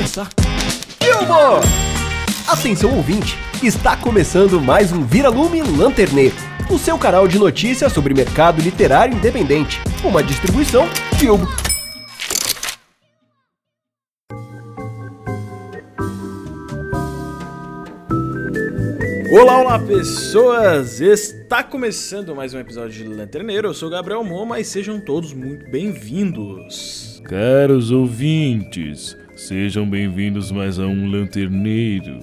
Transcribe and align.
começar. 0.00 0.30
Atenção 2.48 2.96
ouvinte, 2.96 3.36
está 3.62 3.98
começando 3.98 4.58
mais 4.58 4.92
um 4.92 5.04
Vira-Lume 5.04 5.60
Lanterneiro, 5.60 6.34
o 6.70 6.78
seu 6.78 6.96
canal 6.96 7.28
de 7.28 7.38
notícias 7.38 7.92
sobre 7.92 8.14
mercado 8.14 8.62
literário 8.62 9.14
independente. 9.14 9.78
Uma 10.02 10.22
distribuição 10.22 10.88
Bilbo. 11.18 11.46
Olá, 19.30 19.60
olá 19.60 19.78
pessoas! 19.78 20.98
Está 21.02 21.62
começando 21.62 22.34
mais 22.34 22.54
um 22.54 22.58
episódio 22.58 23.04
de 23.04 23.04
Lanterneiro. 23.04 23.68
Eu 23.68 23.74
sou 23.74 23.88
o 23.88 23.92
Gabriel 23.92 24.24
Moma 24.24 24.58
e 24.58 24.64
sejam 24.64 24.98
todos 24.98 25.34
muito 25.34 25.70
bem-vindos. 25.70 27.20
Caros 27.24 27.90
ouvintes, 27.90 29.16
sejam 29.46 29.88
bem-vindos 29.88 30.50
mais 30.50 30.78
a 30.78 30.86
um 30.86 31.10
Lanterneiro. 31.10 32.18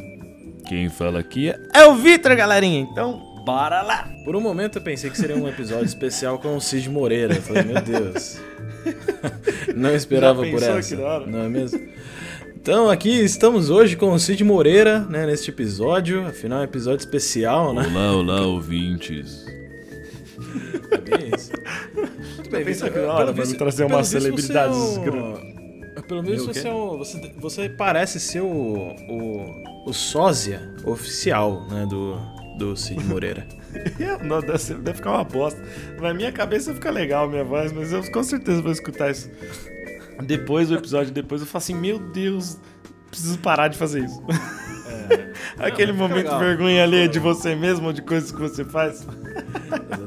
Quem 0.67 0.89
fala 0.89 1.19
aqui 1.19 1.49
é. 1.49 1.59
É 1.73 1.85
o 1.85 1.95
Vitor, 1.95 2.35
galerinha! 2.35 2.81
Então, 2.81 3.41
bora 3.45 3.81
lá! 3.81 4.09
Por 4.25 4.35
um 4.35 4.41
momento 4.41 4.77
eu 4.77 4.81
pensei 4.81 5.09
que 5.09 5.17
seria 5.17 5.35
um 5.35 5.47
episódio 5.47 5.85
especial 5.85 6.39
com 6.39 6.55
o 6.55 6.61
Cid 6.61 6.89
Moreira. 6.89 7.35
Eu 7.35 7.41
falei, 7.41 7.63
meu 7.63 7.81
Deus. 7.81 8.39
Não 9.75 9.95
esperava 9.95 10.45
por 10.45 10.61
essa. 10.61 10.95
Não 11.25 11.43
é 11.43 11.49
mesmo? 11.49 11.79
Então, 12.55 12.89
aqui 12.89 13.09
estamos 13.09 13.69
hoje 13.69 13.95
com 13.95 14.11
o 14.11 14.19
Cid 14.19 14.43
Moreira, 14.43 14.99
né, 15.09 15.25
neste 15.25 15.51
episódio. 15.51 16.25
Afinal, 16.27 16.59
é 16.59 16.61
um 16.61 16.65
episódio 16.65 16.99
especial, 17.05 17.73
né? 17.73 17.87
Olá, 17.89 18.11
olá, 18.11 18.41
ouvintes. 18.41 19.45
É 20.91 20.97
bem 20.97 21.31
isso. 21.35 21.51
Muito 22.35 22.49
bem, 22.51 22.63
Vitor. 22.63 22.89
visto- 23.33 23.51
me 23.51 23.57
trazer 23.57 24.03
celebridades 24.03 24.77
você 24.77 24.99
é 24.99 25.11
um- 25.11 25.56
Pelo 26.07 26.23
menos 26.23 26.43
Meu, 26.43 26.49
o 26.49 26.53
você, 26.53 26.67
é 26.67 26.73
um, 26.73 26.97
você, 26.97 27.33
você 27.37 27.69
parece 27.69 28.19
ser 28.19 28.41
o, 28.41 28.47
o, 28.47 29.63
o 29.85 29.93
sósia 29.93 30.73
oficial 30.85 31.67
né, 31.69 31.85
do, 31.85 32.17
do 32.57 32.77
Cid 32.77 33.03
Moreira. 33.03 33.45
Não, 34.23 34.39
deve, 34.39 34.73
deve 34.75 34.93
ficar 34.97 35.11
uma 35.11 35.23
bosta. 35.23 35.61
Na 35.99 36.13
minha 36.13 36.31
cabeça 36.31 36.73
fica 36.73 36.89
legal 36.89 37.25
a 37.25 37.27
minha 37.27 37.43
voz, 37.43 37.71
mas 37.73 37.91
eu 37.91 38.09
com 38.11 38.23
certeza 38.23 38.61
vou 38.61 38.71
escutar 38.71 39.11
isso. 39.11 39.29
Depois 40.23 40.69
do 40.69 40.75
episódio, 40.75 41.11
depois 41.11 41.41
eu 41.41 41.47
falo 41.47 41.61
assim, 41.61 41.75
meu 41.75 41.99
Deus, 41.99 42.57
preciso 43.09 43.37
parar 43.39 43.67
de 43.67 43.77
fazer 43.77 44.05
isso. 44.05 44.23
Aquele 45.59 45.91
Não, 45.91 45.99
momento 45.99 46.25
legal. 46.25 46.39
de 46.39 46.45
vergonha 46.45 46.83
ali 46.83 47.07
de 47.07 47.19
você 47.19 47.55
mesmo, 47.55 47.87
ou 47.87 47.93
de 47.93 48.01
coisas 48.01 48.31
que 48.31 48.39
você 48.39 48.63
faz. 48.65 49.05
Exatamente. 49.65 50.06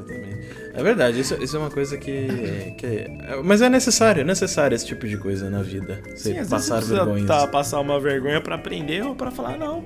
É 0.73 0.81
verdade, 0.83 1.19
isso, 1.19 1.35
isso 1.41 1.55
é 1.55 1.59
uma 1.59 1.69
coisa 1.69 1.97
que, 1.97 2.73
que 2.77 2.85
é- 2.85 3.41
Mas 3.43 3.61
é 3.61 3.69
necessário, 3.69 4.21
é 4.21 4.23
necessário 4.23 4.73
esse 4.75 4.85
tipo 4.85 5.07
de 5.07 5.17
coisa 5.17 5.49
na 5.49 5.61
vida. 5.61 5.99
Você 6.05 6.17
Sim, 6.17 6.29
às 6.31 6.35
vezes 6.35 6.49
passar 6.49 6.81
você 6.81 6.93
vergonhas. 6.93 7.27
tá, 7.27 7.47
passar 7.47 7.79
uma 7.81 7.99
vergonha 7.99 8.39
pra 8.41 8.55
aprender 8.55 9.03
ou 9.05 9.13
pra 9.15 9.31
falar, 9.31 9.57
não, 9.57 9.83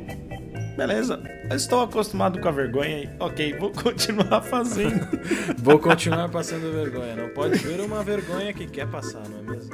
beleza, 0.78 1.19
eu 1.50 1.56
estou 1.56 1.81
acostumado 1.81 2.39
com 2.39 2.47
a 2.47 2.52
vergonha 2.52 3.03
e 3.03 3.09
ok, 3.19 3.56
vou 3.58 3.72
continuar 3.83 4.41
fazendo. 4.41 5.08
Vou 5.58 5.80
continuar 5.80 6.30
passando 6.30 6.72
vergonha. 6.72 7.16
Não 7.16 7.30
pode 7.30 7.58
ver 7.58 7.81
uma 7.81 8.03
vergonha 8.03 8.53
que 8.53 8.67
quer 8.67 8.86
passar, 8.88 9.23
não 9.28 9.39
é 9.39 9.56
mesmo? 9.56 9.73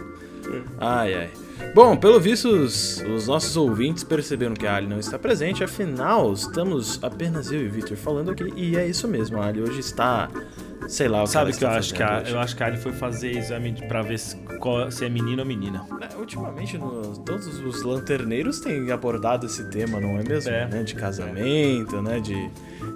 Ai, 0.79 1.13
ai. 1.13 1.29
Bom, 1.75 1.95
pelo 1.97 2.19
visto, 2.19 2.47
os, 2.49 3.01
os 3.01 3.27
nossos 3.27 3.55
ouvintes 3.57 4.03
perceberam 4.03 4.53
que 4.53 4.65
a 4.65 4.75
Ali 4.75 4.87
não 4.87 4.99
está 4.99 5.19
presente. 5.19 5.63
Afinal, 5.63 6.31
estamos 6.33 6.99
apenas 7.03 7.51
eu 7.51 7.61
e 7.61 7.67
o 7.67 7.71
Victor 7.71 7.95
falando 7.97 8.31
aqui. 8.31 8.51
E 8.55 8.75
é 8.77 8.85
isso 8.87 9.07
mesmo, 9.07 9.39
a 9.41 9.45
Ali 9.47 9.61
hoje 9.61 9.79
está. 9.79 10.29
Sei 10.87 11.07
lá 11.07 11.21
o 11.21 11.25
que 11.25 11.31
Sabe 11.31 11.53
que 11.53 11.63
eu 11.63 11.69
acho 11.69 11.93
que 11.93 12.03
a, 12.03 12.19
hoje. 12.21 12.31
eu 12.31 12.39
acho 12.39 12.55
que 12.55 12.63
a 12.63 12.65
Ali 12.65 12.77
foi 12.77 12.91
fazer 12.91 13.31
exame 13.37 13.71
de- 13.71 13.85
pra 13.87 14.01
ver 14.01 14.17
se, 14.19 14.35
qual- 14.59 14.91
se 14.91 15.05
é 15.05 15.09
menino 15.09 15.41
ou 15.41 15.47
menina. 15.47 15.85
É, 16.01 16.15
Ultimamente, 16.17 16.77
no- 16.77 17.17
todos 17.19 17.47
os 17.59 17.83
lanterneiros 17.83 18.59
têm 18.59 18.91
abordado 18.91 19.45
esse 19.45 19.69
tema, 19.69 19.99
não 19.99 20.17
é 20.19 20.23
mesmo? 20.23 20.51
É. 20.51 20.67
Né? 20.67 20.83
De 20.83 20.93
casamento, 20.95 22.01
né? 22.01 22.19
De. 22.19 22.49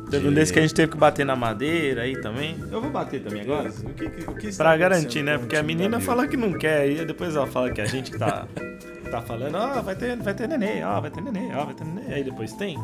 Teve 0.10 0.28
um 0.28 0.30
de- 0.30 0.36
desse 0.36 0.52
que 0.54 0.60
a 0.60 0.62
gente 0.62 0.74
teve 0.74 0.92
que 0.92 0.98
bater 0.98 1.26
na 1.26 1.36
madeira 1.36 2.02
aí 2.04 2.20
também. 2.22 2.58
Eu 2.72 2.82
vou 2.82 2.90
bater 2.92 3.22
também 3.24 3.42
agora. 3.42 3.70
O 3.70 3.94
que, 3.94 4.06
o 4.30 4.36
que 4.36 4.56
Pra 4.56 4.76
garantir, 4.78 5.24
né? 5.24 5.38
Porque 5.38 5.56
a 5.56 5.64
menina 5.64 6.00
fala 6.00 6.28
que 6.28 6.36
não 6.38 6.54
quer, 6.54 6.90
e 6.90 7.06
depois 7.06 7.36
ela 7.36 7.48
fala 7.48 7.72
que 7.72 7.82
a 7.82 7.86
gente 7.86 8.12
que 8.12 8.18
tá, 8.18 8.46
tá 9.10 9.22
falando, 9.22 9.56
ó, 9.56 9.82
vai 9.82 9.96
ter, 9.96 10.16
vai 10.18 10.34
ter 10.34 10.48
neném, 10.48 10.84
ó, 10.84 11.00
vai 11.00 11.12
ter 11.12 11.22
neném, 11.22 11.56
ó, 11.56 11.66
vai 11.66 11.74
ter 11.74 11.84
neném. 11.86 12.14
Aí 12.14 12.24
depois 12.24 12.52
tem. 12.54 12.78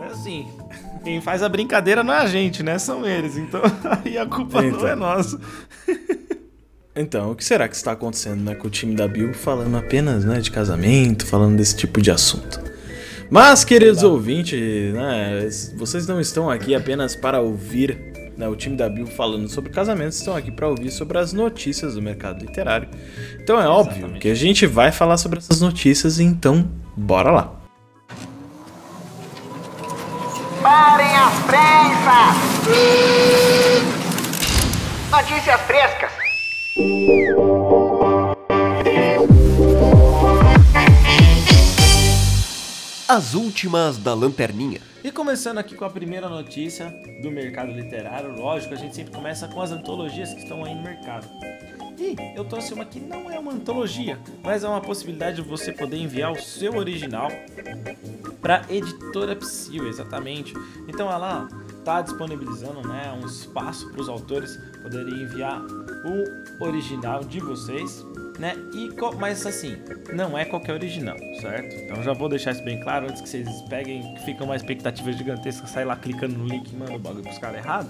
É 0.00 0.06
assim, 0.06 0.48
quem 1.04 1.20
faz 1.20 1.42
a 1.42 1.48
brincadeira 1.48 2.02
não 2.02 2.12
é 2.12 2.18
a 2.18 2.26
gente, 2.26 2.62
né? 2.62 2.78
São 2.78 3.06
eles. 3.06 3.36
Então 3.36 3.60
aí 4.04 4.18
a 4.18 4.26
culpa 4.26 4.62
não 4.62 4.68
Então. 4.68 4.86
é 4.88 4.94
nossa. 4.94 5.38
Então, 6.94 7.30
o 7.30 7.34
que 7.34 7.42
será 7.42 7.66
que 7.68 7.74
está 7.74 7.92
acontecendo 7.92 8.42
né, 8.42 8.54
com 8.54 8.66
o 8.66 8.70
time 8.70 8.94
da 8.94 9.08
Bill 9.08 9.32
falando 9.32 9.76
apenas 9.78 10.26
né, 10.26 10.40
de 10.40 10.50
casamento, 10.50 11.26
falando 11.26 11.56
desse 11.56 11.74
tipo 11.74 12.02
de 12.02 12.10
assunto? 12.10 12.60
Mas, 13.30 13.64
queridos 13.64 14.02
ouvintes, 14.02 14.92
né, 14.92 15.48
vocês 15.78 16.06
não 16.06 16.20
estão 16.20 16.50
aqui 16.50 16.74
apenas 16.74 17.16
para 17.16 17.40
ouvir 17.40 17.98
né, 18.36 18.46
o 18.46 18.54
time 18.54 18.76
da 18.76 18.90
Bill 18.90 19.06
falando 19.06 19.48
sobre 19.48 19.70
casamento, 19.70 20.12
estão 20.12 20.36
aqui 20.36 20.50
para 20.50 20.68
ouvir 20.68 20.90
sobre 20.90 21.16
as 21.16 21.32
notícias 21.32 21.94
do 21.94 22.02
mercado 22.02 22.44
literário. 22.44 22.88
Então 23.42 23.58
é 23.58 23.66
óbvio 23.66 24.12
que 24.20 24.28
a 24.28 24.34
gente 24.34 24.66
vai 24.66 24.92
falar 24.92 25.16
sobre 25.16 25.38
essas 25.38 25.62
notícias, 25.62 26.20
então 26.20 26.68
bora 26.94 27.30
lá. 27.30 27.61
Parem 30.72 31.14
as 31.14 31.38
prensas! 31.40 32.66
Notícias 35.10 35.60
frescas! 35.60 36.12
As 43.06 43.34
últimas 43.34 43.98
da 43.98 44.14
Lanterninha. 44.14 44.80
E 45.04 45.12
começando 45.12 45.58
aqui 45.58 45.74
com 45.74 45.84
a 45.84 45.90
primeira 45.90 46.30
notícia 46.30 46.86
do 47.20 47.30
mercado 47.30 47.70
literário, 47.70 48.34
lógico, 48.34 48.72
a 48.72 48.78
gente 48.78 48.96
sempre 48.96 49.12
começa 49.12 49.46
com 49.48 49.60
as 49.60 49.70
antologias 49.70 50.32
que 50.32 50.40
estão 50.40 50.64
aí 50.64 50.74
no 50.74 50.82
mercado. 50.82 51.28
Eu 52.34 52.44
trouxe 52.44 52.74
uma 52.74 52.84
que 52.84 53.00
não 53.00 53.30
é 53.30 53.38
uma 53.38 53.52
antologia, 53.52 54.18
mas 54.42 54.64
é 54.64 54.68
uma 54.68 54.80
possibilidade 54.80 55.36
de 55.36 55.48
você 55.48 55.72
poder 55.72 55.96
enviar 55.96 56.32
o 56.32 56.40
seu 56.40 56.76
original 56.76 57.30
para 58.40 58.62
editora 58.68 59.36
Psyll, 59.36 59.86
exatamente. 59.88 60.52
Então 60.88 61.10
ela 61.10 61.48
está 61.78 62.00
disponibilizando 62.02 62.86
né, 62.86 63.12
um 63.20 63.26
espaço 63.26 63.88
para 63.90 64.00
os 64.00 64.08
autores 64.08 64.58
poderem 64.82 65.14
enviar 65.22 65.60
o 65.60 66.64
original 66.64 67.24
de 67.24 67.40
vocês, 67.40 68.04
né? 68.38 68.54
E 68.74 68.90
mas 69.18 69.46
assim, 69.46 69.76
não 70.12 70.36
é 70.36 70.44
qualquer 70.44 70.72
original, 70.72 71.16
certo? 71.40 71.74
Então 71.74 72.02
já 72.02 72.12
vou 72.12 72.28
deixar 72.28 72.52
isso 72.52 72.64
bem 72.64 72.80
claro 72.80 73.06
antes 73.06 73.20
que 73.20 73.28
vocês 73.28 73.48
peguem, 73.68 74.14
que 74.14 74.24
ficam 74.24 74.46
uma 74.46 74.56
expectativa 74.56 75.12
gigantesca, 75.12 75.66
sair 75.66 75.84
lá 75.84 75.96
clicando 75.96 76.36
no 76.36 76.46
link 76.46 76.74
manda 76.74 76.94
o 76.94 76.98
bagulho 76.98 77.22
pros 77.22 77.38
caras 77.38 77.64
errado. 77.64 77.88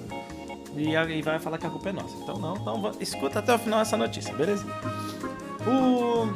E 0.77 0.97
aí 0.97 1.23
vai 1.23 1.39
falar 1.39 1.59
que 1.59 1.67
a 1.67 1.71
culpa 1.71 1.91
é 1.91 1.93
nossa. 1.93 2.17
Então 2.17 2.39
não, 2.39 2.57
então 2.57 2.93
escuta 3.01 3.39
até 3.39 3.55
o 3.55 3.59
final 3.59 3.81
essa 3.81 3.97
notícia, 3.97 4.35
beleza? 4.35 4.67
O, 5.67 6.27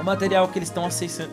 o 0.00 0.04
material 0.04 0.48
que 0.48 0.58
eles 0.58 0.68
estão 0.68 0.88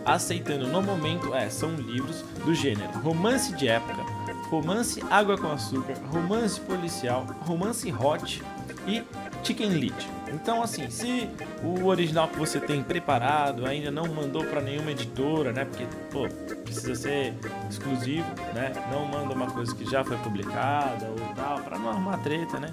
aceitando 0.05 0.67
no 0.67 0.81
momento 0.81 1.33
é, 1.33 1.49
são 1.49 1.75
livros 1.75 2.23
do 2.43 2.53
gênero 2.53 2.91
romance 2.99 3.53
de 3.53 3.67
época, 3.67 4.03
romance 4.49 5.01
água 5.09 5.37
com 5.37 5.51
açúcar, 5.51 5.95
romance 6.11 6.59
policial, 6.59 7.25
romance 7.41 7.91
hot 7.91 8.41
e 8.87 9.03
chicken 9.43 9.69
lead. 9.69 10.22
Então 10.33 10.63
assim, 10.63 10.89
se 10.89 11.29
o 11.63 11.85
original 11.85 12.27
que 12.27 12.37
você 12.37 12.59
tem 12.59 12.83
preparado 12.83 13.65
ainda 13.65 13.91
não 13.91 14.07
mandou 14.07 14.43
para 14.45 14.61
nenhuma 14.61 14.91
editora, 14.91 15.51
né? 15.51 15.65
Porque 15.65 15.85
pô, 16.11 16.27
precisa 16.63 16.95
ser 16.95 17.33
exclusivo, 17.69 18.27
né? 18.53 18.71
Não 18.91 19.05
manda 19.05 19.33
uma 19.33 19.49
coisa 19.49 19.75
que 19.75 19.85
já 19.85 20.03
foi 20.03 20.17
publicada 20.17 21.05
ou 21.07 21.35
tal, 21.35 21.59
para 21.61 21.77
não 21.77 21.89
arrumar 21.89 22.17
treta, 22.17 22.59
né? 22.59 22.69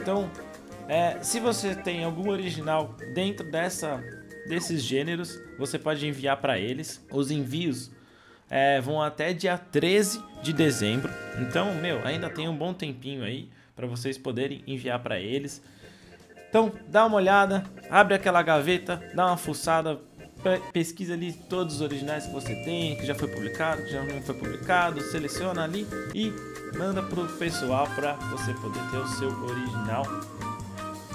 Então, 0.00 0.30
é, 0.88 1.18
se 1.22 1.40
você 1.40 1.74
tem 1.74 2.04
algum 2.04 2.30
original 2.30 2.94
dentro 3.12 3.50
dessa, 3.50 4.02
desses 4.48 4.82
gêneros, 4.82 5.40
você 5.58 5.78
pode 5.78 6.06
enviar 6.06 6.36
para 6.36 6.58
eles. 6.58 7.04
Os 7.10 7.30
envios 7.30 7.90
é, 8.48 8.80
vão 8.80 9.02
até 9.02 9.32
dia 9.32 9.58
13 9.58 10.22
de 10.42 10.52
dezembro. 10.52 11.12
Então, 11.40 11.74
meu, 11.74 12.06
ainda 12.06 12.30
tem 12.30 12.48
um 12.48 12.56
bom 12.56 12.72
tempinho 12.72 13.24
aí 13.24 13.48
para 13.74 13.86
vocês 13.86 14.16
poderem 14.16 14.62
enviar 14.66 15.00
para 15.00 15.18
eles. 15.18 15.62
Então, 16.48 16.72
dá 16.88 17.04
uma 17.06 17.16
olhada, 17.16 17.64
abre 17.90 18.14
aquela 18.14 18.42
gaveta, 18.42 19.02
dá 19.14 19.26
uma 19.26 19.36
fuçada, 19.36 19.98
pe- 20.42 20.60
pesquisa 20.72 21.12
ali 21.14 21.32
todos 21.32 21.76
os 21.76 21.80
originais 21.80 22.24
que 22.26 22.32
você 22.32 22.54
tem, 22.64 22.96
que 22.96 23.04
já 23.04 23.14
foi 23.14 23.28
publicado, 23.28 23.82
que 23.82 23.90
já 23.90 24.02
não 24.02 24.22
foi 24.22 24.34
publicado, 24.34 25.00
seleciona 25.02 25.64
ali 25.64 25.86
e 26.14 26.32
manda 26.78 27.02
pro 27.02 27.26
pessoal 27.26 27.86
para 27.94 28.14
você 28.30 28.52
poder 28.54 28.80
ter 28.90 28.96
o 28.98 29.06
seu 29.08 29.28
original 29.44 30.04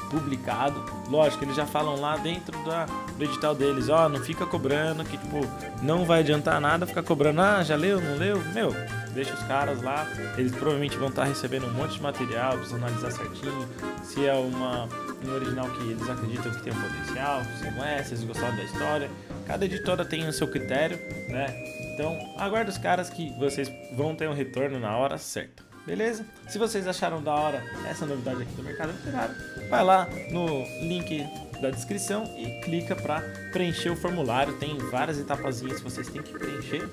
publicado. 0.10 0.84
Lógico, 1.10 1.44
eles 1.46 1.56
já 1.56 1.66
falam 1.66 2.00
lá 2.00 2.18
dentro 2.18 2.52
da, 2.66 2.86
do 3.18 3.24
edital 3.24 3.56
deles, 3.56 3.88
ó, 3.90 4.10
não 4.10 4.20
fica 4.20 4.46
cobrando, 4.46 5.04
que 5.06 5.18
tipo, 5.18 5.40
não 5.82 6.04
vai 6.06 6.20
adiantar 6.20 6.60
nada 6.60 6.86
ficar 6.86 7.04
cobrando, 7.04 7.42
ah, 7.42 7.64
já 7.64 7.76
leu, 7.76 8.02
não 8.02 8.18
leu? 8.18 8.42
Meu, 8.54 8.74
deixa 9.12 9.34
os 9.34 9.44
caras 9.44 9.82
lá, 9.82 10.08
eles 10.38 10.52
provavelmente 10.52 10.98
vão 10.98 11.10
estar 11.10 11.26
recebendo 11.26 11.68
um 11.68 11.74
monte 11.74 11.96
de 11.96 12.02
material, 12.02 12.54
precisam 12.54 12.78
analisar 12.78 13.12
certinho 13.12 13.68
se 14.04 14.26
é 14.26 14.34
uma, 14.34 14.88
um 15.26 15.34
original 15.34 15.70
que 15.70 15.90
eles 15.90 16.10
acreditam 16.10 16.52
que 16.52 16.64
tem 16.64 16.74
um 16.74 16.82
potencial, 16.82 17.42
se 17.60 17.72
não 17.72 17.84
é, 17.84 18.04
se 18.04 18.14
eles 18.14 18.24
gostaram 18.24 18.56
da 18.56 18.64
história. 18.64 19.10
Cada 19.46 19.66
editora 19.66 20.06
tem 20.06 20.28
o 20.28 20.34
seu 20.34 20.48
critério, 20.48 20.98
né? 21.30 21.48
Então, 21.94 22.18
aguarde 22.38 22.72
os 22.72 22.78
caras 22.78 23.10
que 23.10 23.32
vocês 23.38 23.72
vão 23.96 24.16
ter 24.16 24.28
um 24.30 24.34
retorno 24.34 24.80
na 24.80 24.96
hora 24.98 25.18
certa. 25.18 25.64
Beleza? 25.86 26.26
Se 26.48 26.60
vocês 26.60 26.88
acharam 26.88 27.22
da 27.22 27.34
hora 27.34 27.64
essa 27.90 28.06
novidade 28.06 28.44
aqui 28.44 28.54
do 28.54 28.64
mercado 28.64 28.92
literário, 28.92 29.36
vai 29.70 29.84
lá 29.84 30.08
no 30.32 30.64
link 30.88 31.26
da 31.60 31.70
descrição 31.70 32.24
e 32.38 32.62
clica 32.62 32.96
para 32.96 33.22
preencher 33.52 33.90
o 33.90 33.96
formulário. 33.96 34.58
Tem 34.58 34.78
várias 34.78 35.20
etapazinhas 35.20 35.78
que 35.78 35.84
vocês 35.84 36.08
têm 36.08 36.22
que 36.22 36.34
preencher 36.38 36.88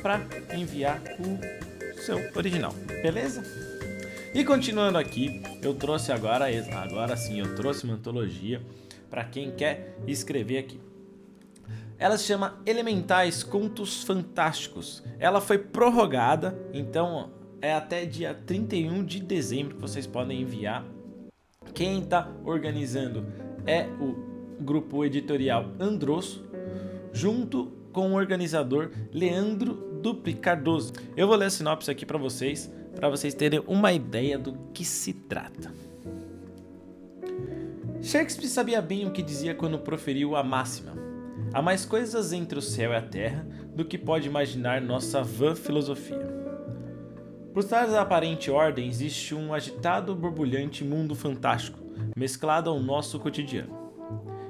para 0.00 0.20
enviar 0.56 1.02
o 1.18 2.00
seu 2.00 2.18
original. 2.34 2.72
Beleza? 3.02 3.42
E 4.34 4.44
continuando 4.44 4.96
aqui, 4.96 5.42
eu 5.62 5.74
trouxe 5.74 6.10
agora, 6.10 6.46
agora 6.76 7.16
sim, 7.16 7.38
eu 7.40 7.54
trouxe 7.54 7.84
uma 7.84 7.94
antologia 7.94 8.62
para 9.10 9.24
quem 9.24 9.50
quer 9.50 9.94
escrever 10.06 10.58
aqui. 10.58 10.80
Ela 11.98 12.16
se 12.16 12.24
chama 12.24 12.60
Elementais 12.64 13.42
Contos 13.42 14.02
Fantásticos. 14.02 15.04
Ela 15.18 15.40
foi 15.40 15.58
prorrogada, 15.58 16.58
então 16.72 17.30
é 17.60 17.74
até 17.74 18.04
dia 18.06 18.34
31 18.34 19.04
de 19.04 19.20
dezembro 19.20 19.76
que 19.76 19.80
vocês 19.80 20.06
podem 20.06 20.40
enviar. 20.40 20.84
Quem 21.74 22.00
está 22.00 22.28
organizando 22.44 23.26
é 23.66 23.86
o 24.00 24.16
grupo 24.60 25.04
editorial 25.04 25.70
Androsso, 25.78 26.44
junto 27.12 27.81
com 27.92 28.12
o 28.12 28.14
organizador 28.14 28.90
Leandro 29.12 29.74
Dupli 30.02 30.34
Cardoso. 30.34 30.92
Eu 31.16 31.26
vou 31.26 31.36
ler 31.36 31.46
a 31.46 31.50
sinopse 31.50 31.90
aqui 31.90 32.04
para 32.04 32.18
vocês, 32.18 32.72
para 32.94 33.08
vocês 33.08 33.34
terem 33.34 33.62
uma 33.66 33.92
ideia 33.92 34.38
do 34.38 34.54
que 34.72 34.84
se 34.84 35.12
trata. 35.12 35.72
Shakespeare 38.02 38.48
sabia 38.48 38.82
bem 38.82 39.06
o 39.06 39.12
que 39.12 39.22
dizia 39.22 39.54
quando 39.54 39.78
proferiu 39.78 40.34
a 40.34 40.42
máxima: 40.42 40.92
Há 41.52 41.62
mais 41.62 41.84
coisas 41.84 42.32
entre 42.32 42.58
o 42.58 42.62
céu 42.62 42.92
e 42.92 42.96
a 42.96 43.02
terra 43.02 43.46
do 43.74 43.84
que 43.84 43.96
pode 43.96 44.26
imaginar 44.26 44.80
nossa 44.80 45.22
vã 45.22 45.54
filosofia. 45.54 46.42
Por 47.54 47.62
trás 47.62 47.92
da 47.92 48.00
aparente 48.00 48.50
ordem 48.50 48.88
existe 48.88 49.34
um 49.34 49.52
agitado, 49.52 50.14
borbulhante 50.14 50.82
mundo 50.82 51.14
fantástico, 51.14 51.78
mesclado 52.16 52.70
ao 52.70 52.80
nosso 52.80 53.20
cotidiano. 53.20 53.81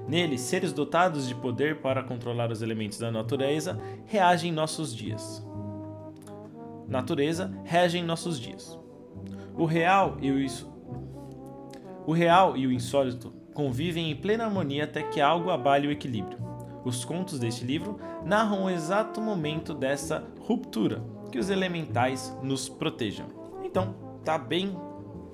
Nele, 0.07 0.37
seres 0.37 0.73
dotados 0.73 1.29
de 1.29 1.35
poder 1.35 1.81
para 1.81 2.03
controlar 2.03 2.51
os 2.51 2.63
elementos 2.63 2.99
da 2.99 3.11
natureza 3.11 3.81
reagem 4.07 4.51
em 4.51 4.55
nossos 4.55 4.95
dias. 4.95 5.45
Natureza 6.89 7.51
rege 7.65 7.99
em 7.99 8.05
nossos 8.05 8.39
dias. 8.39 8.79
O 9.57 9.65
real 9.65 10.19
e 10.21 10.31
o, 10.31 10.39
is... 10.39 10.67
o 12.07 12.13
real 12.13 12.57
e 12.57 12.67
o 12.67 12.73
insólito 12.73 13.33
convivem 13.55 14.11
em 14.11 14.17
plena 14.17 14.45
harmonia 14.45 14.85
até 14.85 15.03
que 15.03 15.21
algo 15.21 15.51
abale 15.51 15.87
o 15.87 15.91
equilíbrio. 15.91 16.39
Os 16.85 17.05
contos 17.05 17.39
deste 17.39 17.65
livro 17.65 17.99
narram 18.25 18.65
o 18.65 18.71
exato 18.71 19.21
momento 19.21 19.73
dessa 19.73 20.25
ruptura, 20.41 21.03
que 21.31 21.39
os 21.39 21.49
elementais 21.49 22.37
nos 22.43 22.69
protejam. 22.69 23.27
Então, 23.63 23.95
tá 24.25 24.37
bem, 24.37 24.77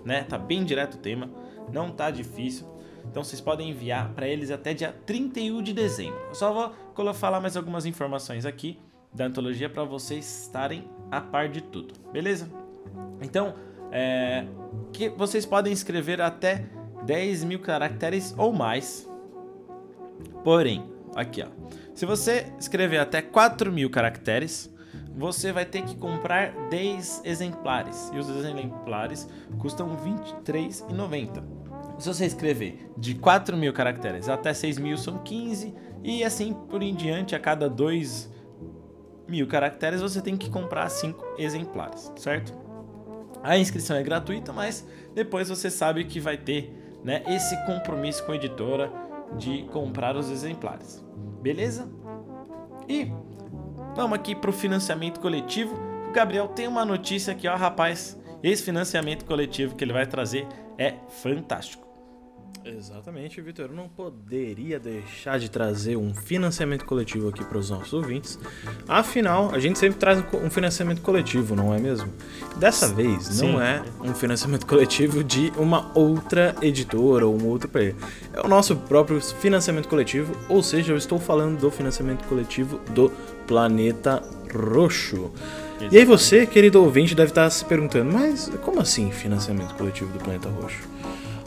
né? 0.04 0.24
Tá 0.24 0.38
bem 0.38 0.62
direto 0.64 0.94
o 0.94 0.98
tema, 0.98 1.30
não 1.72 1.90
tá 1.90 2.10
difícil. 2.10 2.66
Então 3.10 3.24
vocês 3.24 3.40
podem 3.40 3.70
enviar 3.70 4.12
para 4.12 4.28
eles 4.28 4.50
até 4.50 4.74
dia 4.74 4.94
31 5.06 5.62
de 5.62 5.72
dezembro. 5.72 6.20
Eu 6.28 6.34
só 6.34 6.52
vou 6.52 7.14
falar 7.14 7.40
mais 7.40 7.56
algumas 7.56 7.86
informações 7.86 8.44
aqui 8.44 8.78
da 9.12 9.26
antologia 9.26 9.68
para 9.68 9.84
vocês 9.84 10.42
estarem 10.44 10.88
a 11.10 11.20
par 11.20 11.48
de 11.48 11.62
tudo, 11.62 11.94
beleza? 12.12 12.48
Então, 13.20 13.54
é, 13.90 14.46
que 14.92 15.08
vocês 15.08 15.46
podem 15.46 15.72
escrever 15.72 16.20
até 16.20 16.66
10 17.04 17.44
mil 17.44 17.60
caracteres 17.60 18.34
ou 18.36 18.52
mais. 18.52 19.08
Porém, 20.44 20.84
aqui 21.16 21.42
ó, 21.42 21.48
se 21.94 22.04
você 22.04 22.52
escrever 22.58 22.98
até 22.98 23.22
4 23.22 23.72
mil 23.72 23.90
caracteres, 23.90 24.70
você 25.16 25.50
vai 25.50 25.64
ter 25.64 25.82
que 25.82 25.96
comprar 25.96 26.52
10 26.68 27.22
exemplares. 27.24 28.10
E 28.14 28.18
os 28.18 28.28
exemplares 28.28 29.28
custam 29.58 29.88
R$ 29.96 30.10
23,90. 30.44 31.57
Se 31.98 32.06
você 32.06 32.26
escrever 32.26 32.90
de 32.96 33.14
4 33.14 33.56
mil 33.56 33.72
caracteres 33.72 34.28
até 34.28 34.54
6 34.54 34.78
mil, 34.78 34.96
são 34.96 35.18
15. 35.18 35.74
E 36.02 36.22
assim 36.22 36.52
por 36.52 36.82
em 36.82 36.94
diante, 36.94 37.34
a 37.34 37.40
cada 37.40 37.68
2 37.68 38.30
mil 39.26 39.46
caracteres, 39.46 40.00
você 40.00 40.22
tem 40.22 40.36
que 40.36 40.48
comprar 40.48 40.88
5 40.88 41.34
exemplares, 41.38 42.12
certo? 42.16 42.56
A 43.42 43.58
inscrição 43.58 43.96
é 43.96 44.02
gratuita, 44.02 44.52
mas 44.52 44.86
depois 45.14 45.48
você 45.48 45.70
sabe 45.70 46.04
que 46.04 46.20
vai 46.20 46.36
ter 46.36 46.72
né, 47.04 47.22
esse 47.26 47.56
compromisso 47.66 48.24
com 48.24 48.32
a 48.32 48.36
editora 48.36 48.90
de 49.36 49.64
comprar 49.72 50.16
os 50.16 50.30
exemplares. 50.30 51.04
Beleza? 51.42 51.88
E 52.88 53.12
Vamos 53.98 54.16
aqui 54.16 54.32
para 54.32 54.50
o 54.50 54.52
financiamento 54.52 55.18
coletivo. 55.18 55.74
O 56.08 56.12
Gabriel 56.12 56.46
tem 56.46 56.68
uma 56.68 56.84
notícia 56.84 57.32
aqui, 57.32 57.48
ó, 57.48 57.56
rapaz. 57.56 58.16
Esse 58.44 58.62
financiamento 58.62 59.24
coletivo 59.24 59.74
que 59.74 59.82
ele 59.82 59.92
vai 59.92 60.06
trazer 60.06 60.46
é 60.78 60.94
fantástico. 61.08 61.87
Exatamente, 62.76 63.40
Vitor. 63.40 63.66
Eu 63.70 63.74
não 63.74 63.88
poderia 63.88 64.78
deixar 64.78 65.38
de 65.38 65.50
trazer 65.50 65.96
um 65.96 66.14
financiamento 66.14 66.84
coletivo 66.84 67.28
aqui 67.28 67.44
para 67.44 67.58
os 67.58 67.70
nossos 67.70 67.92
ouvintes. 67.92 68.38
Afinal, 68.86 69.50
a 69.54 69.58
gente 69.58 69.78
sempre 69.78 69.98
traz 69.98 70.22
um 70.34 70.50
financiamento 70.50 71.00
coletivo, 71.00 71.56
não 71.56 71.72
é 71.72 71.78
mesmo? 71.78 72.12
Dessa 72.56 72.88
vez, 72.88 73.24
Sim. 73.24 73.52
não 73.52 73.62
é 73.62 73.82
um 74.00 74.14
financiamento 74.14 74.66
coletivo 74.68 75.24
de 75.24 75.52
uma 75.56 75.90
outra 75.96 76.54
editora 76.60 77.26
ou 77.26 77.40
um 77.40 77.46
outro 77.46 77.68
player. 77.68 77.94
É 78.32 78.40
o 78.40 78.48
nosso 78.48 78.76
próprio 78.76 79.20
financiamento 79.20 79.88
coletivo, 79.88 80.36
ou 80.48 80.62
seja, 80.62 80.92
eu 80.92 80.96
estou 80.96 81.18
falando 81.18 81.58
do 81.58 81.70
financiamento 81.70 82.26
coletivo 82.28 82.78
do 82.90 83.10
Planeta 83.46 84.22
Roxo. 84.52 85.30
Exatamente. 85.80 85.94
E 85.94 85.98
aí 85.98 86.04
você, 86.04 86.46
querido 86.46 86.82
ouvinte, 86.82 87.14
deve 87.14 87.30
estar 87.30 87.48
se 87.50 87.64
perguntando, 87.64 88.12
mas 88.12 88.50
como 88.62 88.80
assim 88.80 89.10
financiamento 89.10 89.74
coletivo 89.74 90.12
do 90.12 90.18
Planeta 90.18 90.48
Roxo? 90.48 90.98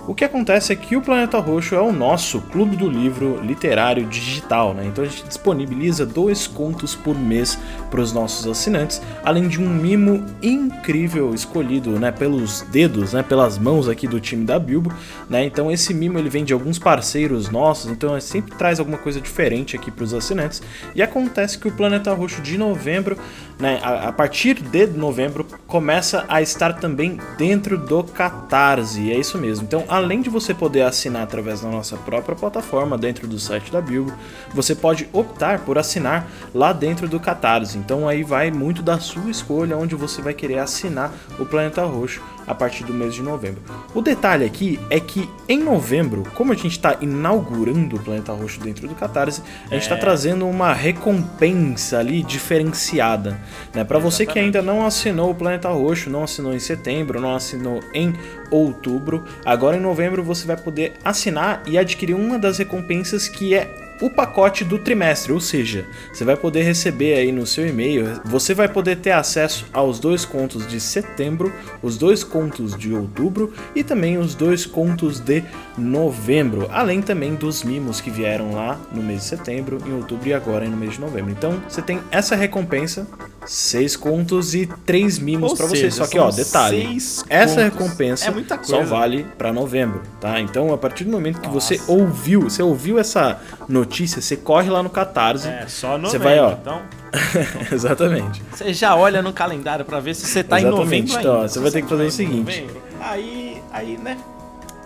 O 0.08 0.16
que 0.16 0.26
acontece 0.26 0.74
é 0.74 0.76
que 0.76 0.96
o 0.96 1.02
Planeta 1.02 1.38
Roxo 1.38 1.76
é 1.76 1.80
o 1.80 1.94
nosso 1.94 2.42
clube 2.42 2.76
do 2.76 2.90
livro 2.90 3.40
literário 3.44 4.04
digital, 4.08 4.74
né? 4.74 4.86
Então 4.88 5.04
a 5.04 5.08
gente 5.08 5.24
disponibiliza 5.26 6.08
dois 6.08 6.48
contos 6.48 6.96
por 6.96 7.16
mês 7.16 7.58
para 7.92 8.02
os 8.02 8.12
nossos 8.12 8.48
assinantes, 8.48 9.00
além 9.24 9.48
de 9.48 9.62
um 9.62 9.70
mimo 9.70 10.26
incrível 10.42 11.36
escolhido, 11.36 12.00
né, 12.00 12.12
pelos 12.12 12.62
dedos, 12.72 13.14
né, 13.14 13.22
pelas 13.22 13.60
mãos 13.60 13.88
aqui 13.88 14.08
do 14.08 14.20
time 14.20 14.44
da 14.44 14.58
Bilbo, 14.58 14.92
né? 15.30 15.46
Então 15.46 15.72
esse 15.72 15.94
mimo 15.94 16.18
ele 16.18 16.30
vem 16.30 16.44
de 16.44 16.52
alguns 16.52 16.80
parceiros 16.80 17.52
nossos, 17.52 17.92
então 17.92 18.14
ele 18.14 18.22
sempre 18.22 18.56
traz 18.56 18.80
alguma 18.80 18.98
coisa 18.98 19.22
diferente 19.22 19.76
aqui 19.76 19.92
para 19.92 20.04
os 20.04 20.16
assinantes. 20.16 20.64
E 20.96 21.04
acontece 21.04 21.60
que 21.60 21.68
o 21.68 21.72
Planeta 21.72 22.12
Roxo 22.12 22.42
de 22.42 22.58
novembro, 22.58 23.18
né, 23.60 23.80
a, 23.84 24.12
partir 24.12 24.56
de 24.56 24.88
novembro 24.88 25.46
começa 25.68 26.26
a 26.28 26.42
estar 26.42 26.74
também 26.74 27.20
dentro 27.38 27.78
do 27.78 28.04
Catarse. 28.04 29.12
É 29.12 29.18
isso 29.18 29.38
mesmo. 29.38 29.66
Então 29.66 29.86
além 29.92 30.22
de 30.22 30.30
você 30.30 30.54
poder 30.54 30.84
assinar 30.84 31.24
através 31.24 31.60
da 31.60 31.68
nossa 31.68 31.98
própria 31.98 32.34
plataforma 32.34 32.98
dentro 32.98 33.28
do 33.28 33.38
site 33.38 33.70
da 33.70 33.82
Bilbo, 33.82 34.14
você 34.54 34.74
pode 34.74 35.10
optar 35.12 35.60
por 35.66 35.78
assinar 35.78 36.26
lá 36.56 36.72
dentro 36.72 37.10
do 37.10 37.20
Catarse. 37.20 37.78
Então 37.78 38.08
aí 38.08 38.24
vai 38.24 38.50
muito 38.52 38.82
da 38.82 39.02
sua 39.02 39.30
escolha 39.30 39.76
onde 39.76 39.94
você 39.94 40.22
vai 40.22 40.34
querer 40.34 40.60
assinar 40.60 41.12
o 41.38 41.46
Planeta 41.46 41.84
Roxo 41.84 42.22
a 42.46 42.56
partir 42.56 42.84
do 42.84 42.94
mês 42.94 43.14
de 43.14 43.22
novembro. 43.22 43.62
O 43.94 44.02
detalhe 44.02 44.46
aqui 44.46 44.80
é 44.90 45.00
que 45.00 45.30
em 45.48 45.62
novembro, 45.64 46.24
como 46.36 46.52
a 46.52 46.56
gente 46.56 46.72
está 46.72 46.98
inaugurando 47.02 47.96
o 47.96 48.00
Planeta 48.00 48.34
Roxo 48.34 48.60
dentro 48.60 48.88
do 48.88 48.96
Catarse, 48.96 49.42
a 49.70 49.74
gente 49.74 49.84
está 49.84 49.96
é. 49.96 50.00
trazendo 50.00 50.48
uma 50.48 50.74
recompensa 50.74 52.00
ali 52.00 52.24
diferenciada. 52.24 53.40
Né? 53.74 53.84
Para 53.84 54.00
você 54.00 54.26
que 54.26 54.40
ainda 54.40 54.62
não 54.62 54.86
assinou 54.86 55.32
o 55.32 55.36
Planeta 55.36 55.70
Roxo, 55.70 56.10
não 56.10 56.24
assinou 56.24 56.54
em 56.54 56.60
setembro, 56.60 57.20
não 57.20 57.36
assinou 57.36 57.80
em 57.94 58.14
outubro, 58.50 59.24
agora 59.46 59.78
em 59.78 59.80
novembro 59.80 60.24
você 60.24 60.46
vai 60.46 60.58
poder 60.58 60.94
assinar 61.04 61.64
e 61.66 61.78
adquirir 61.78 62.14
uma 62.14 62.38
das 62.38 62.58
recompensas 62.58 63.28
que 63.28 63.54
é 63.54 63.91
o 64.02 64.10
pacote 64.10 64.66
do 64.66 64.80
trimestre, 64.80 65.32
ou 65.32 65.40
seja, 65.40 65.86
você 66.12 66.26
vai 66.26 66.36
poder 66.36 66.64
receber 66.64 67.14
aí 67.14 67.32
no 67.32 67.46
seu 67.46 67.68
e-mail, 67.68 68.20
você 68.26 68.54
vai 68.54 68.68
poder 68.68 68.98
ter 68.98 69.12
acesso 69.12 69.66
aos 69.72 70.00
dois 70.00 70.26
contos 70.26 70.68
de 70.68 70.80
setembro, 70.80 71.54
os 71.82 71.98
dois 71.98 72.24
contos 72.24 72.76
de 72.76 72.94
outubro 72.94 73.54
e 73.76 73.84
também 73.84 74.18
os 74.18 74.34
dois 74.34 74.66
contos 74.66 75.20
de 75.20 75.44
novembro, 75.78 76.68
além 76.72 77.02
também 77.02 77.36
dos 77.36 77.64
mimos 77.64 78.02
que 78.02 78.10
vieram 78.10 78.54
lá 78.54 78.80
no 78.92 79.04
mês 79.04 79.22
de 79.22 79.26
setembro, 79.28 79.78
em 79.86 79.94
outubro 79.94 80.28
e 80.28 80.34
agora 80.34 80.68
no 80.68 80.76
mês 80.76 80.94
de 80.94 81.02
novembro. 81.02 81.32
Então 81.32 81.62
você 81.70 81.82
tem 81.82 82.00
essa 82.10 82.36
recompensa, 82.36 83.08
seis 83.46 83.96
contos 83.96 84.54
e 84.54 84.68
três 84.86 85.18
mimos 85.20 85.54
para 85.54 85.66
você. 85.66 85.90
Só 85.90 86.08
que 86.08 86.18
ó, 86.20 86.30
detalhe, 86.30 86.98
essa 87.30 87.62
recompensa 87.64 88.30
é 88.30 88.64
só 88.64 88.84
vale 88.84 89.26
para 89.38 89.52
novembro, 89.52 90.02
tá? 90.20 90.40
Então 90.40 90.74
a 90.74 90.78
partir 90.78 91.04
do 91.04 91.12
momento 91.12 91.40
que 91.40 91.48
Nossa. 91.48 91.76
você 91.76 91.82
ouviu, 91.92 92.42
você 92.42 92.62
ouviu 92.62 93.00
essa 93.00 93.40
notícia, 93.68 94.22
você 94.22 94.38
corre 94.38 94.70
lá 94.70 94.82
no 94.84 94.90
Catarse. 94.90 95.48
É, 95.48 95.66
só 95.68 95.98
novembro, 95.98 96.10
você 96.12 96.18
vai, 96.18 96.40
ó, 96.40 96.52
então. 96.52 96.82
Exatamente. 97.72 98.42
Você 98.52 98.74
já 98.74 98.96
olha 98.96 99.22
no 99.22 99.34
calendário 99.34 99.84
para 99.84 100.00
ver 100.00 100.16
se 100.16 100.26
você 100.26 100.44
tá 100.44 100.60
Exatamente. 100.60 100.82
em 100.82 100.86
novembro. 100.86 101.20
Então, 101.20 101.36
ó, 101.40 101.48
você 101.48 101.60
vai 101.60 101.72
ter 101.72 101.82
que 101.82 101.90
fazer 101.90 102.06
o 102.06 102.12
seguinte. 102.12 102.68
Aí, 103.00 103.62
aí, 103.72 103.98
né? 103.98 104.18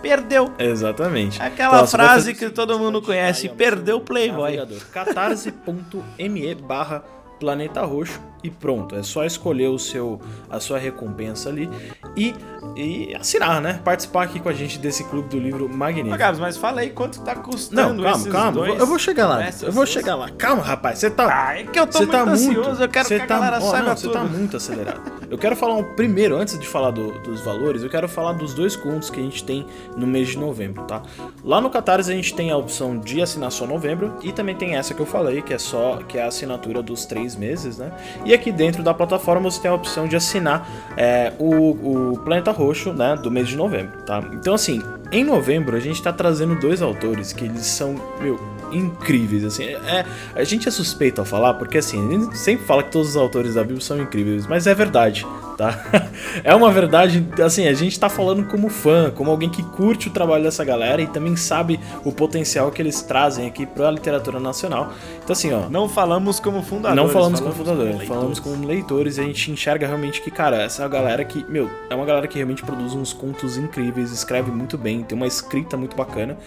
perdeu. 0.02 0.52
Exatamente. 0.60 1.42
Aquela 1.42 1.78
Então, 1.78 1.88
frase 1.88 2.32
fazer- 2.32 2.34
que 2.36 2.50
todo 2.52 2.78
mundo 2.78 3.02
conhece, 3.02 3.50
perdeu 3.50 3.98
o 3.98 4.02
Playboy. 4.02 4.56
Catarse.me 4.92 6.56
barra 6.56 7.04
Planeta 7.39 7.82
Roxo 7.82 8.20
e 8.44 8.50
pronto, 8.50 8.96
é 8.96 9.01
só 9.01 9.25
escolher 9.25 9.68
o 9.70 9.80
seu, 9.80 10.22
a 10.50 10.60
sua 10.60 10.77
recompensa 10.77 11.50
ali 11.50 11.68
e, 12.15 12.34
e 12.75 13.15
assinar, 13.15 13.60
né? 13.60 13.82
Participar 13.84 14.24
aqui 14.24 14.39
com 14.39 14.48
a 14.50 14.54
gente 14.54 14.77
desse 14.77 15.04
clube 15.06 15.27
do 15.30 15.39
livro 15.39 15.68
magnífico. 15.68 16.15
Gabs, 16.18 16.39
mas 16.39 16.56
fala 16.56 16.82
aí 16.82 16.92
quanto 16.92 17.22
tá 17.22 17.34
Não, 17.36 17.42
custando 17.42 18.04
calma, 18.04 18.18
esses 18.18 18.32
calma. 18.32 18.51
dois. 18.51 18.80
Eu 18.80 18.86
vou 18.86 19.00
chegar 19.00 19.27
lá. 19.27 19.50
Eu 19.63 19.72
vou 19.72 19.86
chegar 19.86 20.15
lá. 20.15 20.30
Calma, 20.30 20.62
rapaz. 20.62 21.00
Você 21.00 21.10
tá. 21.10 21.27
Ah, 21.48 21.60
é 21.60 21.63
que 21.63 21.80
eu 21.80 21.88
tô 21.88 21.94
Você 21.94 22.00
muito 22.06 22.12
tá 22.12 22.22
ansioso, 22.24 22.70
muito, 22.70 22.82
eu 22.84 22.89
quero 22.89 23.08
você 23.08 23.15
que 23.18 23.24
a 23.24 23.27
tá, 23.27 23.34
galera 23.39 23.58
ó, 23.58 23.72
saiba 23.72 23.89
não, 23.89 23.98
Você 23.98 24.10
tá 24.10 24.24
muito 24.24 24.58
acelerado. 24.58 25.01
Eu 25.27 25.38
quero 25.39 25.56
falar 25.56 25.74
um 25.74 25.84
primeiro, 25.96 26.36
antes 26.38 26.58
de 26.60 26.68
falar 26.68 26.92
do- 26.92 27.20
dos 27.24 27.42
valores, 27.42 27.82
eu 27.82 27.89
quero 27.89 28.08
falar 28.08 28.34
dos 28.34 28.54
dois 28.54 28.75
contos 28.75 29.10
que 29.10 29.20
a 29.20 29.24
gente 29.24 29.44
tem 29.44 29.65
no 29.98 30.06
mês 30.06 30.27
de 30.27 30.38
novembro, 30.38 30.84
tá? 30.84 31.01
Lá 31.44 31.60
no 31.60 31.70
Catarse 31.72 32.12
a 32.12 32.15
gente 32.15 32.34
tem 32.36 32.51
a 32.51 32.58
opção 32.58 33.00
de 33.00 33.20
assinar 33.24 33.51
só 33.51 33.65
novembro 33.65 34.13
e 34.22 34.32
também 34.32 34.56
tem 34.56 34.75
essa 34.75 34.94
que 34.94 35.00
eu 35.01 35.06
falei, 35.06 35.42
que 35.42 35.51
é 35.51 35.58
só 35.58 35.98
que 36.08 36.20
é 36.20 36.24
a 36.24 36.27
assinatura 36.27 36.84
dos 36.84 37.06
três 37.08 37.25
meses, 37.34 37.77
né? 37.77 37.94
E 38.25 38.34
aqui 38.34 38.51
dentro 38.51 38.84
da 38.84 38.94
plataforma 38.94 39.50
você 39.50 39.62
tem 39.62 39.72
a 39.72 39.74
opção 39.74 40.05
de 40.05 40.17
assinar 40.17 40.70
é, 40.98 41.32
o, 41.39 42.12
o 42.13 42.20
Planeta 42.20 42.51
Roxo, 42.51 42.91
né? 42.91 43.15
Do 43.15 43.32
mês 43.32 43.48
de 43.48 43.55
novembro, 43.55 44.01
tá? 44.01 44.22
Então 44.34 44.53
assim, 44.53 44.82
em 45.13 45.24
novembro 45.24 45.77
a 45.77 45.79
gente 45.79 46.03
tá 46.03 46.12
trazendo 46.12 46.60
dois 46.60 46.82
autores 46.82 47.32
que 47.32 47.46
eles 47.46 47.65
são, 47.65 47.96
meu, 48.20 48.38
incríveis, 48.72 49.46
assim. 49.46 49.63
É, 49.63 50.05
a 50.36 50.44
gente 50.44 50.67
é 50.67 50.72
suspeito 50.72 51.22
a 51.22 51.25
falar, 51.25 51.53
porque 51.53 51.77
assim, 51.77 52.05
a 52.05 52.12
gente 52.12 52.38
sempre 52.38 52.65
fala 52.65 52.84
que 52.84 52.91
todos 52.91 53.10
os 53.10 53.15
autores 53.15 53.53
da 53.53 53.62
Bíblia 53.62 53.82
são 53.82 54.00
incríveis, 54.01 54.46
mas 54.48 54.67
é 54.67 54.74
verdade, 54.74 55.25
tá? 55.58 55.84
É 56.44 56.54
uma 56.54 56.72
verdade, 56.72 57.26
assim, 57.44 57.68
a 57.68 57.74
gente 57.74 58.00
tá 58.00 58.10
falando 58.10 58.46
como 58.46 58.70
fã, 58.70 59.10
como 59.10 59.32
alguém 59.32 59.50
que 59.50 59.64
curte 59.64 60.08
o 60.10 60.12
trabalho 60.12 60.44
dessa 60.44 60.64
galera 60.66 61.02
e 61.02 61.08
também 61.08 61.36
sabe 61.36 61.80
o 62.04 62.12
potencial 62.12 62.72
que 62.72 62.82
eles 62.82 63.02
trazem 63.02 63.48
aqui 63.48 63.66
pra 63.66 63.90
literatura 63.90 64.40
nacional. 64.40 64.92
Então 65.24 65.34
assim, 65.34 65.54
ó, 65.54 65.70
Não 65.70 65.88
falamos 65.88 66.40
como 66.40 66.62
fundadores. 66.62 67.02
não 67.04 67.10
falamos 67.10 67.40
como 67.40 67.54
fundadores, 67.54 67.90
leitores. 67.98 68.08
falamos 68.10 68.40
como 68.40 68.66
leitores 68.68 69.18
e 69.18 69.22
a 69.22 69.24
gente 69.24 69.52
enxerga 69.52 69.88
realmente 69.88 70.22
que, 70.22 70.30
cara, 70.30 70.62
essa 70.62 70.84
a 70.86 70.88
galera 70.88 71.24
que, 71.24 71.44
meu, 71.50 71.70
é 71.90 71.96
uma 71.96 72.06
galera 72.06 72.28
que 72.28 72.36
realmente 72.36 72.64
produz 72.64 72.94
uns 72.94 73.14
contos 73.14 73.58
incríveis, 73.58 74.12
escreve 74.12 74.52
muito 74.52 74.78
bem, 74.78 75.04
tem 75.04 75.16
uma 75.16 75.28
escrita 75.28 75.78
muito 75.78 75.96
bacana. 75.96 76.38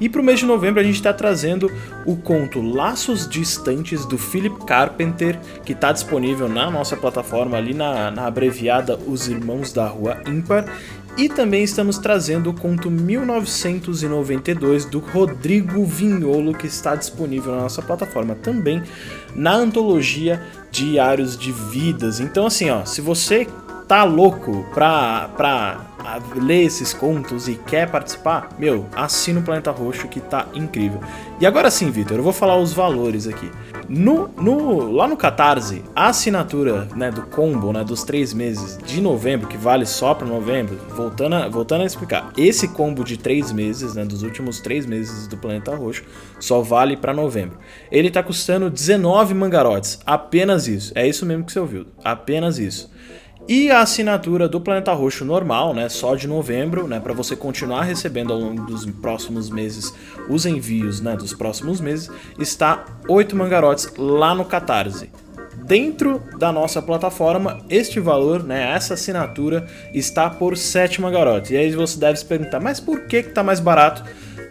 E 0.00 0.08
pro 0.08 0.22
mês 0.22 0.40
de 0.40 0.46
novembro 0.46 0.80
a 0.80 0.84
gente 0.84 1.00
tá 1.02 1.12
trazendo 1.12 1.70
o 2.06 2.16
conto 2.16 2.60
Laços 2.60 3.28
Distantes 3.28 4.04
do 4.06 4.16
Philip 4.18 4.64
Carpenter, 4.64 5.38
que 5.64 5.74
tá 5.74 5.92
disponível 5.92 6.48
na 6.48 6.70
nossa 6.70 6.96
plataforma 6.96 7.56
ali 7.56 7.74
na, 7.74 8.10
na 8.10 8.30
abreviada 8.54 8.96
Os 9.06 9.26
Irmãos 9.26 9.72
da 9.72 9.88
Rua 9.88 10.22
Ímpar. 10.26 10.64
E 11.16 11.28
também 11.28 11.62
estamos 11.62 11.96
trazendo 11.98 12.50
o 12.50 12.54
conto 12.54 12.90
1992 12.90 14.84
do 14.84 14.98
Rodrigo 14.98 15.84
Vinholo, 15.84 16.52
que 16.54 16.66
está 16.66 16.96
disponível 16.96 17.54
na 17.54 17.62
nossa 17.62 17.80
plataforma 17.80 18.34
também 18.34 18.82
na 19.34 19.52
antologia 19.54 20.42
Diários 20.72 21.38
de 21.38 21.52
Vidas. 21.52 22.18
Então, 22.18 22.46
assim, 22.46 22.68
ó, 22.70 22.84
se 22.84 23.00
você 23.00 23.46
tá 23.86 24.02
louco 24.02 24.66
pra, 24.74 25.28
pra 25.36 25.93
ler 26.36 26.64
esses 26.64 26.92
contos 26.92 27.48
e 27.48 27.54
quer 27.54 27.90
participar, 27.90 28.50
meu, 28.58 28.86
assina 28.94 29.40
o 29.40 29.42
Planeta 29.42 29.70
Roxo 29.70 30.08
que 30.08 30.20
tá 30.20 30.46
incrível. 30.54 31.00
E 31.40 31.46
agora 31.46 31.70
sim, 31.70 31.90
Vitor, 31.90 32.18
eu 32.18 32.22
vou 32.22 32.32
falar 32.32 32.56
os 32.56 32.72
valores 32.72 33.26
aqui. 33.26 33.50
No, 33.88 34.28
no, 34.28 34.90
lá 34.92 35.06
no 35.06 35.16
Catarse, 35.16 35.82
a 35.94 36.08
assinatura 36.08 36.88
né, 36.96 37.10
do 37.10 37.22
combo 37.22 37.72
né, 37.72 37.84
dos 37.84 38.02
três 38.02 38.32
meses 38.32 38.78
de 38.84 39.00
novembro, 39.00 39.46
que 39.46 39.56
vale 39.56 39.84
só 39.84 40.14
para 40.14 40.26
novembro, 40.26 40.78
voltando 40.90 41.34
a, 41.34 41.48
voltando 41.48 41.82
a 41.82 41.86
explicar, 41.86 42.32
esse 42.36 42.68
combo 42.68 43.04
de 43.04 43.16
três 43.16 43.52
meses, 43.52 43.94
né, 43.94 44.04
dos 44.04 44.22
últimos 44.22 44.60
três 44.60 44.86
meses 44.86 45.26
do 45.26 45.36
Planeta 45.36 45.74
Roxo, 45.74 46.04
só 46.40 46.60
vale 46.60 46.96
para 46.96 47.12
novembro. 47.12 47.58
Ele 47.90 48.10
tá 48.10 48.22
custando 48.22 48.70
19 48.70 49.34
mangarotes, 49.34 49.98
apenas 50.06 50.66
isso. 50.66 50.92
É 50.94 51.06
isso 51.06 51.26
mesmo 51.26 51.44
que 51.44 51.52
você 51.52 51.60
ouviu, 51.60 51.86
apenas 52.02 52.58
isso. 52.58 52.90
E 53.46 53.70
a 53.70 53.80
assinatura 53.80 54.48
do 54.48 54.58
Planeta 54.58 54.94
Roxo 54.94 55.22
normal, 55.22 55.74
né, 55.74 55.86
só 55.90 56.14
de 56.14 56.26
novembro, 56.26 56.88
né, 56.88 56.98
para 56.98 57.12
você 57.12 57.36
continuar 57.36 57.82
recebendo 57.82 58.32
ao 58.32 58.38
longo 58.38 58.64
dos 58.64 58.86
próximos 58.86 59.50
meses 59.50 59.92
os 60.30 60.46
envios, 60.46 61.02
né, 61.02 61.14
dos 61.14 61.34
próximos 61.34 61.78
meses, 61.78 62.10
está 62.38 62.86
8 63.06 63.36
mangarotes 63.36 63.92
lá 63.98 64.34
no 64.34 64.46
Catarse. 64.46 65.10
Dentro 65.56 66.22
da 66.38 66.50
nossa 66.50 66.80
plataforma, 66.80 67.60
este 67.68 68.00
valor, 68.00 68.42
né, 68.42 68.74
essa 68.74 68.94
assinatura 68.94 69.66
está 69.92 70.30
por 70.30 70.56
7 70.56 71.02
mangarotes. 71.02 71.50
E 71.50 71.56
aí 71.58 71.70
você 71.72 71.98
deve 71.98 72.18
se 72.18 72.24
perguntar, 72.24 72.60
mas 72.60 72.80
por 72.80 73.02
que 73.02 73.24
que 73.24 73.30
tá 73.30 73.42
mais 73.42 73.60
barato? 73.60 74.04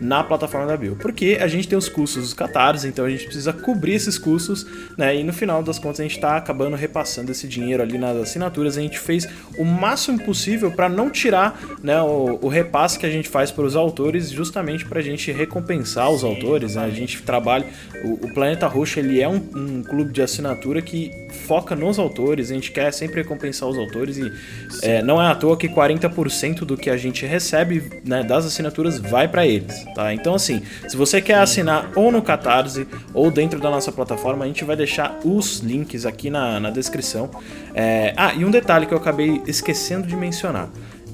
Na 0.04 0.24
plataforma 0.24 0.68
da 0.68 0.76
Bill. 0.76 0.96
Porque 0.98 1.38
a 1.40 1.48
gente 1.48 1.68
tem 1.68 1.78
os 1.78 1.88
custos 1.88 2.24
dos 2.24 2.34
catarses, 2.34 2.86
então 2.86 3.06
a 3.06 3.10
gente 3.10 3.24
precisa 3.24 3.54
cobrir 3.54 3.94
esses 3.94 4.18
custos, 4.18 4.66
né? 4.98 5.16
E 5.16 5.24
no 5.24 5.34
final 5.34 5.64
das 5.64 5.80
contas 5.80 6.02
a 6.02 6.04
gente 6.04 6.20
tá 6.20 6.36
acabando 6.36 6.76
repassando 6.76 7.32
esse 7.32 7.48
dinheiro 7.48 7.82
ali 7.82 7.98
nas 7.98 8.18
assinaturas. 8.18 8.78
A 8.78 8.82
gente 8.82 9.00
fez 9.00 9.28
o 9.58 9.64
máximo 9.64 10.20
possível 10.24 10.72
para 10.72 10.90
não 10.90 11.10
tirar 11.10 11.60
né, 11.82 12.00
o, 12.02 12.40
o 12.42 12.48
repasse 12.48 13.00
que 13.00 13.06
a 13.06 13.10
gente 13.10 13.30
faz 13.30 13.50
para 13.52 13.64
os 13.64 13.76
autores, 13.76 14.30
justamente 14.30 14.86
para 14.86 15.00
a 15.00 15.04
gente 15.04 15.32
recompensar 15.32 16.12
os 16.12 16.24
autores. 16.24 16.76
Né? 16.76 16.84
A 16.84 16.90
gente 16.90 17.22
trabalha. 17.22 17.66
O, 18.04 18.26
o 18.26 18.34
Planeta 18.34 18.68
Roxo 18.68 19.00
ele 19.00 19.22
é 19.22 19.28
um, 19.28 19.42
um 19.56 19.84
clube 19.84 20.12
de 20.12 20.22
assinatura 20.22 20.82
que 20.82 21.12
foca 21.48 21.76
nos 21.76 21.98
autores. 21.98 22.52
A 22.52 22.54
gente 22.54 22.72
quer 22.72 22.92
sempre 22.92 23.22
recompensar 23.22 23.70
os 23.70 23.78
autores 23.78 24.18
e 24.18 24.32
é, 24.82 25.02
não 25.02 25.22
é 25.22 25.28
à 25.28 25.36
toa 25.36 25.56
que 25.56 25.70
40% 25.70 26.60
do 26.66 26.76
que 26.76 26.90
a 26.90 26.98
gente 26.98 27.26
recebe 27.26 28.02
né, 28.06 28.24
das 28.24 28.46
assinaturas 28.46 29.00
vai 29.00 29.28
para 29.28 29.46
eles. 29.46 29.86
Tá? 29.94 30.14
Então, 30.14 30.34
assim, 30.36 30.62
se 30.88 30.98
você 30.98 31.22
quer 31.22 31.36
assinar 31.36 31.92
ou 31.96 32.12
no 32.12 32.22
Catarse 32.22 32.88
ou 33.14 33.30
dentro 33.30 33.60
da 33.60 33.70
nossa 33.70 33.92
plataforma, 33.92 34.44
a 34.46 34.48
gente 34.48 34.64
vai 34.64 34.76
deixar 34.76 35.20
os 35.24 35.60
links 35.60 36.06
aqui 36.06 36.30
na, 36.30 36.60
na 36.60 36.70
descrição. 36.70 37.30
É, 37.74 38.14
Ah, 38.18 38.34
e 38.34 38.44
um 38.46 38.52
detalhe 38.52 38.86
que 38.86 38.94
eu 38.94 38.98
acabei 38.98 39.42
esquecendo 39.48 40.08
de 40.08 40.16
mencionar. 40.16 40.70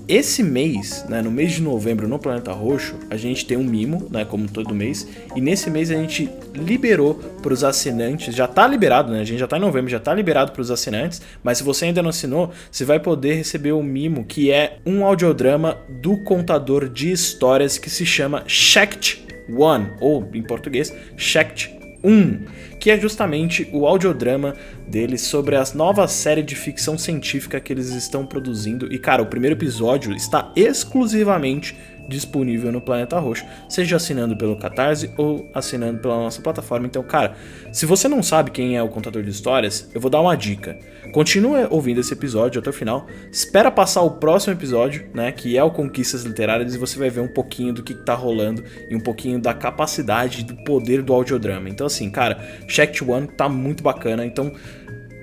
Esse 0.09 0.41
mês, 0.41 1.05
né, 1.07 1.21
no 1.21 1.29
mês 1.29 1.51
de 1.51 1.61
novembro 1.61 2.07
no 2.07 2.17
Planeta 2.17 2.51
Roxo, 2.51 2.95
a 3.11 3.15
gente 3.15 3.45
tem 3.45 3.55
um 3.55 3.63
mimo, 3.63 4.07
né, 4.09 4.25
como 4.25 4.49
todo 4.49 4.73
mês, 4.73 5.07
e 5.35 5.39
nesse 5.39 5.69
mês 5.69 5.91
a 5.91 5.93
gente 5.93 6.27
liberou 6.55 7.13
para 7.43 7.53
os 7.53 7.63
assinantes, 7.63 8.33
já 8.33 8.47
tá 8.47 8.67
liberado, 8.67 9.11
né, 9.13 9.21
a 9.21 9.23
gente 9.23 9.37
já 9.37 9.45
tá 9.45 9.57
em 9.57 9.61
novembro, 9.61 9.87
já 9.87 9.99
tá 9.99 10.11
liberado 10.11 10.51
para 10.51 10.63
os 10.63 10.71
assinantes, 10.71 11.21
mas 11.43 11.59
se 11.59 11.63
você 11.63 11.85
ainda 11.85 12.01
não 12.01 12.09
assinou, 12.09 12.51
você 12.71 12.83
vai 12.83 12.99
poder 12.99 13.35
receber 13.35 13.71
o 13.71 13.83
mimo, 13.83 14.25
que 14.25 14.49
é 14.49 14.79
um 14.83 15.05
audiodrama 15.05 15.77
do 15.87 16.17
contador 16.17 16.89
de 16.89 17.11
histórias 17.11 17.77
que 17.77 17.91
se 17.91 18.03
chama 18.03 18.43
Shact 18.47 19.23
One, 19.55 19.91
ou 20.01 20.27
em 20.33 20.41
português, 20.41 20.91
Shact 21.17 21.78
1, 22.03 22.45
que 22.79 22.89
é 22.89 22.99
justamente 22.99 23.69
o 23.71 23.85
audiodrama 23.85 24.55
deles 24.87 25.21
sobre 25.21 25.55
a 25.55 25.63
nova 25.73 26.07
série 26.07 26.43
de 26.43 26.55
ficção 26.55 26.97
científica 26.97 27.59
que 27.59 27.73
eles 27.73 27.89
estão 27.89 28.25
produzindo. 28.25 28.91
E 28.91 28.97
cara, 28.97 29.21
o 29.21 29.27
primeiro 29.27 29.55
episódio 29.55 30.13
está 30.13 30.51
exclusivamente 30.55 31.77
disponível 32.09 32.71
no 32.71 32.81
Planeta 32.81 33.19
Roxo, 33.19 33.45
seja 33.69 33.95
assinando 33.95 34.35
pelo 34.35 34.57
Catarse 34.57 35.11
ou 35.15 35.49
assinando 35.53 35.99
pela 35.99 36.17
nossa 36.17 36.41
plataforma. 36.41 36.87
Então, 36.87 37.03
cara, 37.03 37.35
se 37.71 37.85
você 37.85 38.07
não 38.07 38.23
sabe 38.23 38.51
quem 38.51 38.75
é 38.75 38.83
o 38.83 38.89
contador 38.89 39.23
de 39.23 39.29
histórias, 39.29 39.89
eu 39.93 40.01
vou 40.01 40.09
dar 40.09 40.19
uma 40.19 40.35
dica. 40.35 40.77
Continue 41.13 41.67
ouvindo 41.69 41.99
esse 41.99 42.13
episódio 42.13 42.59
até 42.59 42.69
o 42.69 42.73
final. 42.73 43.07
Espera 43.31 43.71
passar 43.71 44.01
o 44.01 44.11
próximo 44.11 44.53
episódio, 44.53 45.07
né, 45.13 45.31
que 45.31 45.57
é 45.57 45.63
o 45.63 45.71
Conquistas 45.71 46.23
Literárias, 46.23 46.75
e 46.75 46.77
você 46.77 46.99
vai 46.99 47.09
ver 47.09 47.21
um 47.21 47.27
pouquinho 47.27 47.73
do 47.73 47.83
que 47.83 47.93
tá 47.93 48.13
rolando 48.13 48.63
e 48.89 48.95
um 48.95 48.99
pouquinho 48.99 49.39
da 49.39 49.53
capacidade 49.53 50.43
do 50.43 50.55
poder 50.63 51.01
do 51.01 51.13
audiodrama. 51.13 51.69
Então, 51.69 51.87
assim, 51.87 52.09
cara, 52.09 52.37
Check 52.67 53.01
One 53.07 53.27
tá 53.27 53.47
muito 53.47 53.83
bacana. 53.83 54.25
Então, 54.25 54.51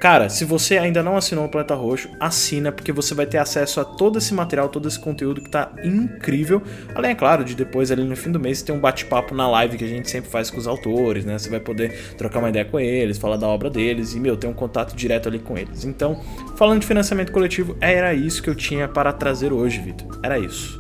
Cara, 0.01 0.29
se 0.29 0.45
você 0.45 0.77
ainda 0.77 1.03
não 1.03 1.17
assinou 1.17 1.47
o 1.47 1.49
Planeta 1.49 1.75
Roxo, 1.75 2.11
assina, 2.21 2.71
porque 2.71 2.93
você 2.93 3.15
vai 3.15 3.25
ter 3.25 3.39
acesso 3.39 3.81
a 3.81 3.85
todo 3.85 4.19
esse 4.19 4.35
material, 4.35 4.69
todo 4.69 4.87
esse 4.87 4.99
conteúdo 4.99 5.41
que 5.41 5.49
tá 5.49 5.73
incrível. 5.83 6.63
Além, 6.95 7.13
é 7.13 7.15
claro, 7.15 7.43
de 7.43 7.55
depois 7.55 7.91
ali 7.91 8.05
no 8.05 8.15
fim 8.15 8.31
do 8.31 8.39
mês 8.39 8.61
ter 8.61 8.73
um 8.73 8.79
bate-papo 8.79 9.35
na 9.35 9.49
live 9.49 9.79
que 9.79 9.85
a 9.85 9.89
gente 9.89 10.11
sempre 10.11 10.31
faz 10.31 10.51
com 10.51 10.59
os 10.59 10.67
autores, 10.67 11.25
né? 11.25 11.39
Você 11.39 11.49
vai 11.49 11.61
poder 11.61 12.15
trocar 12.17 12.41
uma 12.41 12.51
ideia 12.51 12.65
com 12.65 12.79
eles, 12.79 13.17
falar 13.17 13.37
da 13.37 13.49
obra 13.49 13.71
deles 13.71 14.13
e, 14.15 14.21
meu, 14.21 14.37
ter 14.37 14.47
um 14.47 14.53
contato 14.53 14.95
direto 14.95 15.29
ali 15.29 15.39
com 15.39 15.57
eles. 15.57 15.85
Então, 15.85 16.21
falando 16.57 16.81
de 16.81 16.87
financiamento 16.87 17.33
coletivo, 17.33 17.75
era 17.81 18.13
isso 18.13 18.43
que 18.43 18.51
eu 18.51 18.55
tinha 18.55 18.87
para 18.87 19.13
trazer 19.15 19.51
hoje, 19.51 19.81
Vitor. 19.81 20.21
Era 20.23 20.39
isso. 20.39 20.79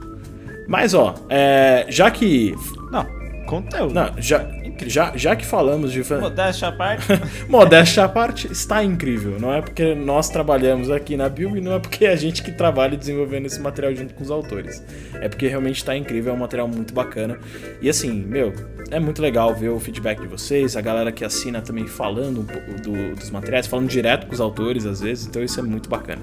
Mas, 0.68 0.92
ó, 0.92 1.14
é, 1.30 1.86
já 1.88 2.10
que. 2.10 2.54
Não, 2.90 3.06
conteúdo. 3.46 3.94
Não, 3.94 4.12
já, 4.18 4.46
já, 4.88 5.12
já 5.16 5.34
que 5.36 5.44
falamos 5.46 5.92
de. 5.92 6.02
Modéstia 6.14 6.68
à 6.68 6.72
parte. 6.72 7.06
Modéstia 7.48 8.04
à 8.04 8.08
parte, 8.08 8.50
está 8.50 8.82
incrível. 8.84 9.38
Não 9.40 9.52
é 9.52 9.60
porque 9.62 9.94
nós 9.94 10.28
trabalhamos 10.28 10.90
aqui 10.90 11.16
na 11.16 11.28
Bilb, 11.28 11.60
não 11.60 11.74
é 11.74 11.78
porque 11.78 12.04
é 12.04 12.10
a 12.12 12.16
gente 12.16 12.42
que 12.42 12.52
trabalha 12.52 12.96
desenvolvendo 12.96 13.46
esse 13.46 13.60
material 13.60 13.94
junto 13.94 14.14
com 14.14 14.22
os 14.22 14.30
autores. 14.30 14.82
É 15.20 15.28
porque 15.28 15.46
realmente 15.48 15.76
está 15.76 15.96
incrível, 15.96 16.32
é 16.32 16.36
um 16.36 16.40
material 16.40 16.68
muito 16.68 16.92
bacana. 16.92 17.38
E 17.80 17.88
assim, 17.88 18.12
meu, 18.26 18.52
é 18.90 19.00
muito 19.00 19.20
legal 19.22 19.54
ver 19.54 19.70
o 19.70 19.78
feedback 19.80 20.20
de 20.20 20.26
vocês, 20.26 20.76
a 20.76 20.80
galera 20.80 21.10
que 21.12 21.24
assina 21.24 21.60
também 21.60 21.86
falando 21.86 22.40
um 22.40 22.44
pouco 22.44 22.72
do- 22.82 23.14
dos 23.16 23.30
materiais, 23.30 23.66
falando 23.66 23.88
direto 23.88 24.26
com 24.26 24.32
os 24.34 24.40
autores 24.40 24.86
às 24.86 25.00
vezes, 25.00 25.26
então 25.26 25.42
isso 25.42 25.58
é 25.58 25.62
muito 25.62 25.88
bacana. 25.88 26.22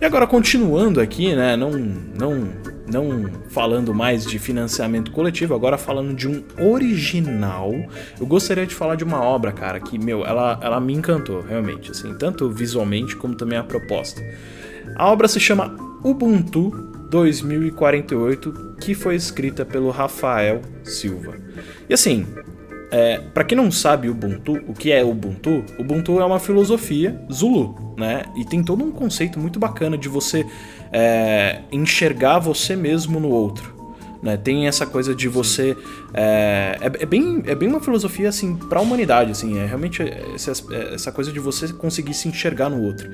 E 0.00 0.04
agora, 0.04 0.26
continuando 0.26 1.00
aqui, 1.00 1.34
né, 1.34 1.56
não, 1.56 1.70
não 1.70 2.48
não 2.90 3.30
falando 3.50 3.94
mais 3.94 4.24
de 4.24 4.38
financiamento 4.38 5.10
coletivo, 5.12 5.54
agora 5.54 5.78
falando 5.78 6.14
de 6.14 6.28
um 6.28 6.42
original. 6.58 7.72
Eu 8.18 8.26
gostaria 8.26 8.66
de 8.66 8.74
falar 8.74 8.96
de 8.96 9.04
uma 9.04 9.22
obra, 9.22 9.52
cara, 9.52 9.78
que, 9.80 9.98
meu, 9.98 10.24
ela, 10.24 10.58
ela 10.62 10.80
me 10.80 10.94
encantou, 10.94 11.40
realmente, 11.40 11.90
assim, 11.90 12.14
tanto 12.14 12.50
visualmente 12.50 13.16
como 13.16 13.34
também 13.34 13.58
a 13.58 13.64
proposta. 13.64 14.22
A 14.96 15.10
obra 15.10 15.28
se 15.28 15.38
chama 15.38 15.76
Ubuntu 16.02 16.70
2048, 17.10 18.76
que 18.80 18.94
foi 18.94 19.14
escrita 19.14 19.64
pelo 19.64 19.90
Rafael 19.90 20.60
Silva. 20.84 21.36
E 21.88 21.94
assim, 21.94 22.26
é, 22.90 23.18
para 23.18 23.44
quem 23.44 23.56
não 23.56 23.70
sabe 23.70 24.08
Ubuntu, 24.08 24.60
o 24.66 24.72
que 24.72 24.92
é 24.92 25.04
Ubuntu? 25.04 25.64
Ubuntu 25.78 26.20
é 26.20 26.24
uma 26.24 26.38
filosofia 26.38 27.20
Zulu, 27.30 27.94
né? 27.98 28.22
E 28.36 28.44
tem 28.44 28.62
todo 28.62 28.82
um 28.82 28.90
conceito 28.90 29.38
muito 29.38 29.58
bacana 29.58 29.96
de 29.96 30.08
você 30.08 30.46
é, 30.92 31.60
enxergar 31.70 32.38
você 32.38 32.74
mesmo 32.76 33.18
no 33.20 33.28
outro. 33.28 33.78
Né? 34.22 34.36
Tem 34.36 34.66
essa 34.66 34.84
coisa 34.84 35.14
de 35.14 35.28
você. 35.28 35.76
É, 36.12 36.76
é, 36.80 37.02
é, 37.02 37.06
bem, 37.06 37.42
é 37.46 37.54
bem 37.54 37.68
uma 37.68 37.80
filosofia 37.80 38.28
assim 38.28 38.56
para 38.56 38.78
a 38.78 38.82
humanidade, 38.82 39.30
assim, 39.30 39.58
é 39.58 39.66
realmente 39.66 40.02
essa, 40.34 40.52
essa 40.92 41.12
coisa 41.12 41.32
de 41.32 41.38
você 41.38 41.68
conseguir 41.72 42.14
se 42.14 42.28
enxergar 42.28 42.68
no 42.68 42.82
outro. 42.82 43.08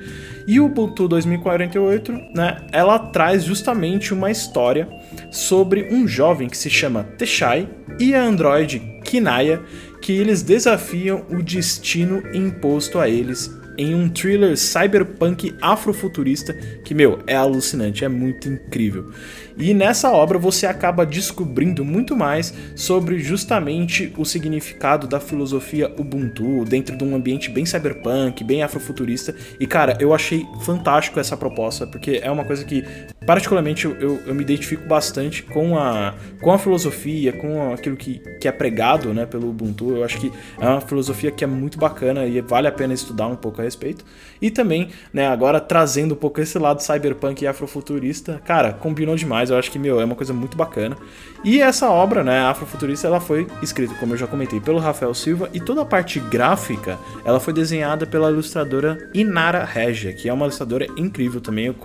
E 0.47 0.59
o 0.59 0.65
Ubuntu 0.65 1.07
2048, 1.07 2.11
né? 2.33 2.65
Ela 2.71 2.97
traz 2.97 3.43
justamente 3.43 4.13
uma 4.13 4.31
história 4.31 4.87
sobre 5.31 5.87
um 5.91 6.07
jovem 6.07 6.49
que 6.49 6.57
se 6.57 6.69
chama 6.69 7.03
Techai 7.17 7.69
e 7.99 8.15
a 8.15 8.23
androide 8.23 8.79
Kinaya, 9.03 9.61
que 10.01 10.11
eles 10.11 10.41
desafiam 10.41 11.25
o 11.29 11.41
destino 11.41 12.23
imposto 12.33 12.99
a 12.99 13.07
eles 13.07 13.51
em 13.77 13.95
um 13.95 14.09
thriller 14.09 14.57
cyberpunk 14.57 15.55
afrofuturista 15.61 16.53
que, 16.53 16.93
meu, 16.93 17.19
é 17.27 17.35
alucinante, 17.35 18.05
é 18.05 18.09
muito 18.09 18.47
incrível. 18.47 19.11
E 19.57 19.73
nessa 19.73 20.11
obra 20.11 20.37
você 20.37 20.65
acaba 20.65 21.05
descobrindo 21.05 21.85
muito 21.85 22.15
mais 22.15 22.53
sobre 22.75 23.19
justamente 23.19 24.13
o 24.17 24.25
significado 24.25 25.07
da 25.07 25.19
filosofia 25.19 25.91
Ubuntu 25.97 26.65
dentro 26.65 26.97
de 26.97 27.03
um 27.03 27.15
ambiente 27.15 27.49
bem 27.49 27.65
cyberpunk, 27.65 28.43
bem 28.43 28.63
afrofuturista. 28.63 29.33
E 29.59 29.65
cara, 29.65 29.97
eu 29.99 30.13
achei 30.13 30.45
fantástico 30.61 31.19
essa 31.19 31.37
proposta, 31.37 31.87
porque 31.87 32.19
é 32.21 32.29
uma 32.29 32.43
coisa 32.43 32.65
que, 32.65 32.83
particularmente, 33.25 33.85
eu, 33.85 34.21
eu 34.25 34.35
me 34.35 34.41
identifico 34.41 34.85
bastante 34.87 35.43
com 35.43 35.77
a, 35.77 36.13
com 36.41 36.51
a 36.51 36.59
filosofia, 36.59 37.31
com 37.31 37.73
aquilo 37.73 37.95
que, 37.95 38.19
que 38.39 38.47
é 38.47 38.51
pregado 38.51 39.13
né, 39.13 39.25
pelo 39.25 39.49
Ubuntu. 39.49 39.95
Eu 39.95 40.03
acho 40.03 40.19
que 40.19 40.31
é 40.59 40.67
uma 40.67 40.81
filosofia 40.81 41.31
que 41.31 41.43
é 41.43 41.47
muito 41.47 41.77
bacana 41.77 42.25
e 42.25 42.41
vale 42.41 42.67
a 42.67 42.71
pena 42.71 42.93
estudar 42.93 43.27
um 43.27 43.35
pouco 43.35 43.61
a 43.61 43.63
respeito. 43.63 44.03
E 44.41 44.51
também, 44.51 44.89
né, 45.13 45.27
agora 45.27 45.61
trazendo 45.61 46.13
um 46.13 46.17
pouco 46.17 46.41
esse 46.41 46.59
lado 46.59 46.81
cyberpunk 46.81 47.43
e 47.43 47.47
afrofuturista, 47.47 48.41
cara, 48.45 48.73
combinou 48.73 49.15
demais. 49.15 49.44
Eu 49.49 49.57
acho 49.57 49.71
que, 49.71 49.79
meu, 49.79 49.99
é 49.99 50.05
uma 50.05 50.15
coisa 50.15 50.33
muito 50.33 50.57
bacana. 50.57 50.97
E 51.43 51.61
essa 51.61 51.89
obra, 51.89 52.23
né, 52.23 52.39
Afrofuturista, 52.39 53.05
ela 53.05 53.19
foi 53.19 53.47
escrita, 53.61 53.93
como 53.95 54.13
eu 54.13 54.17
já 54.17 54.25
comentei, 54.25 54.59
pelo 54.59 54.79
Rafael 54.79 55.13
Silva 55.13 55.49
e 55.53 55.59
toda 55.59 55.81
a 55.81 55.85
parte 55.85 56.19
gráfica, 56.19 56.97
ela 57.23 57.39
foi 57.39 57.53
desenhada 57.53 58.05
pela 58.05 58.31
ilustradora 58.31 59.09
Inara 59.13 59.63
Regia, 59.63 60.11
que 60.11 60.27
é 60.27 60.33
uma 60.33 60.45
ilustradora 60.45 60.87
incrível 60.97 61.39
também. 61.39 61.67
Eu, 61.67 61.75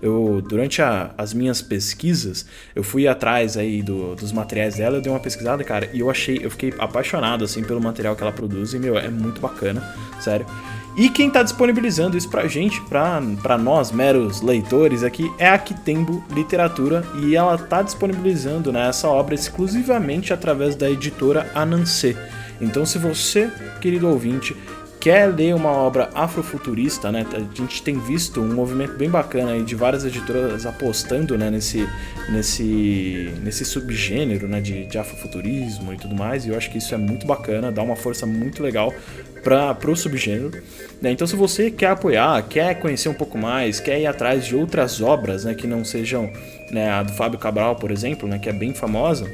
eu 0.00 0.42
durante 0.46 0.80
a, 0.80 1.10
as 1.18 1.34
minhas 1.34 1.60
pesquisas, 1.60 2.46
eu 2.74 2.84
fui 2.84 3.08
atrás 3.08 3.56
aí 3.56 3.82
do, 3.82 4.14
dos 4.14 4.30
materiais 4.30 4.76
dela, 4.76 4.98
eu 4.98 5.02
dei 5.02 5.12
uma 5.12 5.20
pesquisada, 5.20 5.64
cara, 5.64 5.90
e 5.92 6.00
eu 6.00 6.08
achei, 6.08 6.38
eu 6.40 6.50
fiquei 6.50 6.72
apaixonado 6.78 7.44
assim 7.44 7.64
pelo 7.64 7.80
material 7.80 8.14
que 8.14 8.22
ela 8.22 8.32
produz 8.32 8.74
e, 8.74 8.78
meu, 8.78 8.96
é 8.96 9.08
muito 9.08 9.40
bacana, 9.40 9.82
sério. 10.20 10.46
E 10.96 11.08
quem 11.08 11.28
está 11.28 11.42
disponibilizando 11.42 12.16
isso 12.16 12.28
pra 12.28 12.48
gente, 12.48 12.80
pra, 12.82 13.22
pra 13.42 13.56
nós, 13.56 13.92
meros 13.92 14.40
leitores 14.40 15.02
aqui, 15.02 15.30
é 15.38 15.48
a 15.48 15.58
Kitembo 15.58 16.22
Literatura 16.30 17.04
e 17.22 17.36
ela 17.36 17.54
está 17.54 17.80
disponibilizando 17.80 18.72
né, 18.72 18.88
essa 18.88 19.08
obra 19.08 19.34
exclusivamente 19.34 20.32
através 20.32 20.74
da 20.74 20.90
editora 20.90 21.50
Anansê. 21.54 22.16
Então, 22.60 22.84
se 22.84 22.98
você, 22.98 23.50
querido 23.80 24.08
ouvinte, 24.08 24.54
quer 25.00 25.26
ler 25.26 25.54
uma 25.54 25.70
obra 25.70 26.10
afrofuturista, 26.14 27.10
né? 27.10 27.26
A 27.32 27.56
gente 27.56 27.82
tem 27.82 27.98
visto 27.98 28.40
um 28.40 28.54
movimento 28.54 28.96
bem 28.98 29.08
bacana 29.08 29.52
aí 29.52 29.62
de 29.62 29.74
várias 29.74 30.04
editoras 30.04 30.66
apostando 30.66 31.38
né, 31.38 31.50
nesse, 31.50 31.88
nesse, 32.28 33.32
nesse 33.42 33.64
subgênero 33.64 34.46
né, 34.46 34.60
de, 34.60 34.84
de 34.84 34.98
afrofuturismo 34.98 35.94
e 35.94 35.96
tudo 35.96 36.14
mais, 36.14 36.44
e 36.44 36.50
eu 36.50 36.56
acho 36.56 36.70
que 36.70 36.76
isso 36.76 36.94
é 36.94 36.98
muito 36.98 37.26
bacana, 37.26 37.72
dá 37.72 37.82
uma 37.82 37.96
força 37.96 38.26
muito 38.26 38.62
legal 38.62 38.92
para 39.42 39.90
o 39.90 39.96
subgênero. 39.96 40.50
Né? 41.00 41.10
Então, 41.10 41.26
se 41.26 41.34
você 41.34 41.70
quer 41.70 41.88
apoiar, 41.88 42.42
quer 42.42 42.78
conhecer 42.78 43.08
um 43.08 43.14
pouco 43.14 43.38
mais, 43.38 43.80
quer 43.80 43.98
ir 43.98 44.06
atrás 44.06 44.44
de 44.44 44.54
outras 44.54 45.00
obras 45.00 45.44
né, 45.44 45.54
que 45.54 45.66
não 45.66 45.82
sejam 45.82 46.30
né, 46.70 46.90
a 46.90 47.02
do 47.02 47.12
Fábio 47.14 47.38
Cabral, 47.38 47.76
por 47.76 47.90
exemplo, 47.90 48.28
né, 48.28 48.38
que 48.38 48.50
é 48.50 48.52
bem 48.52 48.74
famosa, 48.74 49.26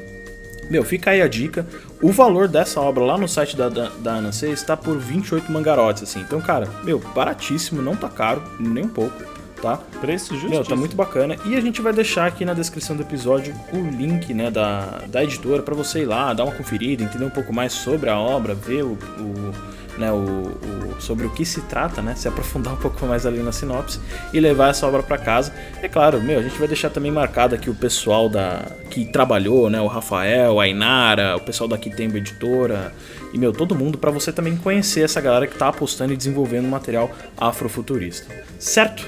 meu, 0.70 0.84
fica 0.84 1.10
aí 1.10 1.22
a 1.22 1.28
dica. 1.28 1.66
O 2.02 2.10
valor 2.10 2.48
dessa 2.48 2.80
obra 2.80 3.04
lá 3.04 3.18
no 3.18 3.28
site 3.28 3.56
da, 3.56 3.68
da, 3.68 3.88
da 3.88 4.30
está 4.50 4.76
por 4.76 4.98
28 4.98 5.50
mangarotes, 5.50 6.02
assim. 6.02 6.20
Então, 6.20 6.40
cara, 6.40 6.68
meu, 6.84 6.98
baratíssimo, 6.98 7.80
não 7.80 7.96
tá 7.96 8.08
caro, 8.08 8.42
nem 8.58 8.84
um 8.84 8.88
pouco, 8.88 9.14
tá? 9.60 9.78
Preço 10.00 10.34
justo. 10.34 10.50
Meu, 10.50 10.64
tá 10.64 10.76
muito 10.76 10.96
bacana. 10.96 11.36
E 11.44 11.54
a 11.54 11.60
gente 11.60 11.80
vai 11.80 11.92
deixar 11.92 12.26
aqui 12.26 12.44
na 12.44 12.54
descrição 12.54 12.96
do 12.96 13.02
episódio 13.02 13.54
o 13.72 13.76
link, 13.76 14.34
né, 14.34 14.50
da, 14.50 15.02
da 15.08 15.24
editora 15.24 15.62
para 15.62 15.74
você 15.74 16.00
ir 16.00 16.06
lá, 16.06 16.32
dar 16.34 16.44
uma 16.44 16.54
conferida, 16.54 17.02
entender 17.02 17.24
um 17.24 17.30
pouco 17.30 17.52
mais 17.52 17.72
sobre 17.72 18.10
a 18.10 18.18
obra, 18.18 18.54
ver 18.54 18.82
o, 18.82 18.92
o 18.92 19.75
né, 19.98 20.12
o, 20.12 20.16
o, 20.16 21.00
sobre 21.00 21.26
o 21.26 21.30
que 21.30 21.44
se 21.44 21.60
trata, 21.62 22.02
né, 22.02 22.14
se 22.14 22.28
aprofundar 22.28 22.74
um 22.74 22.76
pouco 22.76 23.04
mais 23.06 23.26
ali 23.26 23.38
na 23.38 23.52
sinopse 23.52 24.00
e 24.32 24.40
levar 24.40 24.70
essa 24.70 24.86
obra 24.86 25.02
para 25.02 25.18
casa. 25.18 25.52
É 25.82 25.88
claro, 25.88 26.20
meu, 26.20 26.38
a 26.38 26.42
gente 26.42 26.58
vai 26.58 26.68
deixar 26.68 26.90
também 26.90 27.10
marcado 27.10 27.54
aqui 27.54 27.70
o 27.70 27.74
pessoal 27.74 28.28
da 28.28 28.62
que 28.90 29.04
trabalhou, 29.04 29.68
né, 29.68 29.80
o 29.80 29.86
Rafael, 29.86 30.60
a 30.60 30.68
Inara, 30.68 31.36
o 31.36 31.40
pessoal 31.40 31.68
daqui 31.68 31.90
tem 31.90 32.06
editora 32.16 32.92
e 33.32 33.38
meu, 33.38 33.52
todo 33.52 33.74
mundo 33.74 33.98
para 33.98 34.10
você 34.10 34.32
também 34.32 34.56
conhecer 34.56 35.02
essa 35.02 35.20
galera 35.20 35.46
que 35.46 35.56
tá 35.56 35.68
apostando 35.68 36.12
e 36.12 36.16
desenvolvendo 36.16 36.66
material 36.68 37.10
afrofuturista. 37.36 38.32
Certo? 38.58 39.04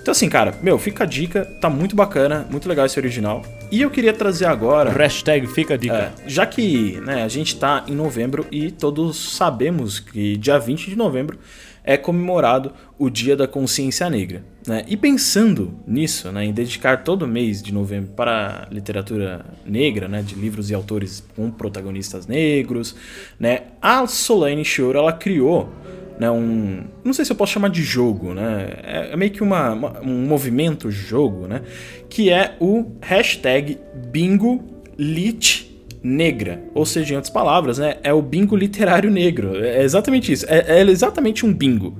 Então 0.00 0.12
assim, 0.12 0.28
cara, 0.28 0.54
meu, 0.62 0.78
fica 0.78 1.04
a 1.04 1.06
dica, 1.06 1.44
tá 1.44 1.68
muito 1.68 1.96
bacana, 1.96 2.46
muito 2.50 2.68
legal 2.68 2.86
esse 2.86 2.98
original. 2.98 3.42
E 3.70 3.82
eu 3.82 3.90
queria 3.90 4.14
trazer 4.14 4.46
agora. 4.46 4.90
Hashtag 4.90 5.46
fica 5.46 5.74
a 5.74 5.76
dica. 5.76 6.12
É, 6.24 6.28
já 6.28 6.46
que 6.46 6.98
né, 7.02 7.22
a 7.22 7.28
gente 7.28 7.56
tá 7.56 7.84
em 7.86 7.94
novembro 7.94 8.46
e 8.50 8.70
todos 8.70 9.36
sabemos 9.36 10.00
que 10.00 10.36
dia 10.38 10.58
20 10.58 10.88
de 10.88 10.96
novembro 10.96 11.38
é 11.84 11.96
comemorado 11.96 12.72
o 12.98 13.08
Dia 13.08 13.36
da 13.36 13.46
Consciência 13.46 14.08
Negra. 14.08 14.42
Né? 14.66 14.84
E 14.86 14.96
pensando 14.96 15.74
nisso, 15.86 16.30
né, 16.30 16.44
em 16.44 16.52
dedicar 16.52 17.02
todo 17.02 17.26
mês 17.26 17.62
de 17.62 17.72
novembro 17.72 18.10
para 18.14 18.68
literatura 18.70 19.44
negra, 19.64 20.06
né, 20.06 20.20
de 20.20 20.34
livros 20.34 20.70
e 20.70 20.74
autores 20.74 21.24
com 21.34 21.50
protagonistas 21.50 22.26
negros, 22.26 22.94
né, 23.40 23.62
a 23.80 24.06
Solane 24.06 24.64
Shore 24.64 24.98
ela 24.98 25.14
criou 25.14 25.70
né, 26.18 26.30
um, 26.30 26.84
não 27.04 27.12
sei 27.12 27.24
se 27.24 27.32
eu 27.32 27.36
posso 27.36 27.52
chamar 27.52 27.68
de 27.68 27.82
jogo, 27.82 28.34
né, 28.34 28.68
é, 28.82 29.12
é 29.12 29.16
meio 29.16 29.30
que 29.30 29.42
uma, 29.42 29.72
uma, 29.72 30.00
um 30.00 30.26
movimento 30.26 30.90
jogo, 30.90 31.46
né, 31.46 31.62
que 32.08 32.30
é 32.30 32.56
o 32.60 32.92
hashtag 33.00 33.78
Bingo 34.10 34.64
Lit 34.98 35.68
Negra, 36.02 36.62
ou 36.74 36.84
seja, 36.84 37.14
em 37.14 37.16
outras 37.16 37.32
palavras, 37.32 37.78
né, 37.78 37.98
é 38.02 38.12
o 38.12 38.22
bingo 38.22 38.56
literário 38.56 39.10
negro, 39.10 39.56
é 39.56 39.82
exatamente 39.82 40.32
isso, 40.32 40.46
é, 40.48 40.80
é 40.80 40.82
exatamente 40.82 41.46
um 41.46 41.52
bingo 41.52 41.96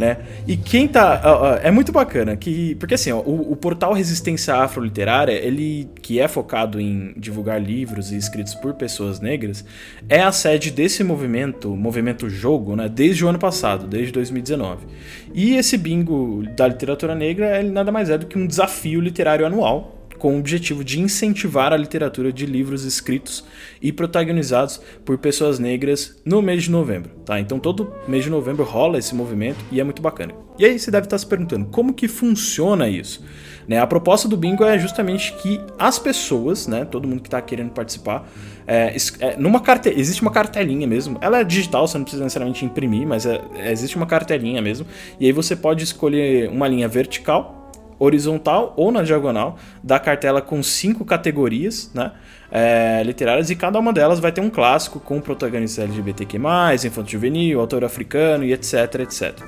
né? 0.00 0.16
E 0.46 0.56
quem 0.56 0.88
tá. 0.88 1.60
é 1.62 1.70
muito 1.70 1.92
bacana, 1.92 2.34
que. 2.34 2.74
Porque 2.76 2.94
assim, 2.94 3.12
ó, 3.12 3.18
o, 3.18 3.52
o, 3.52 3.56
portal 3.56 3.92
Resistência 3.92 4.54
Afroliterária, 4.54 5.32
ele 5.32 5.90
que 6.00 6.18
é 6.18 6.26
focado 6.26 6.80
em 6.80 7.12
divulgar 7.18 7.62
livros 7.62 8.10
e 8.10 8.16
escritos 8.16 8.54
por 8.54 8.72
pessoas 8.72 9.20
negras, 9.20 9.62
é 10.08 10.22
a 10.22 10.32
sede 10.32 10.70
desse 10.70 11.04
movimento, 11.04 11.76
movimento 11.76 12.30
jogo, 12.30 12.74
né? 12.74 12.88
Desde 12.88 13.26
o 13.26 13.28
ano 13.28 13.38
passado, 13.38 13.86
desde 13.86 14.10
2019. 14.10 14.86
E 15.34 15.54
esse 15.56 15.76
bingo 15.76 16.44
da 16.56 16.66
literatura 16.66 17.14
negra, 17.14 17.60
ele 17.60 17.70
nada 17.70 17.92
mais 17.92 18.08
é 18.08 18.16
do 18.16 18.24
que 18.24 18.38
um 18.38 18.46
desafio 18.46 19.02
literário 19.02 19.44
anual 19.44 19.99
com 20.20 20.36
o 20.36 20.38
objetivo 20.38 20.84
de 20.84 21.00
incentivar 21.00 21.72
a 21.72 21.76
literatura 21.76 22.32
de 22.32 22.46
livros 22.46 22.84
escritos 22.84 23.42
e 23.82 23.90
protagonizados 23.90 24.80
por 25.04 25.18
pessoas 25.18 25.58
negras 25.58 26.20
no 26.24 26.40
mês 26.40 26.64
de 26.64 26.70
novembro, 26.70 27.10
tá? 27.24 27.40
Então 27.40 27.58
todo 27.58 27.92
mês 28.06 28.22
de 28.22 28.30
novembro 28.30 28.62
rola 28.62 28.98
esse 28.98 29.14
movimento 29.14 29.58
e 29.72 29.80
é 29.80 29.84
muito 29.84 30.00
bacana. 30.00 30.34
E 30.58 30.64
aí 30.64 30.78
você 30.78 30.90
deve 30.90 31.06
estar 31.06 31.16
se 31.16 31.26
perguntando 31.26 31.66
como 31.66 31.94
que 31.94 32.06
funciona 32.06 32.86
isso? 32.86 33.24
Né? 33.66 33.78
A 33.78 33.86
proposta 33.86 34.28
do 34.28 34.36
bingo 34.36 34.62
é 34.62 34.78
justamente 34.78 35.32
que 35.34 35.60
as 35.78 35.98
pessoas, 35.98 36.66
né, 36.66 36.84
todo 36.84 37.08
mundo 37.08 37.22
que 37.22 37.28
está 37.28 37.40
querendo 37.40 37.70
participar, 37.70 38.28
é, 38.66 38.94
é, 39.20 39.36
numa 39.36 39.60
carte... 39.60 39.88
existe 39.88 40.20
uma 40.22 40.30
cartelinha 40.30 40.86
mesmo. 40.86 41.18
Ela 41.20 41.40
é 41.40 41.44
digital, 41.44 41.88
você 41.88 41.96
não 41.96 42.04
precisa 42.04 42.24
necessariamente 42.24 42.64
imprimir, 42.64 43.06
mas 43.06 43.24
é, 43.24 43.40
existe 43.70 43.96
uma 43.96 44.06
cartelinha 44.06 44.60
mesmo. 44.60 44.86
E 45.18 45.26
aí 45.26 45.32
você 45.32 45.56
pode 45.56 45.82
escolher 45.82 46.50
uma 46.50 46.68
linha 46.68 46.88
vertical 46.88 47.59
horizontal 48.00 48.72
ou 48.76 48.90
na 48.90 49.02
diagonal 49.02 49.56
da 49.84 50.00
cartela 50.00 50.40
com 50.40 50.62
cinco 50.62 51.04
categorias 51.04 51.90
né, 51.94 52.12
é, 52.50 53.02
literárias 53.04 53.50
e 53.50 53.54
cada 53.54 53.78
uma 53.78 53.92
delas 53.92 54.18
vai 54.18 54.32
ter 54.32 54.40
um 54.40 54.50
clássico 54.50 54.98
com 54.98 55.20
protagonista 55.20 55.82
LGBTQ+, 55.82 56.38
infanto 56.86 57.10
juvenil, 57.10 57.60
autor 57.60 57.84
africano 57.84 58.42
e 58.42 58.52
etc, 58.52 59.00
etc. 59.00 59.38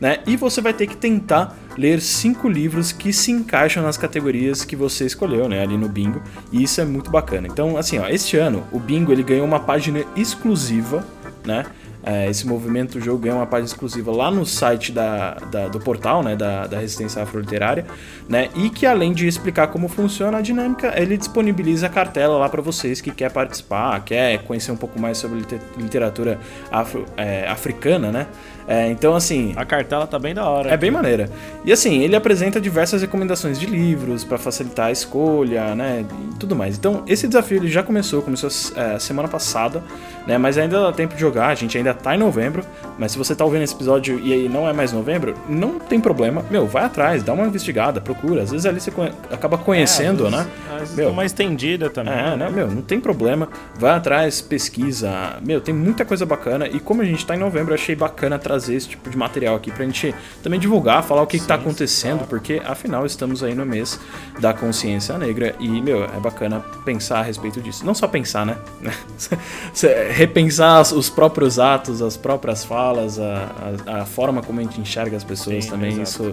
né? 0.00 0.18
E 0.26 0.36
você 0.36 0.60
vai 0.60 0.74
ter 0.74 0.88
que 0.88 0.96
tentar 0.96 1.56
ler 1.78 2.00
cinco 2.00 2.48
livros 2.48 2.92
que 2.92 3.12
se 3.12 3.30
encaixam 3.30 3.82
nas 3.82 3.96
categorias 3.96 4.64
que 4.64 4.76
você 4.76 5.06
escolheu, 5.06 5.48
né, 5.48 5.62
ali 5.62 5.78
no 5.78 5.88
bingo. 5.88 6.20
E 6.50 6.62
isso 6.62 6.80
é 6.80 6.84
muito 6.84 7.10
bacana. 7.10 7.46
Então, 7.46 7.76
assim, 7.78 7.98
ó, 7.98 8.08
este 8.08 8.36
ano 8.36 8.64
o 8.72 8.78
bingo 8.78 9.12
ele 9.12 9.22
ganhou 9.22 9.46
uma 9.46 9.60
página 9.60 10.04
exclusiva, 10.16 11.06
né? 11.46 11.64
É, 12.04 12.28
esse 12.28 12.46
movimento, 12.46 12.98
o 12.98 13.00
jogo 13.00 13.18
ganha 13.18 13.36
uma 13.36 13.46
página 13.46 13.66
exclusiva 13.66 14.10
lá 14.10 14.30
no 14.30 14.44
site 14.44 14.90
da, 14.90 15.34
da- 15.34 15.68
do 15.68 15.78
portal, 15.78 16.22
né, 16.22 16.34
da, 16.34 16.66
da 16.66 16.78
Resistência 16.78 17.22
Afro-Literária, 17.22 17.86
né, 18.28 18.48
e 18.56 18.70
que 18.70 18.84
além 18.86 19.12
de 19.12 19.28
explicar 19.28 19.68
como 19.68 19.86
funciona 19.88 20.38
a 20.38 20.40
dinâmica, 20.40 20.92
ele 21.00 21.16
disponibiliza 21.16 21.86
a 21.86 21.88
cartela 21.88 22.36
lá 22.38 22.48
para 22.48 22.60
vocês 22.60 23.00
que 23.00 23.10
quer 23.12 23.30
participar, 23.30 24.00
quer 24.04 24.42
conhecer 24.42 24.72
um 24.72 24.76
pouco 24.76 24.98
mais 25.00 25.16
sobre 25.18 25.38
lite- 25.38 25.60
literatura 25.78 26.40
afro- 26.72 27.06
é, 27.16 27.46
africana, 27.48 28.10
né, 28.10 28.26
É, 28.66 28.88
então 28.90 29.14
assim, 29.14 29.52
A 29.56 29.64
cartela 29.64 30.06
tá 30.06 30.18
bem 30.18 30.34
da 30.34 30.48
hora. 30.48 30.70
é 30.70 30.76
bem 30.76 30.90
maneira. 30.90 31.28
E 31.64 31.72
assim, 31.72 32.00
ele 32.02 32.14
apresenta 32.16 32.60
diversas 32.60 33.00
recomendações 33.02 33.58
de 33.58 33.66
livros 33.66 34.22
para 34.24 34.38
facilitar 34.38 34.86
a 34.86 34.92
escolha, 34.92 35.74
né, 35.74 36.04
e 36.32 36.34
tudo 36.38 36.54
mais. 36.54 36.76
Então, 36.78 37.02
esse 37.06 37.26
desafio 37.26 37.56
ele 37.58 37.68
já 37.68 37.82
começou, 37.82 38.22
começou 38.22 38.48
é, 38.76 38.98
semana 38.98 39.28
passada, 39.28 39.82
né, 40.26 40.38
mas 40.38 40.56
ainda 40.58 40.80
dá 40.80 40.92
tempo 40.92 41.14
de 41.14 41.20
jogar, 41.20 41.48
a 41.48 41.54
gente 41.54 41.76
ainda 41.76 41.92
tá 41.92 42.14
em 42.14 42.18
novembro, 42.18 42.64
mas 42.98 43.12
se 43.12 43.18
você 43.18 43.34
tá 43.34 43.44
ouvindo 43.44 43.62
esse 43.62 43.74
episódio 43.74 44.18
e 44.20 44.32
aí 44.32 44.48
não 44.48 44.68
é 44.68 44.72
mais 44.72 44.92
novembro, 44.92 45.34
não 45.48 45.78
tem 45.78 46.00
problema. 46.00 46.44
Meu, 46.50 46.66
vai 46.66 46.84
atrás, 46.84 47.22
dá 47.22 47.32
uma 47.32 47.46
investigada, 47.46 48.00
procura. 48.00 48.42
Às 48.42 48.50
vezes 48.52 48.64
ali 48.66 48.80
você 48.80 48.90
conhe- 48.90 49.12
acaba 49.30 49.58
conhecendo, 49.58 50.30
né? 50.30 50.46
Mas 50.70 50.94
Meu, 50.94 51.10
uma 51.10 51.24
estendida 51.24 51.90
também. 51.90 52.12
é, 52.14 52.36
né, 52.36 52.48
meu, 52.50 52.68
não 52.68 52.82
tem 52.82 53.00
problema. 53.00 53.48
Vai 53.78 53.92
atrás, 53.92 54.40
pesquisa. 54.40 55.36
Meu, 55.44 55.60
tem 55.60 55.74
muita 55.74 56.04
coisa 56.04 56.24
bacana. 56.24 56.66
E 56.68 56.78
como 56.78 57.02
a 57.02 57.04
gente 57.04 57.26
tá 57.26 57.34
em 57.34 57.38
novembro, 57.38 57.72
eu 57.72 57.74
achei 57.74 57.96
bacana 57.96 58.38
trazer 58.38 58.51
esse 58.56 58.88
tipo 58.88 59.08
de 59.10 59.16
material 59.16 59.56
aqui 59.56 59.70
pra 59.70 59.84
gente 59.84 60.14
também 60.42 60.58
divulgar, 60.60 61.02
falar 61.02 61.22
o 61.22 61.26
que, 61.26 61.38
que 61.38 61.46
tá 61.46 61.54
acontecendo, 61.54 62.26
porque 62.28 62.60
afinal 62.64 63.04
estamos 63.06 63.42
aí 63.42 63.54
no 63.54 63.64
mês 63.66 63.98
da 64.40 64.52
consciência 64.54 65.16
negra. 65.18 65.54
E, 65.60 65.68
meu, 65.80 66.04
é 66.04 66.20
bacana 66.20 66.60
pensar 66.84 67.18
a 67.18 67.22
respeito 67.22 67.60
disso. 67.60 67.84
Não 67.84 67.94
só 67.94 68.06
pensar, 68.08 68.44
né? 68.46 68.56
Repensar 70.12 70.80
os- 70.80 70.92
os 70.92 71.10
próprios 71.10 71.58
atos, 71.58 72.02
as 72.02 72.16
próprias 72.16 72.64
falas, 72.64 73.18
a, 73.18 73.50
a, 73.86 74.02
a 74.02 74.06
forma 74.06 74.42
como 74.42 74.60
a 74.60 74.62
gente 74.62 74.80
enxerga 74.80 75.16
as 75.16 75.24
pessoas 75.24 75.64
Sim, 75.64 75.70
também. 75.70 76.00
exato. 76.00 76.02
Isso, 76.30 76.32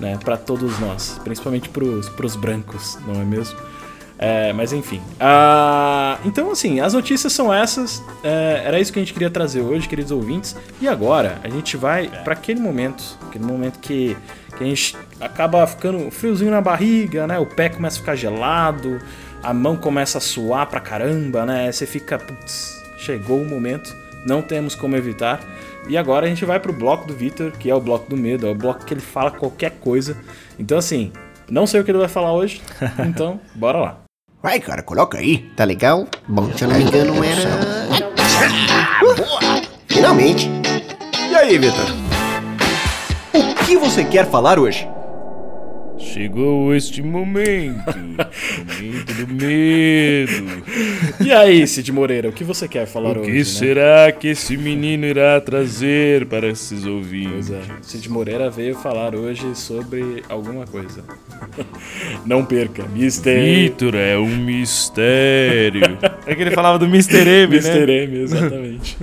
né, 0.00 0.18
para 0.22 0.36
todos 0.36 0.78
nós, 0.78 1.20
principalmente 1.22 1.68
pros, 1.68 2.08
pros 2.10 2.34
brancos, 2.36 2.98
não 3.06 3.20
é 3.20 3.24
mesmo? 3.24 3.58
É, 4.22 4.52
mas 4.52 4.70
enfim. 4.70 5.00
Ah, 5.18 6.18
então, 6.26 6.50
assim, 6.50 6.78
as 6.78 6.92
notícias 6.92 7.32
são 7.32 7.52
essas. 7.52 8.04
É, 8.22 8.64
era 8.66 8.78
isso 8.78 8.92
que 8.92 8.98
a 8.98 9.02
gente 9.02 9.14
queria 9.14 9.30
trazer 9.30 9.62
hoje, 9.62 9.88
queridos 9.88 10.12
ouvintes. 10.12 10.54
E 10.78 10.86
agora 10.86 11.38
a 11.42 11.48
gente 11.48 11.74
vai 11.78 12.06
pra 12.22 12.34
aquele 12.34 12.60
momento, 12.60 13.02
aquele 13.26 13.46
momento 13.46 13.78
que, 13.78 14.14
que 14.58 14.62
a 14.62 14.66
gente 14.66 14.94
acaba 15.18 15.66
ficando 15.66 16.10
friozinho 16.10 16.50
na 16.50 16.60
barriga, 16.60 17.26
né? 17.26 17.38
O 17.38 17.46
pé 17.46 17.70
começa 17.70 17.96
a 17.96 18.00
ficar 18.00 18.14
gelado, 18.14 19.00
a 19.42 19.54
mão 19.54 19.74
começa 19.74 20.18
a 20.18 20.20
suar 20.20 20.66
pra 20.66 20.80
caramba, 20.80 21.46
né? 21.46 21.72
Você 21.72 21.86
fica, 21.86 22.18
putz, 22.18 22.78
chegou 22.98 23.40
o 23.40 23.48
momento, 23.48 23.96
não 24.26 24.42
temos 24.42 24.74
como 24.74 24.96
evitar. 24.96 25.40
E 25.88 25.96
agora 25.96 26.26
a 26.26 26.28
gente 26.28 26.44
vai 26.44 26.60
pro 26.60 26.74
bloco 26.74 27.06
do 27.06 27.14
Victor, 27.14 27.52
que 27.52 27.70
é 27.70 27.74
o 27.74 27.80
bloco 27.80 28.10
do 28.10 28.18
medo, 28.18 28.46
é 28.46 28.50
o 28.50 28.54
bloco 28.54 28.84
que 28.84 28.92
ele 28.92 29.00
fala 29.00 29.30
qualquer 29.30 29.70
coisa. 29.80 30.14
Então, 30.58 30.76
assim, 30.76 31.10
não 31.50 31.66
sei 31.66 31.80
o 31.80 31.84
que 31.84 31.90
ele 31.90 31.98
vai 31.98 32.08
falar 32.08 32.34
hoje, 32.34 32.60
então 33.08 33.40
bora 33.54 33.78
lá. 33.78 33.99
Vai, 34.42 34.58
cara, 34.58 34.82
coloca 34.82 35.18
aí. 35.18 35.50
Tá 35.54 35.64
legal? 35.64 36.06
Bom, 36.26 36.50
se 36.56 36.64
eu 36.64 36.68
não 36.68 36.76
me 36.76 36.84
engano, 36.84 37.22
era. 37.22 37.50
Finalmente. 39.86 40.50
E 41.30 41.34
aí, 41.36 41.58
Vitor? 41.58 41.84
O 43.34 43.54
que 43.66 43.76
você 43.76 44.02
quer 44.02 44.28
falar 44.30 44.58
hoje? 44.58 44.88
Chegou 46.12 46.74
este 46.74 47.02
momento. 47.02 47.84
momento 47.86 49.14
do 49.14 49.34
medo. 49.34 50.64
E 51.24 51.32
aí, 51.32 51.66
Cid 51.66 51.92
Moreira, 51.92 52.28
o 52.28 52.32
que 52.32 52.42
você 52.42 52.66
quer 52.66 52.86
falar 52.86 53.16
O 53.16 53.20
hoje? 53.20 53.30
que 53.30 53.38
né? 53.38 53.44
será 53.44 54.12
que 54.12 54.28
esse 54.28 54.56
menino 54.56 55.06
irá 55.06 55.40
trazer 55.40 56.26
para 56.26 56.48
esses 56.48 56.82
Pois 56.82 56.86
ouvintes? 56.86 57.50
é, 57.50 57.60
Cid 57.82 58.08
Moreira 58.10 58.50
veio 58.50 58.74
falar 58.74 59.14
hoje 59.14 59.54
sobre 59.54 60.22
alguma 60.28 60.66
coisa. 60.66 61.04
Não 62.26 62.44
perca, 62.44 62.84
Mr. 62.94 63.40
Vitor 63.40 63.94
é 63.94 64.16
um 64.18 64.36
mistério. 64.36 65.98
É 66.26 66.34
que 66.34 66.42
ele 66.42 66.50
falava 66.52 66.78
do 66.78 66.84
Mr. 66.84 67.26
M, 67.26 67.56
Mr. 67.56 67.86
né? 67.86 68.04
M, 68.04 68.18
exatamente. 68.20 68.96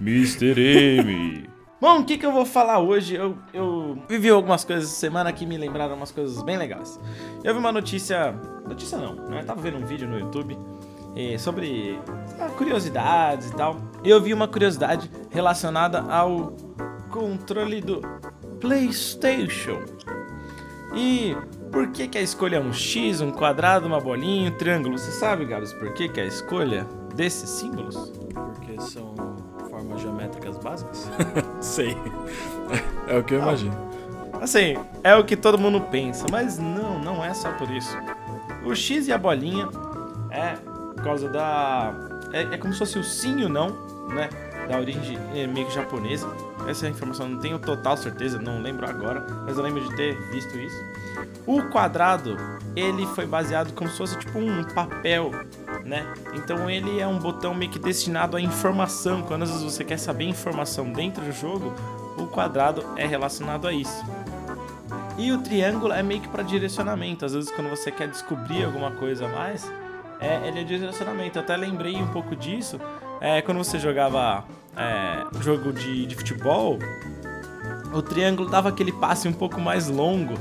Mr. 0.00 0.54
M. 0.98 1.44
Bom, 1.80 2.00
o 2.00 2.04
que, 2.04 2.18
que 2.18 2.26
eu 2.26 2.32
vou 2.32 2.44
falar 2.44 2.78
hoje? 2.78 3.14
Eu, 3.14 3.38
eu 3.54 3.98
vivi 4.06 4.28
algumas 4.28 4.64
coisas 4.64 4.90
essa 4.90 5.00
semana 5.00 5.32
que 5.32 5.46
me 5.46 5.56
lembraram 5.56 5.96
umas 5.96 6.12
coisas 6.12 6.42
bem 6.42 6.58
legais. 6.58 7.00
Eu 7.42 7.54
vi 7.54 7.58
uma 7.58 7.72
notícia. 7.72 8.32
Notícia 8.68 8.98
não, 8.98 9.14
né? 9.14 9.40
Eu 9.40 9.46
tava 9.46 9.62
vendo 9.62 9.78
um 9.78 9.86
vídeo 9.86 10.06
no 10.06 10.18
YouTube 10.18 10.58
eh, 11.16 11.38
sobre 11.38 11.98
ah, 12.38 12.50
curiosidades 12.50 13.48
e 13.48 13.56
tal. 13.56 13.76
E 14.04 14.10
eu 14.10 14.20
vi 14.20 14.34
uma 14.34 14.46
curiosidade 14.46 15.10
relacionada 15.30 16.02
ao 16.02 16.52
controle 17.08 17.80
do 17.80 18.02
PlayStation. 18.60 19.80
E 20.94 21.34
por 21.72 21.88
que, 21.92 22.08
que 22.08 22.18
a 22.18 22.22
escolha 22.22 22.56
é 22.56 22.60
um 22.60 22.74
X, 22.74 23.22
um 23.22 23.30
quadrado, 23.30 23.86
uma 23.86 24.00
bolinha, 24.00 24.50
um 24.50 24.54
triângulo? 24.54 24.98
Você 24.98 25.12
sabe, 25.12 25.46
Gabs, 25.46 25.72
por 25.72 25.94
que, 25.94 26.10
que 26.10 26.20
é 26.20 26.24
a 26.24 26.26
escolha 26.26 26.86
desses 27.14 27.48
símbolos? 27.48 28.12
Porque 28.34 28.78
são 28.82 29.29
formas 29.90 30.00
geométricas 30.00 30.56
básicas? 30.58 31.10
Sei. 31.60 31.96
É 33.08 33.18
o 33.18 33.24
que 33.24 33.34
eu 33.34 33.40
imagino. 33.40 33.76
Assim, 34.40 34.76
é 35.02 35.14
o 35.16 35.24
que 35.24 35.36
todo 35.36 35.58
mundo 35.58 35.80
pensa, 35.80 36.26
mas 36.30 36.58
não, 36.58 36.98
não 36.98 37.24
é 37.24 37.34
só 37.34 37.50
por 37.52 37.70
isso. 37.70 37.96
O 38.64 38.74
X 38.74 39.08
e 39.08 39.12
a 39.12 39.18
bolinha 39.18 39.68
é 40.30 40.54
por 40.54 41.02
causa 41.02 41.28
da. 41.28 41.92
É, 42.32 42.42
é 42.42 42.58
como 42.58 42.72
se 42.72 42.78
fosse 42.78 42.98
o 42.98 43.04
sim 43.04 43.40
e 43.40 43.44
o 43.44 43.48
não, 43.48 43.68
né? 44.08 44.28
Da 44.68 44.78
origem 44.78 45.18
é, 45.34 45.46
meio 45.46 45.66
que 45.66 45.74
japonesa. 45.74 46.28
Essa 46.70 46.88
informação 46.88 47.26
eu 47.26 47.32
não 47.32 47.40
tenho 47.40 47.58
total 47.58 47.96
certeza, 47.96 48.38
não 48.38 48.62
lembro 48.62 48.88
agora, 48.88 49.26
mas 49.44 49.56
eu 49.56 49.62
lembro 49.62 49.82
de 49.82 49.96
ter 49.96 50.16
visto 50.30 50.56
isso. 50.56 50.76
O 51.46 51.62
quadrado, 51.64 52.36
ele 52.76 53.04
foi 53.06 53.26
baseado 53.26 53.72
como 53.74 53.90
se 53.90 53.98
fosse 53.98 54.16
tipo 54.18 54.38
um 54.38 54.62
papel, 54.62 55.32
né? 55.84 56.06
Então 56.34 56.70
ele 56.70 57.00
é 57.00 57.06
um 57.06 57.18
botão 57.18 57.54
meio 57.54 57.70
que 57.70 57.78
destinado 57.78 58.36
à 58.36 58.40
informação. 58.40 59.22
Quando 59.22 59.42
às 59.42 59.50
vezes 59.50 59.64
você 59.64 59.84
quer 59.84 59.98
saber 59.98 60.24
informação 60.24 60.92
dentro 60.92 61.24
do 61.24 61.32
jogo, 61.32 61.74
o 62.16 62.26
quadrado 62.28 62.84
é 62.96 63.04
relacionado 63.06 63.66
a 63.66 63.72
isso. 63.72 64.04
E 65.18 65.32
o 65.32 65.42
triângulo 65.42 65.92
é 65.92 66.02
meio 66.02 66.20
que 66.20 66.28
para 66.28 66.42
direcionamento. 66.42 67.24
Às 67.24 67.34
vezes, 67.34 67.50
quando 67.50 67.68
você 67.68 67.90
quer 67.90 68.08
descobrir 68.08 68.64
alguma 68.64 68.92
coisa 68.92 69.26
a 69.26 69.28
mais, 69.28 69.70
é, 70.20 70.46
ele 70.46 70.60
é 70.60 70.64
direcionamento. 70.64 71.38
Eu 71.38 71.42
até 71.42 71.56
lembrei 71.56 71.96
um 71.96 72.06
pouco 72.06 72.36
disso 72.36 72.80
é, 73.20 73.42
quando 73.42 73.58
você 73.58 73.78
jogava 73.78 74.44
é, 74.76 75.24
jogo 75.42 75.72
de, 75.72 76.06
de 76.06 76.14
futebol. 76.14 76.78
O 77.92 78.00
triângulo 78.02 78.48
dava 78.48 78.68
aquele 78.68 78.92
passe 78.92 79.26
um 79.28 79.32
pouco 79.32 79.60
mais 79.60 79.88
longo. 79.88 80.34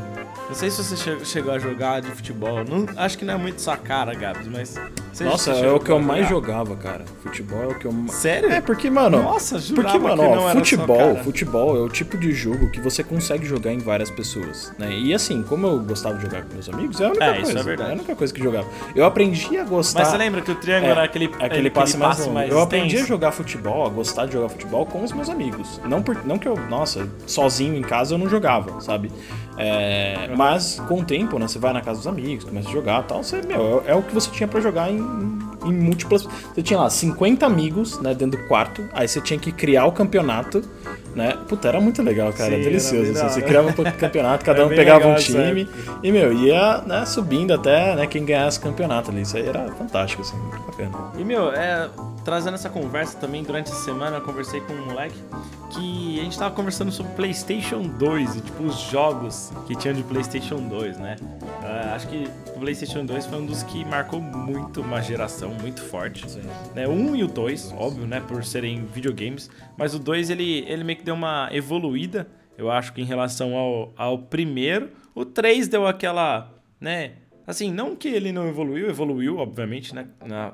Não 0.48 0.56
sei 0.56 0.70
se 0.70 0.84
você 0.84 0.96
che- 0.96 1.26
chegou 1.26 1.54
a 1.54 1.60
jogar 1.60 2.02
de 2.02 2.10
futebol. 2.12 2.64
Não, 2.64 2.86
acho 2.98 3.18
que 3.18 3.26
não 3.26 3.34
é 3.34 3.38
muito 3.38 3.62
sua 3.62 3.78
cara, 3.78 4.14
Gabs, 4.14 4.48
mas. 4.48 4.76
Você- 5.12 5.24
Nossa, 5.24 5.52
é 5.52 5.72
o 5.72 5.80
que 5.80 5.90
eu 5.92 5.98
a 5.98 6.02
mais 6.02 6.28
jogava, 6.28 6.76
cara. 6.76 7.04
Futebol 7.24 7.64
é 7.64 7.68
o 7.68 7.76
que 7.76 7.86
eu 7.86 7.92
mais. 7.92 8.14
Sério? 8.14 8.52
É, 8.52 8.62
porque, 8.62 8.90
mano. 8.90 9.22
Nossa, 9.22 9.60
jurava 9.60 9.98
porque, 10.00 10.08
mano, 10.08 10.22
que 10.24 10.38
ó, 10.38 10.50
futebol, 10.54 11.16
futebol 11.18 11.76
é 11.78 11.80
o 11.80 11.90
tipo 11.90 12.18
de 12.18 12.32
jogo 12.32 12.70
que 12.72 12.80
você 12.80 13.04
consegue 13.04 13.46
jogar 13.46 13.72
em 13.74 13.80
várias 13.80 14.10
pessoas, 14.10 14.74
né? 14.78 14.92
E 14.94 15.14
assim, 15.14 15.44
como 15.44 15.68
eu 15.68 15.80
gostava 15.80 16.16
de 16.18 16.24
jogar 16.24 16.44
com 16.44 16.54
meus 16.54 16.70
amigos, 16.70 17.00
é 17.02 17.06
a 17.06 17.10
única 17.10 17.24
É, 17.26 17.34
coisa. 17.36 17.50
isso 17.50 17.60
é 17.60 17.64
verdade. 17.64 17.90
a 17.90 17.94
única 17.94 18.16
coisa 18.16 18.34
que 18.34 18.40
eu 18.40 18.44
jogava. 18.46 18.68
Eu 18.96 19.06
aprendi 19.06 19.58
a 19.58 19.64
gostar. 19.64 20.00
Mas 20.00 20.08
você 20.10 20.18
lembra 20.18 20.42
que 20.42 20.52
o 20.52 20.56
triângulo 20.56 20.88
É, 20.90 20.92
era 20.92 21.04
aquele, 21.04 21.30
aquele 21.40 21.70
passe 21.70 21.98
mais 21.98 22.26
longo. 22.26 22.40
eu 22.40 22.60
aprendi 22.62 22.84
a 22.86 22.88
extenso? 22.88 23.08
jogar 23.08 23.32
futebol, 23.32 23.86
a 23.86 23.90
gostar 23.90 24.26
de 24.26 24.34
jogar 24.34 24.50
futebol 24.50 24.86
com 24.86 25.04
os 25.04 25.12
meus 25.12 25.30
amigos. 25.30 25.80
Não, 25.86 26.02
por, 26.02 26.26
não 26.26 26.38
que 26.38 26.48
eu, 26.48 26.56
nossa, 26.70 27.08
sozinho 27.26 27.76
em 27.76 27.82
casa 27.82 28.14
eu 28.14 28.18
não 28.18 28.30
jogava, 28.30 28.80
sabe? 28.82 29.12
É, 29.62 30.30
mas 30.38 30.82
com 30.88 31.02
o 31.02 31.04
tempo, 31.04 31.38
né? 31.38 31.48
Você 31.48 31.60
vai 31.60 31.74
na 31.74 31.82
casa 31.82 31.98
dos 31.98 32.08
amigos, 32.08 32.46
começa 32.46 32.70
a 32.70 32.72
jogar 32.72 33.02
e 33.02 33.08
tal. 33.08 33.22
Você, 33.24 33.42
meu, 33.46 33.84
é, 33.86 33.92
é 33.92 33.96
o 33.96 34.02
que 34.02 34.14
você 34.14 34.30
tinha 34.32 34.48
pra 34.48 34.62
jogar 34.62 34.90
em, 34.90 34.99
em 35.00 35.74
múltiplas. 35.74 36.28
Você 36.54 36.62
tinha 36.62 36.80
lá 36.80 36.90
50 36.90 37.46
amigos, 37.46 38.00
né, 38.00 38.14
dentro 38.14 38.40
do 38.40 38.48
quarto. 38.48 38.88
Aí 38.94 39.08
você 39.08 39.22
tinha 39.22 39.40
que 39.40 39.52
criar 39.52 39.86
o 39.86 39.92
campeonato, 39.92 40.64
né? 41.16 41.38
Puta, 41.48 41.68
era 41.68 41.82
muito 41.82 42.02
legal, 42.02 42.32
cara. 42.32 42.50
Sim, 42.50 42.56
era 42.56 42.64
delicioso. 42.64 43.12
assim, 43.12 43.30
você 43.30 43.42
criava 43.42 43.70
um 43.70 43.74
campeonato, 43.74 44.44
cada 44.46 44.66
um 44.66 44.70
pegava 44.70 45.00
legal 45.00 45.14
um 45.14 45.16
time. 45.16 45.68
E, 46.04 46.12
meu, 46.12 46.32
ia 46.34 46.82
né, 46.86 47.06
subindo 47.06 47.54
até 47.54 47.96
né, 47.96 48.08
quem 48.08 48.26
ganhasse 48.26 48.60
o 48.60 48.62
campeonato 48.62 49.12
ali. 49.12 49.22
Isso 49.22 49.38
aí 49.38 49.48
era 49.48 49.68
fantástico, 49.74 50.22
assim, 50.22 50.38
muito 50.38 50.60
bacana. 50.66 50.92
E, 51.18 51.24
meu, 51.24 51.52
é, 51.52 51.90
trazendo 52.24 52.56
essa 52.56 52.70
conversa 52.70 53.18
também, 53.18 53.44
durante 53.44 53.72
a 53.72 53.76
semana 53.76 54.18
eu 54.18 54.22
conversei 54.22 54.62
com 54.62 54.74
um 54.74 54.86
moleque 54.86 55.16
que 55.72 56.20
a 56.20 56.24
gente 56.24 56.38
tava 56.38 56.54
conversando 56.54 56.92
sobre 56.92 57.12
PlayStation 57.14 57.82
2 57.82 58.36
e, 58.36 58.42
tipo, 58.42 58.64
os 58.64 58.80
jogos 58.80 59.52
que 59.68 59.76
tinham 59.76 59.96
de 59.96 60.04
PlayStation 60.04 60.58
2, 60.58 60.98
né? 60.98 61.16
Acho 62.00 62.08
que 62.08 62.30
o 62.56 62.60
PlayStation 62.62 63.06
2 63.06 63.26
foi 63.26 63.40
um 63.40 63.46
dos 63.46 63.62
que 63.62 63.84
marcou 63.84 64.22
muito 64.22 64.80
uma 64.80 65.02
geração 65.02 65.54
muito 65.56 65.82
forte. 65.82 66.26
Né? 66.74 66.88
O 66.88 66.92
1 66.92 67.16
e 67.18 67.24
o 67.26 67.28
2, 67.28 67.74
óbvio, 67.74 68.08
né? 68.08 68.22
Por 68.22 68.42
serem 68.46 68.86
videogames. 68.86 69.50
Mas 69.78 69.94
o 69.94 70.00
2, 70.00 70.30
ele, 70.30 70.64
ele 70.66 70.86
meio 70.86 70.98
que 70.98 71.04
deu 71.04 71.14
uma 71.14 71.50
evoluída. 71.52 72.26
Eu 72.58 72.72
acho 72.72 72.94
que 72.94 73.02
em 73.02 73.04
relação 73.04 73.54
ao, 73.54 73.94
ao 73.98 74.18
primeiro, 74.18 74.92
o 75.14 75.26
3 75.26 75.68
deu 75.68 75.86
aquela, 75.86 76.50
né? 76.80 77.16
Assim, 77.46 77.70
não 77.70 77.98
que 77.98 78.08
ele 78.08 78.32
não 78.32 78.48
evoluiu, 78.48 78.88
evoluiu, 78.88 79.38
obviamente, 79.38 79.94
né? 79.94 80.08
Na, 80.26 80.54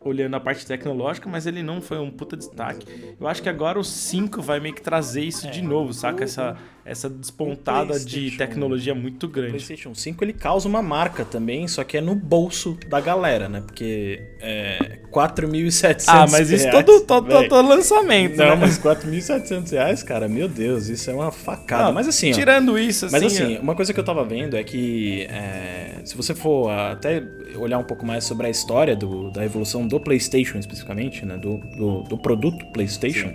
olhando 0.00 0.34
a 0.34 0.40
parte 0.40 0.66
tecnológica, 0.66 1.28
mas 1.30 1.46
ele 1.46 1.62
não 1.62 1.80
foi 1.80 1.98
um 1.98 2.10
puta 2.10 2.36
destaque. 2.36 3.14
Eu 3.20 3.28
acho 3.28 3.40
que 3.40 3.48
agora 3.48 3.78
o 3.78 3.84
5 3.84 4.42
vai 4.42 4.58
meio 4.58 4.74
que 4.74 4.82
trazer 4.82 5.22
isso 5.22 5.48
de 5.48 5.62
novo, 5.62 5.92
saca? 5.92 6.24
Essa, 6.24 6.56
essa 6.84 7.08
despontada 7.08 7.98
de 8.00 8.32
tecnologia 8.32 8.94
muito 8.94 9.26
O 9.26 9.28
grande. 9.28 9.50
PlayStation 9.50 9.94
5 9.94 10.24
ele 10.24 10.32
causa 10.32 10.68
uma 10.68 10.82
marca 10.82 11.24
também, 11.24 11.68
só 11.68 11.84
que 11.84 11.96
é 11.96 12.00
no 12.00 12.14
bolso 12.14 12.76
da 12.88 13.00
galera, 13.00 13.48
né? 13.48 13.60
Porque 13.64 14.20
é 14.40 14.98
4.700 15.12 16.04
Ah, 16.08 16.26
mas 16.30 16.50
isso 16.50 16.64
reais, 16.66 16.84
todo, 16.84 17.00
todo, 17.06 17.26
véi. 17.28 17.48
todo 17.48 17.68
lançamento, 17.68 18.36
Não, 18.36 18.46
né? 18.50 18.56
mas 18.56 18.78
4.700 18.78 19.70
reais, 19.70 20.02
cara, 20.02 20.28
meu 20.28 20.48
Deus, 20.48 20.88
isso 20.88 21.10
é 21.10 21.14
uma 21.14 21.30
facada. 21.30 21.84
Não, 21.84 21.92
mas 21.92 22.08
assim, 22.08 22.30
ó, 22.30 22.34
Tirando 22.34 22.78
isso, 22.78 23.06
assim... 23.06 23.12
Mas 23.20 23.24
assim, 23.24 23.58
uma 23.58 23.74
coisa 23.74 23.92
que 23.92 24.00
eu 24.00 24.04
tava 24.04 24.24
vendo 24.24 24.56
é 24.56 24.64
que 24.64 25.22
é, 25.30 26.00
se 26.04 26.16
você 26.16 26.34
for 26.34 26.68
até 26.70 27.22
olhar 27.56 27.78
um 27.78 27.84
pouco 27.84 28.04
mais 28.04 28.24
sobre 28.24 28.46
a 28.46 28.50
história 28.50 28.96
do- 28.96 29.30
da 29.30 29.44
evolução 29.44 29.86
do 29.86 30.00
PlayStation 30.00 30.58
especificamente, 30.58 31.24
né, 31.24 31.36
do, 31.36 31.58
do, 31.76 32.02
do 32.04 32.18
produto 32.18 32.64
PlayStation, 32.72 33.32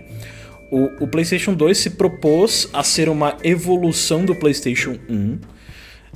o, 0.71 1.03
o 1.03 1.07
PlayStation 1.07 1.53
2 1.53 1.77
se 1.77 1.91
propôs 1.91 2.69
a 2.73 2.83
ser 2.83 3.09
uma 3.09 3.37
evolução 3.43 4.25
do 4.25 4.35
PlayStation 4.35 4.97
1. 5.09 5.37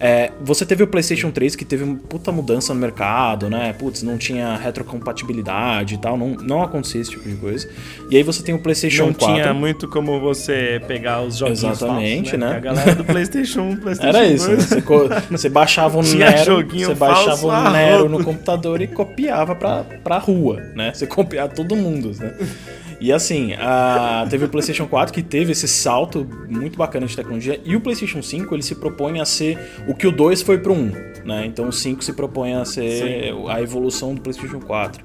É, 0.04 0.32
você 0.42 0.66
teve 0.66 0.82
o 0.82 0.88
PlayStation 0.88 1.30
3 1.30 1.56
que 1.56 1.64
teve 1.64 1.84
uma 1.84 1.96
puta 1.96 2.32
mudança 2.32 2.74
no 2.74 2.80
mercado, 2.80 3.52
né? 3.52 3.72
Putz, 3.74 4.02
não 4.02 4.18
tinha 4.18 4.58
retrocompatibilidade 4.58 5.94
e 5.94 5.98
tal, 6.00 6.18
não, 6.18 6.30
não 6.30 6.64
acontecia 6.64 7.02
esse 7.02 7.12
tipo 7.12 7.30
de 7.30 7.36
coisa. 7.36 7.70
E 8.10 8.18
aí 8.18 8.24
você 8.24 8.42
tem 8.42 8.56
o 8.56 8.58
PlayStation 8.58 9.06
não 9.06 9.14
4. 9.14 9.36
tinha 9.36 9.54
muito 9.54 9.88
como 9.88 10.20
você 10.20 10.82
pegar 10.88 11.22
os 11.22 11.38
joguinhos 11.38 11.64
Exatamente, 11.64 12.32
falsos, 12.32 12.40
né? 12.40 12.54
Porque 12.54 12.68
A 12.68 12.74
galera 12.74 12.96
do 12.96 13.04
PlayStation 13.06 13.62
1, 13.62 13.78
PlayStation 13.78 14.18
Era 14.18 14.28
isso, 14.28 14.50
né? 14.50 14.56
2... 14.56 14.66
você, 14.66 14.82
você 15.30 15.50
baixava 15.50 16.00
um 16.00 16.02
Tinha 16.02 16.32
Nero, 16.32 16.68
você 16.68 16.96
baixava 16.96 17.54
a 17.54 17.70
Nero 17.70 18.04
rodo. 18.04 18.18
no 18.18 18.26
computador 18.26 18.82
e 18.82 18.88
copiava 18.88 19.54
pra, 19.54 19.84
pra 20.04 20.18
rua, 20.18 20.64
né? 20.74 20.92
Você 20.96 21.06
copiava 21.06 21.54
todo 21.54 21.76
mundo, 21.76 22.12
né? 22.20 22.34
E 23.02 23.12
assim, 23.12 23.54
a- 23.54 24.28
teve 24.30 24.46
o 24.46 24.50
PlayStation 24.50 24.86
4 24.86 25.12
que 25.12 25.24
teve 25.24 25.52
esse 25.54 25.68
salto 25.68 26.26
muito 26.48 26.78
bacana 26.78 27.08
de 27.08 27.16
tecnologia 27.16 27.60
e 27.66 27.76
o 27.76 27.82
PlayStation 27.82 28.22
5 28.22 28.54
ele 28.54 28.62
se 28.62 28.76
propõe 28.76 29.20
a 29.20 29.26
ser 29.26 29.58
o 29.88 29.96
que 29.96 30.06
o 30.06 30.12
2 30.12 30.44
foi 30.44 30.60
pro 30.60 30.72
1, 30.72 30.92
né? 31.26 31.46
Então 31.48 31.68
o 31.68 31.72
5 31.74 32.04
se 32.04 32.14
propõe 32.14 32.54
a 32.54 32.64
ser 32.64 33.34
a 33.50 33.60
evolução 33.60 34.14
do 34.14 34.22
PlayStation 34.22 34.60
4. 34.60 35.04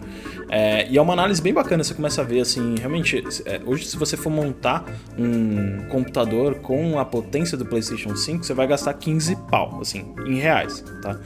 É, 0.50 0.86
e 0.90 0.98
é 0.98 1.00
uma 1.02 1.14
análise 1.14 1.40
bem 1.40 1.54
bacana, 1.54 1.82
você 1.82 1.94
começa 1.94 2.20
a 2.20 2.24
ver 2.24 2.40
assim, 2.40 2.74
realmente, 2.78 3.24
é, 3.46 3.60
hoje 3.64 3.86
se 3.86 3.96
você 3.96 4.14
for 4.16 4.30
montar 4.30 4.84
um 5.18 5.88
computador 5.88 6.56
com 6.56 6.98
a 6.98 7.04
potência 7.04 7.56
do 7.56 7.64
PlayStation 7.64 8.14
5, 8.14 8.44
você 8.44 8.52
vai 8.52 8.66
gastar 8.66 8.92
15 8.92 9.34
pau, 9.50 9.78
assim, 9.80 10.04
em 10.26 10.34
reais, 10.38 10.84
tá? 11.02 11.18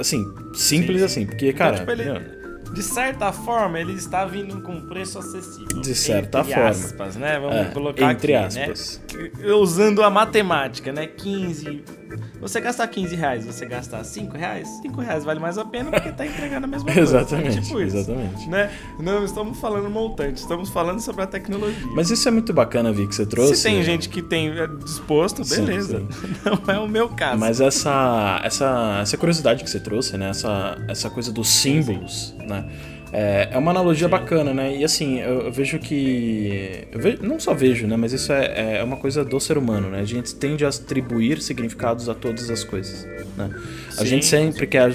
Assim, 0.00 0.24
simples 0.54 1.02
assim, 1.02 1.26
porque, 1.26 1.52
cara, 1.52 1.76
tipo, 1.80 1.90
ele- 1.92 2.37
De 2.72 2.82
certa 2.82 3.32
forma, 3.32 3.80
ele 3.80 3.94
está 3.94 4.24
vindo 4.24 4.60
com 4.62 4.80
preço 4.86 5.18
acessível. 5.18 5.80
De 5.80 5.94
certa 5.94 6.40
entre 6.40 6.52
forma. 6.54 6.68
aspas, 6.70 7.16
né? 7.16 7.38
Vamos 7.38 7.56
É, 7.56 7.64
colocar 7.70 8.12
entre 8.12 8.34
aqui, 8.34 8.58
aspas. 8.60 9.02
né? 9.12 9.52
Usando 9.54 10.02
a 10.02 10.10
matemática, 10.10 10.92
né? 10.92 11.06
15... 11.06 11.82
Você 12.40 12.60
gastar 12.60 12.86
15 12.88 13.14
reais, 13.16 13.44
você 13.44 13.66
gastar 13.66 14.02
5 14.04 14.36
reais, 14.36 14.68
5 14.82 15.00
reais 15.00 15.24
vale 15.24 15.40
mais 15.40 15.58
a 15.58 15.64
pena 15.64 15.90
porque 15.90 16.10
tá 16.12 16.26
entregando 16.26 16.66
a 16.66 16.68
mesma 16.68 16.86
coisa. 16.92 17.00
Exatamente, 17.00 17.60
Tipo 17.62 17.80
isso, 17.80 17.96
exatamente. 17.96 18.48
Né? 18.48 18.70
Não 18.98 19.24
estamos 19.24 19.58
falando 19.58 19.90
montante, 19.90 20.40
estamos 20.40 20.68
falando 20.70 21.00
sobre 21.00 21.22
a 21.22 21.26
tecnologia. 21.26 21.86
Mas 21.94 22.10
isso 22.10 22.28
é 22.28 22.30
muito 22.30 22.52
bacana, 22.52 22.92
Vi, 22.92 23.06
que 23.06 23.14
você 23.14 23.26
trouxe. 23.26 23.56
Se 23.56 23.62
tem 23.64 23.82
gente 23.82 24.08
que 24.08 24.22
tem 24.22 24.48
é, 24.58 24.66
disposto, 24.66 25.44
Sim, 25.44 25.64
beleza. 25.64 25.98
sim. 26.00 26.08
Não 26.66 26.74
é 26.74 26.78
o 26.78 26.88
meu 26.88 27.08
caso. 27.08 27.38
Mas 27.38 27.60
essa, 27.60 28.40
essa, 28.44 28.98
essa 29.02 29.16
curiosidade 29.16 29.64
que 29.64 29.70
você 29.70 29.80
trouxe, 29.80 30.16
né? 30.16 30.30
Essa, 30.30 30.78
essa 30.88 31.10
coisa 31.10 31.32
dos 31.32 31.48
símbolos, 31.48 32.34
né? 32.46 32.64
É, 33.12 33.48
é 33.52 33.58
uma 33.58 33.70
analogia 33.70 34.06
bacana, 34.06 34.52
né? 34.52 34.76
E 34.76 34.84
assim, 34.84 35.18
eu, 35.20 35.46
eu 35.46 35.52
vejo 35.52 35.78
que. 35.78 36.86
Eu 36.92 37.00
vejo, 37.00 37.18
não 37.22 37.40
só 37.40 37.54
vejo, 37.54 37.86
né? 37.86 37.96
Mas 37.96 38.12
isso 38.12 38.32
é, 38.32 38.78
é 38.78 38.84
uma 38.84 38.96
coisa 38.96 39.24
do 39.24 39.40
ser 39.40 39.56
humano, 39.56 39.88
né? 39.90 40.00
A 40.00 40.04
gente 40.04 40.34
tende 40.34 40.64
a 40.64 40.68
atribuir 40.68 41.40
significados 41.40 42.08
a 42.08 42.14
todas 42.14 42.50
as 42.50 42.62
coisas, 42.64 43.06
né? 43.36 43.50
A 43.96 44.02
Sim, 44.02 44.06
gente 44.06 44.26
sempre 44.26 44.66
quer 44.66 44.90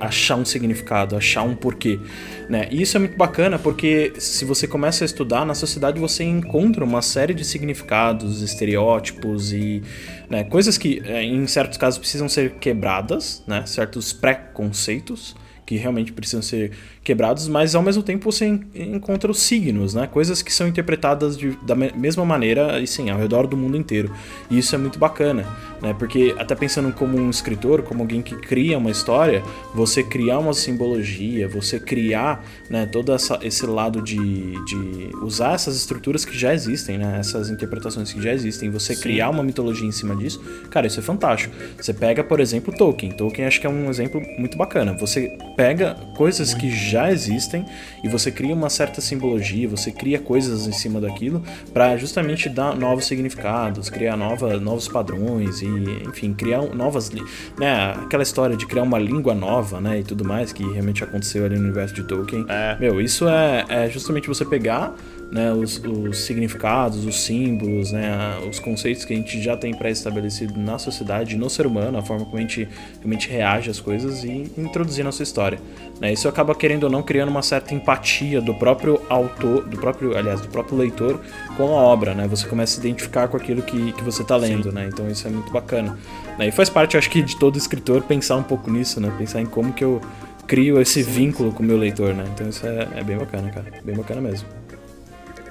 achar 0.00 0.36
um 0.36 0.44
significado, 0.44 1.16
achar 1.16 1.42
um 1.42 1.54
porquê, 1.54 2.00
né? 2.48 2.66
E 2.70 2.82
isso 2.82 2.96
é 2.96 3.00
muito 3.00 3.16
bacana 3.16 3.58
porque 3.58 4.12
se 4.18 4.44
você 4.44 4.66
começa 4.66 5.04
a 5.04 5.06
estudar 5.06 5.46
na 5.46 5.54
sociedade, 5.54 6.00
você 6.00 6.24
encontra 6.24 6.84
uma 6.84 7.00
série 7.00 7.32
de 7.32 7.44
significados, 7.44 8.42
estereótipos 8.42 9.52
e 9.52 9.82
né, 10.28 10.42
coisas 10.44 10.76
que, 10.76 11.00
é, 11.04 11.22
em 11.22 11.46
certos 11.46 11.78
casos, 11.78 11.98
precisam 11.98 12.28
ser 12.28 12.54
quebradas, 12.54 13.44
né? 13.46 13.64
Certos 13.66 14.12
preconceitos 14.12 15.36
que 15.64 15.76
realmente 15.76 16.12
precisam 16.12 16.42
ser 16.42 16.72
quebrados, 17.04 17.48
mas 17.48 17.74
ao 17.74 17.82
mesmo 17.82 18.02
tempo 18.02 18.30
você 18.30 18.46
en- 18.46 18.60
encontra 18.74 19.30
os 19.30 19.40
signos, 19.40 19.92
né? 19.94 20.06
Coisas 20.06 20.40
que 20.40 20.52
são 20.52 20.68
interpretadas 20.68 21.36
de- 21.36 21.56
da 21.66 21.74
me- 21.74 21.92
mesma 21.96 22.24
maneira, 22.24 22.80
e 22.80 22.86
sim, 22.86 23.10
ao 23.10 23.18
redor 23.18 23.46
do 23.46 23.56
mundo 23.56 23.76
inteiro. 23.76 24.10
E 24.50 24.58
isso 24.58 24.74
é 24.74 24.78
muito 24.78 24.98
bacana, 24.98 25.44
né? 25.80 25.94
Porque 25.98 26.34
até 26.38 26.54
pensando 26.54 26.92
como 26.92 27.18
um 27.18 27.28
escritor, 27.28 27.82
como 27.82 28.02
alguém 28.02 28.22
que 28.22 28.36
cria 28.36 28.78
uma 28.78 28.90
história, 28.90 29.42
você 29.74 30.02
criar 30.02 30.38
uma 30.38 30.54
simbologia, 30.54 31.48
você 31.48 31.80
criar, 31.80 32.44
né, 32.70 32.86
todo 32.86 33.12
essa, 33.12 33.38
esse 33.42 33.66
lado 33.66 34.00
de, 34.00 34.16
de 34.16 35.10
usar 35.22 35.54
essas 35.54 35.76
estruturas 35.76 36.24
que 36.24 36.36
já 36.38 36.54
existem, 36.54 36.98
né? 36.98 37.16
Essas 37.18 37.50
interpretações 37.50 38.12
que 38.12 38.22
já 38.22 38.32
existem, 38.32 38.70
você 38.70 38.94
criar 38.94 39.30
uma 39.30 39.42
mitologia 39.42 39.86
em 39.88 39.92
cima 39.92 40.14
disso, 40.14 40.40
cara, 40.70 40.86
isso 40.86 41.00
é 41.00 41.02
fantástico. 41.02 41.54
Você 41.76 41.92
pega, 41.92 42.22
por 42.22 42.38
exemplo, 42.38 42.72
Tolkien. 42.72 43.10
Tolkien 43.12 43.46
acho 43.46 43.60
que 43.60 43.66
é 43.66 43.70
um 43.70 43.90
exemplo 43.90 44.20
muito 44.38 44.56
bacana. 44.56 44.92
Você 44.98 45.36
pega 45.56 45.94
coisas 46.16 46.54
que 46.54 46.70
já 46.92 47.10
existem 47.10 47.64
e 48.04 48.08
você 48.08 48.30
cria 48.30 48.54
uma 48.54 48.68
certa 48.68 49.00
simbologia, 49.00 49.68
você 49.68 49.90
cria 49.90 50.18
coisas 50.18 50.66
em 50.66 50.72
cima 50.72 51.00
daquilo 51.00 51.42
para 51.72 51.96
justamente 51.96 52.48
dar 52.48 52.76
novos 52.76 53.06
significados, 53.06 53.88
criar 53.88 54.16
nova, 54.16 54.58
novos 54.60 54.88
padrões 54.88 55.62
e, 55.62 55.66
enfim, 56.06 56.34
criar 56.34 56.62
novas, 56.74 57.10
né, 57.58 57.94
aquela 58.04 58.22
história 58.22 58.56
de 58.56 58.66
criar 58.66 58.82
uma 58.82 58.98
língua 58.98 59.34
nova, 59.34 59.80
né, 59.80 60.00
e 60.00 60.04
tudo 60.04 60.24
mais 60.24 60.52
que 60.52 60.62
realmente 60.62 61.02
aconteceu 61.02 61.44
ali 61.44 61.56
no 61.56 61.64
universo 61.64 61.94
de 61.94 62.04
Tolkien. 62.04 62.44
Meu, 62.78 63.00
isso 63.00 63.28
é, 63.28 63.64
é 63.68 63.90
justamente 63.90 64.28
você 64.28 64.44
pegar 64.44 64.94
né, 65.32 65.50
os, 65.50 65.78
os 65.78 66.18
significados, 66.18 67.06
os 67.06 67.22
símbolos, 67.24 67.90
né, 67.90 68.38
os 68.50 68.58
conceitos 68.58 69.02
que 69.02 69.14
a 69.14 69.16
gente 69.16 69.40
já 69.40 69.56
tem 69.56 69.72
pré-estabelecido 69.72 70.60
na 70.60 70.78
sociedade, 70.78 71.38
no 71.38 71.48
ser 71.48 71.66
humano, 71.66 71.96
a 71.96 72.02
forma 72.02 72.26
como 72.26 72.36
a 72.36 72.40
gente 72.42 72.68
realmente 72.98 73.30
reage 73.30 73.70
às 73.70 73.80
coisas 73.80 74.24
e 74.24 74.52
introduzir 74.58 75.02
na 75.02 75.10
sua 75.10 75.22
história. 75.22 75.58
Né? 75.98 76.12
Isso 76.12 76.28
acaba, 76.28 76.54
querendo 76.54 76.84
ou 76.84 76.90
não, 76.90 77.02
criando 77.02 77.30
uma 77.30 77.40
certa 77.40 77.74
empatia 77.74 78.42
do 78.42 78.54
próprio 78.54 79.00
autor, 79.08 79.66
do 79.66 79.78
próprio, 79.78 80.14
aliás, 80.18 80.42
do 80.42 80.48
próprio 80.48 80.76
leitor 80.76 81.18
com 81.56 81.78
a 81.78 81.80
obra, 81.80 82.14
né? 82.14 82.28
Você 82.28 82.46
começa 82.46 82.72
a 82.72 82.74
se 82.74 82.86
identificar 82.86 83.28
com 83.28 83.36
aquilo 83.36 83.62
que, 83.62 83.92
que 83.92 84.04
você 84.04 84.20
está 84.20 84.36
lendo, 84.36 84.70
né? 84.70 84.90
Então 84.92 85.08
isso 85.08 85.26
é 85.26 85.30
muito 85.30 85.50
bacana. 85.50 85.98
Né? 86.38 86.48
E 86.48 86.50
faz 86.50 86.68
parte, 86.68 86.96
acho 86.98 87.08
que, 87.08 87.22
de 87.22 87.38
todo 87.38 87.56
escritor 87.56 88.02
pensar 88.02 88.36
um 88.36 88.42
pouco 88.42 88.70
nisso, 88.70 89.00
né? 89.00 89.10
Pensar 89.16 89.40
em 89.40 89.46
como 89.46 89.72
que 89.72 89.84
eu 89.84 89.98
crio 90.46 90.78
esse 90.80 91.02
vínculo 91.02 91.52
com 91.52 91.62
o 91.62 91.66
meu 91.66 91.78
leitor, 91.78 92.12
né? 92.14 92.24
Então 92.34 92.48
isso 92.48 92.66
é, 92.66 92.88
é 92.96 93.02
bem 93.02 93.16
bacana, 93.16 93.50
cara. 93.50 93.66
Bem 93.82 93.96
bacana 93.96 94.20
mesmo. 94.20 94.61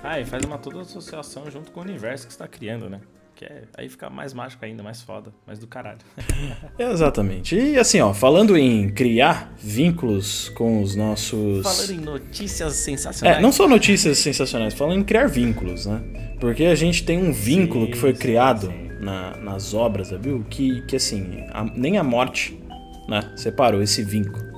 Ah, 0.04 0.20
e 0.20 0.26
faz 0.26 0.44
uma 0.46 0.58
toda 0.58 0.82
associação 0.82 1.50
junto 1.52 1.72
com 1.72 1.80
o 1.80 1.84
universo 1.84 2.26
que 2.28 2.34
você 2.34 2.40
tá 2.40 2.48
criando, 2.48 2.90
né? 2.90 3.00
Que 3.36 3.46
é, 3.46 3.64
aí 3.78 3.88
fica 3.90 4.10
mais 4.10 4.34
mágico 4.34 4.64
ainda, 4.66 4.84
mais 4.84 5.02
foda, 5.02 5.32
mais 5.48 5.58
do 5.60 5.68
caralho. 5.68 6.00
Exatamente. 6.78 7.56
E 7.56 7.78
assim, 7.78 8.00
ó, 8.02 8.14
falando 8.14 8.58
em 8.58 8.90
criar 8.90 9.54
vínculos 9.60 10.50
com 10.50 10.82
os 10.82 10.96
nossos. 10.96 11.64
Falando 11.64 11.92
em 11.92 12.04
notícias 12.04 12.74
sensacionais. 12.76 13.38
É, 13.38 13.42
não 13.42 13.52
só 13.52 13.68
notícias 13.68 14.18
sensacionais, 14.20 14.74
falando 14.74 15.00
em 15.00 15.04
criar 15.04 15.28
vínculos, 15.28 15.86
né? 15.86 16.02
Porque 16.40 16.66
a 16.66 16.76
gente 16.76 17.04
tem 17.04 17.18
um 17.20 17.32
vínculo 17.32 17.86
Sim, 17.86 17.92
que 17.92 17.98
foi 17.98 18.14
sim, 18.14 18.20
criado 18.20 18.68
sim. 18.68 18.90
na- 19.00 19.38
nas 19.38 19.74
obras 19.74 20.10
da 20.10 20.18
Bíblia 20.18 20.44
que, 20.50 20.82
que 20.84 20.96
assim, 20.96 21.46
a- 21.52 21.64
nem 21.76 21.98
a 21.98 22.04
morte 22.04 22.60
né, 23.08 23.32
separou 23.36 23.82
esse 23.82 24.04
vínculo. 24.04 24.51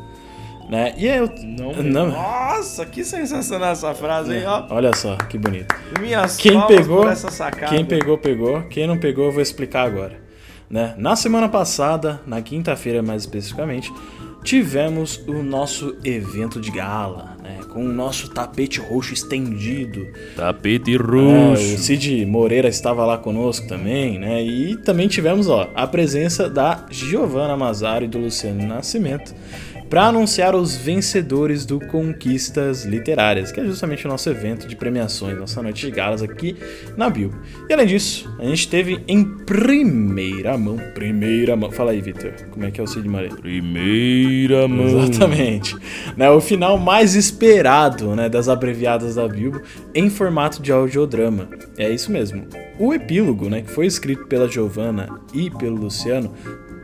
Né? 0.69 0.93
E 0.97 1.05
eu. 1.05 1.29
Não, 1.43 1.73
não- 1.83 2.07
Nossa, 2.11 2.85
que 2.85 3.03
sensacional 3.03 3.71
essa 3.73 3.93
frase 3.93 4.33
aí, 4.33 4.45
ó. 4.45 4.65
Olha 4.69 4.93
só, 4.95 5.15
que 5.17 5.37
bonito. 5.37 5.75
Minhas 5.99 6.37
Quem 6.37 6.59
pegou, 6.67 7.01
por 7.03 7.11
essa 7.11 7.29
sacada. 7.29 7.75
quem 7.75 7.83
pegou, 7.85 8.17
pegou. 8.17 8.61
Quem 8.63 8.87
não 8.87 8.97
pegou, 8.97 9.25
eu 9.25 9.31
vou 9.31 9.41
explicar 9.41 9.85
agora. 9.85 10.21
Né? 10.69 10.93
Na 10.97 11.15
semana 11.15 11.47
passada, 11.49 12.21
na 12.25 12.41
quinta-feira 12.41 13.03
mais 13.03 13.23
especificamente, 13.23 13.91
tivemos 14.43 15.21
o 15.27 15.43
nosso 15.43 15.95
evento 16.03 16.59
de 16.59 16.71
gala, 16.71 17.37
né? 17.43 17.59
com 17.71 17.85
o 17.85 17.87
nosso 17.93 18.29
tapete 18.29 18.79
roxo 18.79 19.13
estendido. 19.13 20.07
Tapete 20.35 20.93
É, 20.95 20.97
roxo. 20.97 21.75
o 21.75 21.77
Cid 21.77 22.25
Moreira 22.25 22.67
estava 22.67 23.05
lá 23.05 23.17
conosco 23.17 23.67
também, 23.67 24.17
né? 24.19 24.41
E 24.43 24.75
também 24.77 25.07
tivemos 25.07 25.47
ó, 25.47 25.69
a 25.75 25.85
presença 25.87 26.49
da 26.49 26.85
Giovanna 26.89 27.55
Mazaro 27.55 28.05
e 28.05 28.07
do 28.07 28.17
Luciano 28.17 28.65
Nascimento 28.65 29.33
para 29.93 30.07
anunciar 30.07 30.55
os 30.55 30.75
vencedores 30.75 31.67
do 31.67 31.79
Conquistas 31.79 32.83
Literárias, 32.83 33.51
que 33.51 33.59
é 33.59 33.63
justamente 33.63 34.07
o 34.07 34.09
nosso 34.09 34.27
evento 34.27 34.67
de 34.67 34.75
premiações, 34.75 35.37
nossa 35.37 35.61
noite 35.61 35.85
de 35.85 35.91
galas 35.91 36.23
aqui 36.23 36.57
na 36.97 37.11
Bilbo. 37.11 37.37
E 37.69 37.73
além 37.73 37.85
disso, 37.85 38.27
a 38.39 38.45
gente 38.45 38.67
teve 38.67 39.03
em 39.07 39.23
primeira 39.23 40.57
mão, 40.57 40.79
primeira 40.95 41.55
mão. 41.55 41.71
Fala 41.71 41.91
aí, 41.91 42.01
Vitor, 42.01 42.33
como 42.49 42.65
é 42.65 42.71
que 42.71 42.81
é 42.81 42.83
o 42.83 42.87
Cid 42.87 43.07
Moreira? 43.07 43.35
Primeira 43.35 44.67
mão. 44.67 45.03
Exatamente. 45.03 45.77
Né, 46.17 46.27
o 46.27 46.41
final 46.41 46.79
mais 46.79 47.13
esperado 47.13 48.15
né, 48.15 48.27
das 48.27 48.49
abreviadas 48.49 49.13
da 49.13 49.27
Bilbo 49.27 49.61
em 49.93 50.09
formato 50.09 50.59
de 50.59 50.71
audiodrama. 50.71 51.47
É 51.77 51.87
isso 51.87 52.11
mesmo. 52.11 52.47
O 52.79 52.95
epílogo, 52.95 53.47
né, 53.47 53.61
que 53.61 53.69
foi 53.69 53.85
escrito 53.85 54.25
pela 54.25 54.49
Giovanna 54.49 55.07
e 55.31 55.51
pelo 55.51 55.75
Luciano, 55.75 56.33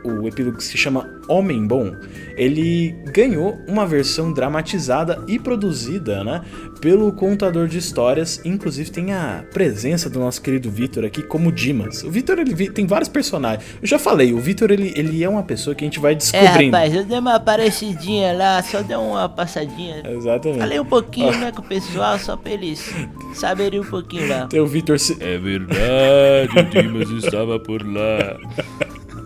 o 0.04 0.26
epílogo 0.28 0.56
que 0.58 0.64
se 0.64 0.76
chama 0.76 1.08
Homem 1.28 1.66
Bom, 1.66 1.94
ele 2.36 2.92
ganhou 3.12 3.60
uma 3.68 3.86
versão 3.86 4.32
dramatizada 4.32 5.22
e 5.28 5.38
produzida, 5.38 6.24
né, 6.24 6.42
pelo 6.80 7.12
contador 7.12 7.68
de 7.68 7.78
histórias, 7.78 8.40
inclusive 8.44 8.90
tem 8.90 9.12
a 9.12 9.44
presença 9.52 10.08
do 10.08 10.18
nosso 10.18 10.40
querido 10.42 10.70
Vitor 10.70 11.04
aqui 11.04 11.22
como 11.22 11.52
Dimas. 11.52 12.02
O 12.02 12.10
Vitor 12.10 12.38
ele 12.38 12.70
tem 12.70 12.86
vários 12.86 13.08
personagens. 13.08 13.64
Eu 13.80 13.86
já 13.86 13.98
falei, 13.98 14.32
o 14.32 14.38
Vitor 14.38 14.70
ele, 14.70 14.92
ele 14.96 15.22
é 15.22 15.28
uma 15.28 15.42
pessoa 15.42 15.74
que 15.74 15.84
a 15.84 15.86
gente 15.86 16.00
vai 16.00 16.12
É, 16.12 16.16
descobrindo. 16.16 16.74
rapaz, 16.76 16.94
eu 16.94 17.04
dei 17.04 17.18
uma 17.18 17.34
aparecidinha 17.34 18.32
lá, 18.32 18.62
só 18.62 18.82
dei 18.82 18.96
uma 18.96 19.28
passadinha. 19.28 20.02
Exatamente. 20.08 20.58
Falei 20.60 20.80
um 20.80 20.84
pouquinho, 20.84 21.32
né, 21.38 21.52
com 21.52 21.60
o 21.60 21.64
pessoal, 21.64 22.18
só 22.18 22.36
pra 22.36 22.52
eles 22.52 22.92
saberem 23.34 23.80
um 23.80 23.84
pouquinho 23.84 24.28
lá. 24.28 24.46
Tem 24.46 24.60
o 24.60 24.66
Vitor 24.66 24.98
se- 24.98 25.16
É 25.20 25.36
verdade, 25.38 26.58
o 26.58 26.64
Dimas 26.82 27.10
estava 27.24 27.58
por 27.60 27.82
lá. 27.86 28.36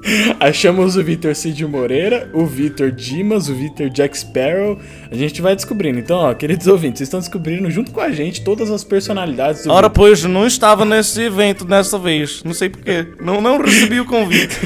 Achamos 0.38 0.96
o 0.96 1.02
Vitor 1.02 1.34
Cid 1.34 1.66
Moreira, 1.66 2.28
o 2.32 2.44
Vitor 2.46 2.90
Dimas, 2.90 3.48
o 3.48 3.54
Vitor 3.54 3.88
Jack 3.88 4.16
Sparrow. 4.18 4.78
A 5.10 5.14
gente 5.14 5.40
vai 5.40 5.54
descobrindo. 5.54 5.98
Então, 5.98 6.18
ó, 6.18 6.34
queridos 6.34 6.66
ouvintes, 6.66 6.98
vocês 6.98 7.08
estão 7.08 7.20
descobrindo 7.20 7.70
junto 7.70 7.92
com 7.92 8.00
a 8.00 8.10
gente 8.10 8.44
todas 8.44 8.70
as 8.70 8.84
personalidades 8.84 9.64
do 9.64 9.72
Ora, 9.72 9.88
Vitor. 9.88 10.04
pois, 10.04 10.24
não 10.24 10.46
estava 10.46 10.84
nesse 10.84 11.22
evento 11.22 11.64
dessa 11.64 11.98
vez. 11.98 12.42
Não 12.44 12.52
sei 12.52 12.68
porquê. 12.68 13.06
Não, 13.20 13.40
não 13.40 13.60
recebi 13.60 14.00
o 14.00 14.04
convite. 14.04 14.56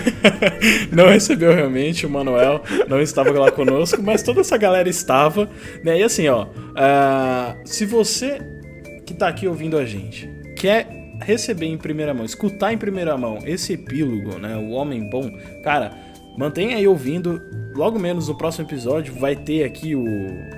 não 0.90 1.09
recebeu 1.09 1.55
realmente, 1.55 2.07
o 2.07 2.11
Manuel 2.11 2.62
não 2.88 3.01
estava 3.01 3.31
lá 3.31 3.51
conosco, 3.51 4.03
mas 4.03 4.22
toda 4.22 4.40
essa 4.40 4.57
galera 4.57 4.88
estava. 4.88 5.48
Né? 5.85 6.01
E 6.01 6.03
assim, 6.03 6.29
ó, 6.29 6.46
ah, 6.74 7.57
se 7.64 7.87
você 7.87 8.40
que 9.07 9.14
tá 9.14 9.29
aqui 9.29 9.46
ouvindo 9.48 9.79
a 9.79 9.87
gente 9.87 10.29
quer 10.57 10.97
receber 11.20 11.66
em 11.66 11.78
primeira 11.78 12.14
mão, 12.14 12.24
escutar 12.24 12.72
em 12.72 12.78
primeira 12.78 13.16
mão 13.16 13.38
esse 13.44 13.72
epílogo, 13.72 14.38
né, 14.38 14.57
o 14.57 14.70
Homem 14.70 15.09
Bom, 15.09 15.31
cara, 15.62 15.92
mantenha 16.37 16.76
aí 16.76 16.87
ouvindo. 16.87 17.42
Logo 17.79 17.97
menos 17.97 18.27
no 18.27 18.35
próximo 18.35 18.67
episódio 18.67 19.14
vai 19.14 19.37
ter 19.37 19.62
aqui 19.62 19.95
o, 19.95 20.05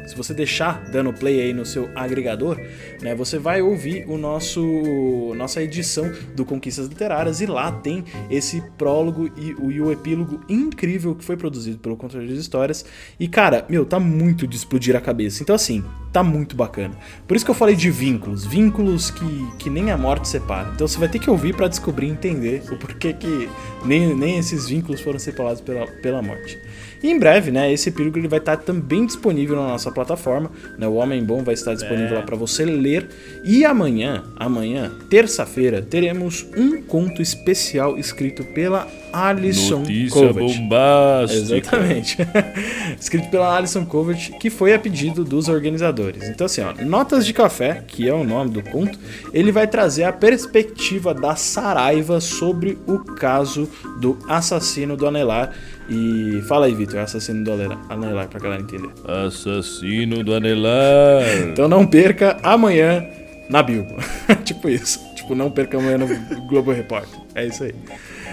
se 0.07 0.17
você 0.17 0.33
deixar 0.33 0.91
dando 0.91 1.13
play 1.13 1.39
aí 1.39 1.53
no 1.53 1.67
seu 1.67 1.91
agregador, 1.95 2.59
né, 3.03 3.15
você 3.15 3.39
vai 3.39 3.61
ouvir 3.61 4.07
o 4.09 4.17
nosso 4.17 5.35
nossa 5.37 5.63
edição 5.63 6.11
do 6.35 6.47
Conquistas 6.47 6.87
Literárias 6.87 7.43
e 7.43 7.47
lá 7.47 7.71
tem 7.73 8.05
esse 8.31 8.63
prólogo 8.79 9.31
e 9.37 9.53
o, 9.53 9.71
e 9.71 9.83
o 9.83 9.93
epílogo 9.93 10.41
incrível 10.49 11.15
que 11.15 11.23
foi 11.23 11.37
produzido 11.37 11.77
pelo 11.77 11.95
Contador 11.95 12.27
de 12.27 12.35
Histórias. 12.35 12.87
E 13.19 13.29
cara, 13.29 13.67
meu, 13.69 13.85
tá 13.85 14.01
muito 14.01 14.47
de 14.47 14.57
explodir 14.57 14.97
a 14.97 15.01
cabeça. 15.01 15.43
Então 15.43 15.55
assim, 15.55 15.85
tá 16.11 16.23
muito 16.23 16.57
bacana. 16.57 16.97
Por 17.29 17.37
isso 17.37 17.45
que 17.45 17.51
eu 17.51 17.55
falei 17.55 17.77
de 17.77 17.91
vínculos, 17.91 18.47
vínculos 18.47 19.11
que, 19.11 19.53
que 19.59 19.69
nem 19.69 19.91
a 19.91 19.99
morte 19.99 20.27
separa. 20.27 20.71
Então 20.75 20.89
você 20.89 20.99
vai 20.99 21.09
ter 21.09 21.19
que 21.19 21.29
ouvir 21.29 21.55
pra 21.55 21.69
descobrir 21.69 22.07
e 22.07 22.11
entender 22.13 22.63
o 22.73 22.79
porquê 22.79 23.13
que 23.13 23.47
nem, 23.85 24.17
nem 24.17 24.39
esses 24.39 24.67
vínculos 24.67 25.03
foram 25.03 25.19
separados 25.19 25.61
pela, 25.61 25.87
pela 25.87 26.23
morte. 26.23 26.59
E 27.03 27.11
em 27.11 27.19
breve, 27.19 27.51
né, 27.51 27.73
esse 27.73 27.89
epílogo 27.89 28.19
ele 28.19 28.29
vai 28.29 28.39
estar 28.39 28.57
também 28.57 29.07
disponível 29.07 29.57
na 29.57 29.69
nossa 29.69 29.91
plataforma, 29.91 30.51
né, 30.79 30.87
o 30.87 30.95
Homem 30.95 31.25
Bom 31.25 31.43
vai 31.43 31.55
estar 31.55 31.75
disponível 31.75 32.17
lá 32.17 32.23
para 32.23 32.37
você 32.37 32.65
ler. 32.65 33.09
E 33.45 33.65
amanhã, 33.65 34.25
amanhã, 34.37 34.93
terça-feira, 35.09 35.81
teremos 35.81 36.47
um 36.57 36.83
conto 36.83 37.23
especial 37.23 37.99
escrito 37.99 38.45
pela 38.45 38.87
Alison 39.13 39.81
Notícia 39.81 40.29
Kovac. 40.29 40.59
bombástica. 40.59 41.57
Exatamente. 41.57 42.19
Escrito 43.01 43.29
pela 43.29 43.57
Alison 43.57 43.85
Covert, 43.85 44.39
que 44.39 44.51
foi 44.51 44.73
a 44.73 44.79
pedido 44.79 45.25
dos 45.25 45.49
organizadores. 45.49 46.29
Então, 46.29 46.45
assim, 46.47 46.61
ó, 46.61 46.73
Notas 46.85 47.27
de 47.27 47.33
Café, 47.33 47.83
que 47.87 48.09
é 48.09 48.15
o 48.15 48.25
nome 48.25 48.51
do 48.51 48.63
conto, 48.63 48.99
ele 49.33 49.51
vai 49.51 49.67
trazer 49.67 50.05
a 50.05 50.13
perspectiva 50.13 51.13
da 51.13 51.35
Saraiva 51.35 52.21
sobre 52.21 52.79
o 52.87 52.99
caso 52.99 53.69
do 54.01 54.19
assassino 54.29 54.97
do 54.97 55.07
Anelar. 55.07 55.53
E 55.91 56.41
fala 56.43 56.67
aí, 56.67 56.75
Vitor, 56.75 57.01
assassino 57.01 57.43
do 57.43 57.53
Anelar, 57.53 58.29
pra 58.29 58.39
galera 58.39 58.63
entender. 58.63 58.91
Assassino 59.05 60.23
do 60.23 60.33
Anelar. 60.35 61.49
Então 61.51 61.69
não 61.69 61.85
perca 61.85 62.39
amanhã 62.45 63.05
na 63.49 63.61
Bilbo. 63.63 63.97
tipo 64.45 64.69
isso. 64.69 65.01
Tipo, 65.17 65.35
não 65.35 65.51
perca 65.51 65.79
amanhã 65.79 65.99
no 65.99 66.07
Globo 66.47 66.71
Repórter. 66.71 67.21
É 67.35 67.45
isso 67.47 67.65
aí. 67.65 67.75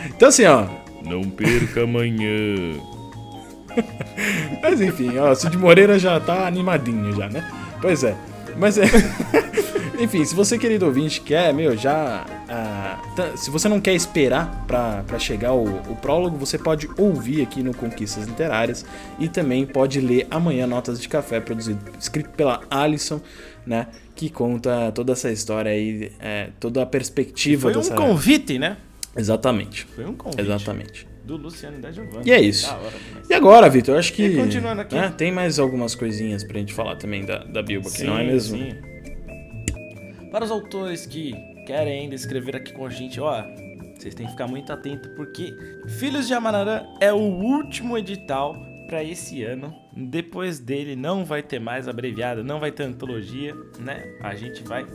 Então, 0.06 0.30
assim, 0.30 0.46
ó, 0.46 0.66
Não 1.04 1.24
perca 1.24 1.82
amanhã. 1.84 2.76
Mas 4.62 4.80
enfim, 4.80 5.18
ó, 5.18 5.34
Cid 5.34 5.58
Moreira 5.58 5.98
já 5.98 6.20
tá 6.20 6.48
animadinho 6.48 7.16
já, 7.16 7.28
né? 7.28 7.44
Pois 7.82 8.04
é. 8.04 8.16
Mas 8.56 8.78
é. 8.78 8.86
enfim, 10.00 10.24
se 10.24 10.36
você, 10.36 10.58
querido 10.58 10.86
ouvinte, 10.86 11.22
quer, 11.22 11.54
meu, 11.54 11.76
já. 11.76 12.24
Ah, 12.50 13.02
tá- 13.16 13.36
se 13.38 13.50
você 13.50 13.68
não 13.68 13.80
quer 13.82 13.94
esperar 13.94 14.66
pra, 14.68 15.04
pra 15.06 15.20
chegar 15.20 15.54
o, 15.54 15.66
o 15.92 15.96
prólogo, 15.96 16.38
você 16.38 16.58
pode 16.58 16.88
ouvir 16.98 17.42
aqui 17.42 17.62
no 17.62 17.74
Conquistas 17.76 18.26
Literárias 18.26 18.86
e 19.20 19.28
também 19.28 19.66
pode 19.66 20.00
ler 20.00 20.28
amanhã 20.32 20.66
Notas 20.68 21.00
de 21.02 21.10
Café, 21.10 21.40
produzido, 21.40 21.80
escrito 22.00 22.30
pela 22.32 22.62
Alison, 22.70 23.20
né? 23.66 23.88
Que 24.16 24.30
conta 24.30 24.92
toda 24.94 25.14
essa 25.14 25.32
história 25.32 25.72
aí, 25.72 26.12
é, 26.20 26.50
toda 26.60 26.82
a 26.82 26.86
perspectiva 26.86 27.64
Foi 27.64 27.72
um 27.74 27.78
dessa. 27.78 27.96
convite, 27.96 28.58
né? 28.58 28.78
Exatamente. 29.16 29.86
Foi 29.96 30.06
um 30.06 30.14
convite. 30.14 30.42
Exatamente. 30.42 31.08
Do 31.26 31.36
Luciano 31.36 31.78
e 31.78 31.82
da 31.82 31.92
Giovanna. 31.92 32.22
E 32.26 32.32
é 32.32 32.40
isso. 32.40 32.70
Hora. 32.72 32.94
E 33.30 33.34
agora, 33.34 33.70
Vitor, 33.70 33.96
eu 33.96 34.00
acho 34.00 34.14
que. 34.14 34.24
E 34.24 34.36
continuando 34.38 34.82
aqui. 34.82 34.96
né, 34.96 35.14
tem 35.18 35.30
mais 35.32 35.60
algumas 35.60 35.94
coisinhas 35.94 36.44
pra 36.44 36.58
gente 36.58 36.74
falar 36.74 36.96
também 36.96 37.26
da, 37.26 37.40
da 37.40 37.62
Bilbo 37.62 37.90
aqui, 37.90 37.98
Sim, 37.98 38.06
não 38.06 38.18
é 38.18 38.24
mesmo? 38.24 38.58
sim. 38.58 38.70
Para 40.32 40.46
os 40.46 40.52
autores 40.52 41.06
que 41.06 41.34
querem 41.68 42.00
ainda 42.00 42.16
escrever 42.16 42.56
aqui 42.56 42.72
com 42.72 42.86
a 42.86 42.90
gente, 42.90 43.20
ó, 43.20 43.44
vocês 43.94 44.16
têm 44.16 44.26
que 44.26 44.32
ficar 44.32 44.48
muito 44.48 44.72
atentos 44.72 45.12
porque 45.18 45.54
Filhos 46.00 46.26
de 46.26 46.34
Amararã 46.34 46.86
é 47.02 47.12
o 47.12 47.18
último 47.18 47.98
edital 47.98 48.56
para 48.88 49.04
esse 49.04 49.44
ano. 49.44 49.76
Depois 49.94 50.60
dele 50.60 50.96
não 50.96 51.26
vai 51.26 51.44
ter 51.44 51.60
mais 51.60 51.90
abreviada, 51.90 52.42
não 52.42 52.58
vai 52.58 52.72
ter 52.72 52.84
antologia, 52.84 53.54
né? 53.80 54.02
A 54.22 54.34
gente 54.34 54.64
vai 54.64 54.86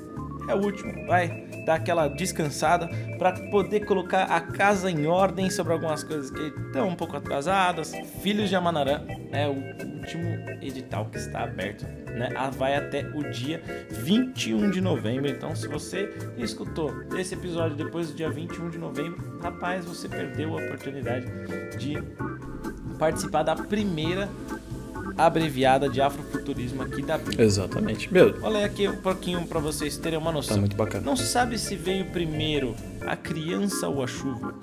é 0.48 0.54
o 0.54 0.58
último, 0.58 1.06
vai 1.06 1.46
dar 1.64 1.74
aquela 1.74 2.08
descansada 2.08 2.88
para 3.18 3.32
poder 3.50 3.80
colocar 3.86 4.24
a 4.24 4.40
casa 4.40 4.90
em 4.90 5.06
ordem 5.06 5.50
sobre 5.50 5.72
algumas 5.72 6.02
coisas 6.02 6.30
que 6.30 6.40
estão 6.66 6.88
um 6.88 6.96
pouco 6.96 7.16
atrasadas. 7.16 7.92
Filhos 8.20 8.48
de 8.48 8.56
Amanarã 8.56 9.02
é 9.32 9.46
o 9.46 9.52
último 9.52 10.28
edital 10.60 11.06
que 11.06 11.18
está 11.18 11.44
aberto, 11.44 11.84
né? 12.10 12.30
Ah, 12.36 12.50
Vai 12.50 12.74
até 12.74 13.06
o 13.14 13.30
dia 13.30 13.62
21 13.90 14.70
de 14.70 14.80
novembro. 14.80 15.28
Então, 15.28 15.54
se 15.54 15.68
você 15.68 16.12
escutou 16.36 16.92
esse 17.16 17.34
episódio 17.34 17.76
depois 17.76 18.08
do 18.08 18.14
dia 18.14 18.30
21 18.30 18.70
de 18.70 18.78
novembro, 18.78 19.38
rapaz, 19.40 19.84
você 19.84 20.08
perdeu 20.08 20.58
a 20.58 20.62
oportunidade 20.62 21.26
de 21.78 21.96
participar 22.98 23.42
da 23.42 23.56
primeira 23.56 24.28
abreviada 25.16 25.88
de 25.88 26.00
afrofuturismo 26.00 26.82
aqui 26.82 27.02
da 27.02 27.18
Bíblia. 27.18 27.44
Exatamente. 27.44 28.12
Meu, 28.12 28.34
Olha 28.42 28.64
aqui 28.64 28.88
um 28.88 28.96
pouquinho 28.96 29.46
para 29.46 29.60
vocês 29.60 29.96
terem 29.96 30.18
uma 30.18 30.32
noção. 30.32 30.56
tá 30.56 30.60
muito 30.60 30.76
bacana. 30.76 31.04
Não 31.04 31.16
se 31.16 31.26
sabe 31.26 31.58
se 31.58 31.76
veio 31.76 32.06
primeiro 32.06 32.74
a 33.06 33.16
criança 33.16 33.88
ou 33.88 34.02
a 34.02 34.06
chuva. 34.06 34.54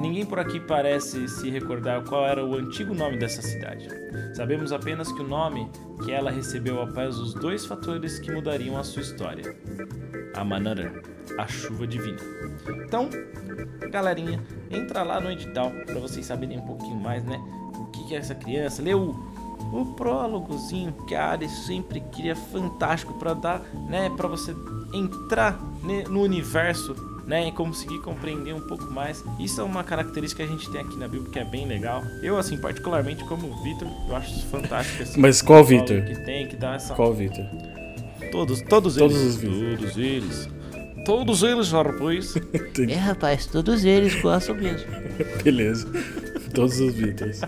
Ninguém 0.00 0.24
por 0.24 0.38
aqui 0.38 0.60
parece 0.60 1.26
se 1.28 1.50
recordar 1.50 2.04
qual 2.04 2.24
era 2.24 2.44
o 2.44 2.54
antigo 2.54 2.94
nome 2.94 3.18
dessa 3.18 3.42
cidade. 3.42 3.88
Sabemos 4.34 4.70
apenas 4.72 5.10
que 5.10 5.20
o 5.20 5.26
nome 5.26 5.68
que 6.04 6.12
ela 6.12 6.30
recebeu 6.30 6.80
após 6.80 7.18
os 7.18 7.34
dois 7.34 7.66
fatores 7.66 8.18
que 8.20 8.30
mudariam 8.30 8.78
a 8.78 8.84
sua 8.84 9.02
história: 9.02 9.56
a 10.34 10.44
Manara, 10.44 11.02
a 11.36 11.48
chuva 11.48 11.84
divina. 11.84 12.18
Então, 12.84 13.10
galerinha, 13.90 14.40
entra 14.70 15.02
lá 15.02 15.20
no 15.20 15.32
edital 15.32 15.72
para 15.84 15.98
vocês 15.98 16.24
saberem 16.24 16.58
um 16.58 16.66
pouquinho 16.66 16.96
mais, 16.96 17.24
né? 17.24 17.36
O 17.76 17.86
que 17.86 18.14
é 18.14 18.18
essa 18.18 18.36
criança? 18.36 18.80
Lê 18.80 18.94
o, 18.94 19.14
o 19.72 19.94
prólogozinho 19.94 20.92
que 21.06 21.14
a 21.14 21.26
Ares 21.30 21.50
sempre 21.66 22.00
queria 22.12 22.34
fantástico 22.36 23.14
para 23.14 23.34
dar, 23.34 23.62
né? 23.88 24.10
Para 24.16 24.28
você 24.28 24.54
entrar 24.92 25.58
ne- 25.82 26.04
no 26.04 26.22
universo, 26.22 26.94
né? 27.26 27.46
E 27.48 27.52
conseguir 27.52 27.98
compreender 28.00 28.54
um 28.54 28.60
pouco 28.66 28.84
mais. 28.90 29.22
Isso 29.38 29.60
é 29.60 29.64
uma 29.64 29.84
característica 29.84 30.42
que 30.44 30.48
a 30.50 30.52
gente 30.56 30.70
tem 30.70 30.80
aqui 30.80 30.96
na 30.96 31.06
Bíblia 31.08 31.30
que 31.30 31.38
é 31.38 31.44
bem 31.44 31.66
legal. 31.66 32.02
Eu, 32.22 32.38
assim, 32.38 32.56
particularmente 32.58 33.22
como 33.24 33.46
o 33.48 33.62
Vitor, 33.62 33.88
eu 34.08 34.16
acho 34.16 34.30
isso 34.36 34.46
fantástico. 34.46 35.02
Assim, 35.02 35.20
Mas 35.20 35.42
qual 35.42 35.62
Vitor? 35.64 36.02
Que 36.04 36.14
tem, 36.24 36.46
que 36.48 36.56
dá 36.56 36.74
essa. 36.74 36.94
Qual 36.94 37.12
Vitor? 37.12 37.44
Todos, 38.32 38.60
todos 38.62 38.96
Todos 38.96 39.16
eles. 39.16 39.26
os 39.34 39.36
Vitor. 39.36 39.76
Todos 39.78 39.96
eles. 39.96 40.48
Todos 41.04 41.42
eles, 41.42 41.70
rapaz. 41.72 42.34
É, 42.88 42.94
rapaz, 42.94 43.46
todos 43.46 43.84
eles 43.84 44.14
gostam 44.20 44.54
mesmo. 44.54 44.86
Beleza. 45.42 45.86
Todos 46.54 46.78
os 46.80 46.92
Vitors. 46.94 47.40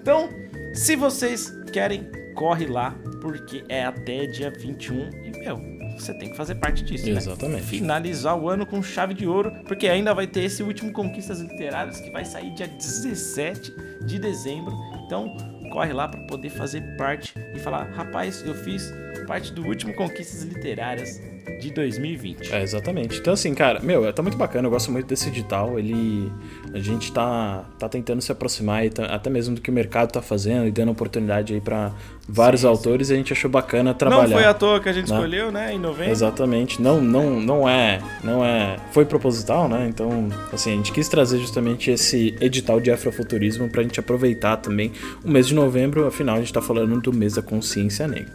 Então, 0.00 0.28
se 0.74 0.96
vocês 0.96 1.52
querem, 1.72 2.10
corre 2.34 2.66
lá, 2.66 2.94
porque 3.20 3.64
é 3.68 3.84
até 3.84 4.26
dia 4.26 4.50
21 4.50 5.10
e, 5.24 5.38
meu, 5.38 5.72
você 5.98 6.14
tem 6.14 6.30
que 6.30 6.36
fazer 6.36 6.54
parte 6.56 6.82
disso, 6.82 7.06
né? 7.06 7.16
Exatamente. 7.16 7.62
Finalizar 7.64 8.38
o 8.38 8.48
ano 8.48 8.64
com 8.64 8.82
chave 8.82 9.14
de 9.14 9.26
ouro, 9.26 9.52
porque 9.66 9.88
ainda 9.88 10.14
vai 10.14 10.26
ter 10.26 10.44
esse 10.44 10.62
último 10.62 10.92
Conquistas 10.92 11.40
Literárias 11.40 12.00
que 12.00 12.10
vai 12.10 12.24
sair 12.24 12.52
dia 12.54 12.66
17 12.66 13.74
de 14.04 14.18
dezembro. 14.18 14.72
Então, 15.04 15.36
corre 15.70 15.92
lá 15.92 16.08
para 16.08 16.20
poder 16.22 16.50
fazer 16.50 16.82
parte 16.96 17.34
e 17.54 17.58
falar: 17.58 17.84
rapaz, 17.92 18.42
eu 18.44 18.54
fiz 18.54 18.92
parte 19.26 19.52
do 19.52 19.66
último 19.66 19.94
Conquistas 19.94 20.42
Literárias 20.42 21.20
de 21.60 21.70
2020. 21.70 22.52
É, 22.52 22.62
exatamente. 22.62 23.18
Então, 23.18 23.32
assim, 23.32 23.54
cara, 23.54 23.80
meu, 23.80 24.12
tá 24.12 24.22
muito 24.22 24.36
bacana, 24.36 24.66
eu 24.66 24.70
gosto 24.70 24.90
muito 24.90 25.06
desse 25.06 25.28
edital. 25.28 25.78
Ele. 25.78 26.30
A 26.74 26.78
gente 26.78 27.12
tá, 27.12 27.64
tá 27.78 27.88
tentando 27.88 28.20
se 28.22 28.32
aproximar 28.32 28.88
tá- 28.90 29.04
até 29.06 29.28
mesmo 29.28 29.54
do 29.54 29.60
que 29.60 29.70
o 29.70 29.72
mercado 29.72 30.10
tá 30.10 30.22
fazendo 30.22 30.66
e 30.66 30.70
dando 30.70 30.90
oportunidade 30.90 31.52
aí 31.52 31.60
pra 31.60 31.92
vários 32.28 32.62
Sim, 32.62 32.66
sim. 32.66 32.70
autores 32.70 33.10
e 33.10 33.12
a 33.12 33.16
gente 33.16 33.32
achou 33.32 33.50
bacana 33.50 33.92
trabalhar. 33.92 34.28
Não 34.28 34.36
foi 34.36 34.44
à 34.44 34.54
toa 34.54 34.80
que 34.80 34.88
a 34.88 34.92
gente 34.92 35.10
né? 35.10 35.16
escolheu, 35.16 35.52
né? 35.52 35.74
Em 35.74 35.78
novembro. 35.78 36.10
Exatamente. 36.10 36.80
Não, 36.80 37.00
não, 37.00 37.40
não 37.40 37.68
é, 37.68 38.00
não 38.24 38.44
é, 38.44 38.76
foi 38.92 39.04
proposital, 39.04 39.68
né? 39.68 39.86
Então, 39.88 40.28
assim, 40.52 40.72
a 40.72 40.76
gente 40.76 40.92
quis 40.92 41.08
trazer 41.08 41.38
justamente 41.38 41.90
esse 41.90 42.34
edital 42.40 42.80
de 42.80 42.90
afrofuturismo 42.90 43.68
pra 43.68 43.82
gente 43.82 44.00
aproveitar 44.00 44.56
também 44.56 44.92
o 45.24 45.30
mês 45.30 45.46
de 45.46 45.54
novembro, 45.54 46.06
afinal 46.06 46.36
a 46.36 46.38
gente 46.38 46.52
tá 46.52 46.62
falando 46.62 47.00
do 47.00 47.12
mês 47.12 47.34
da 47.34 47.42
consciência 47.42 48.06
negra. 48.08 48.32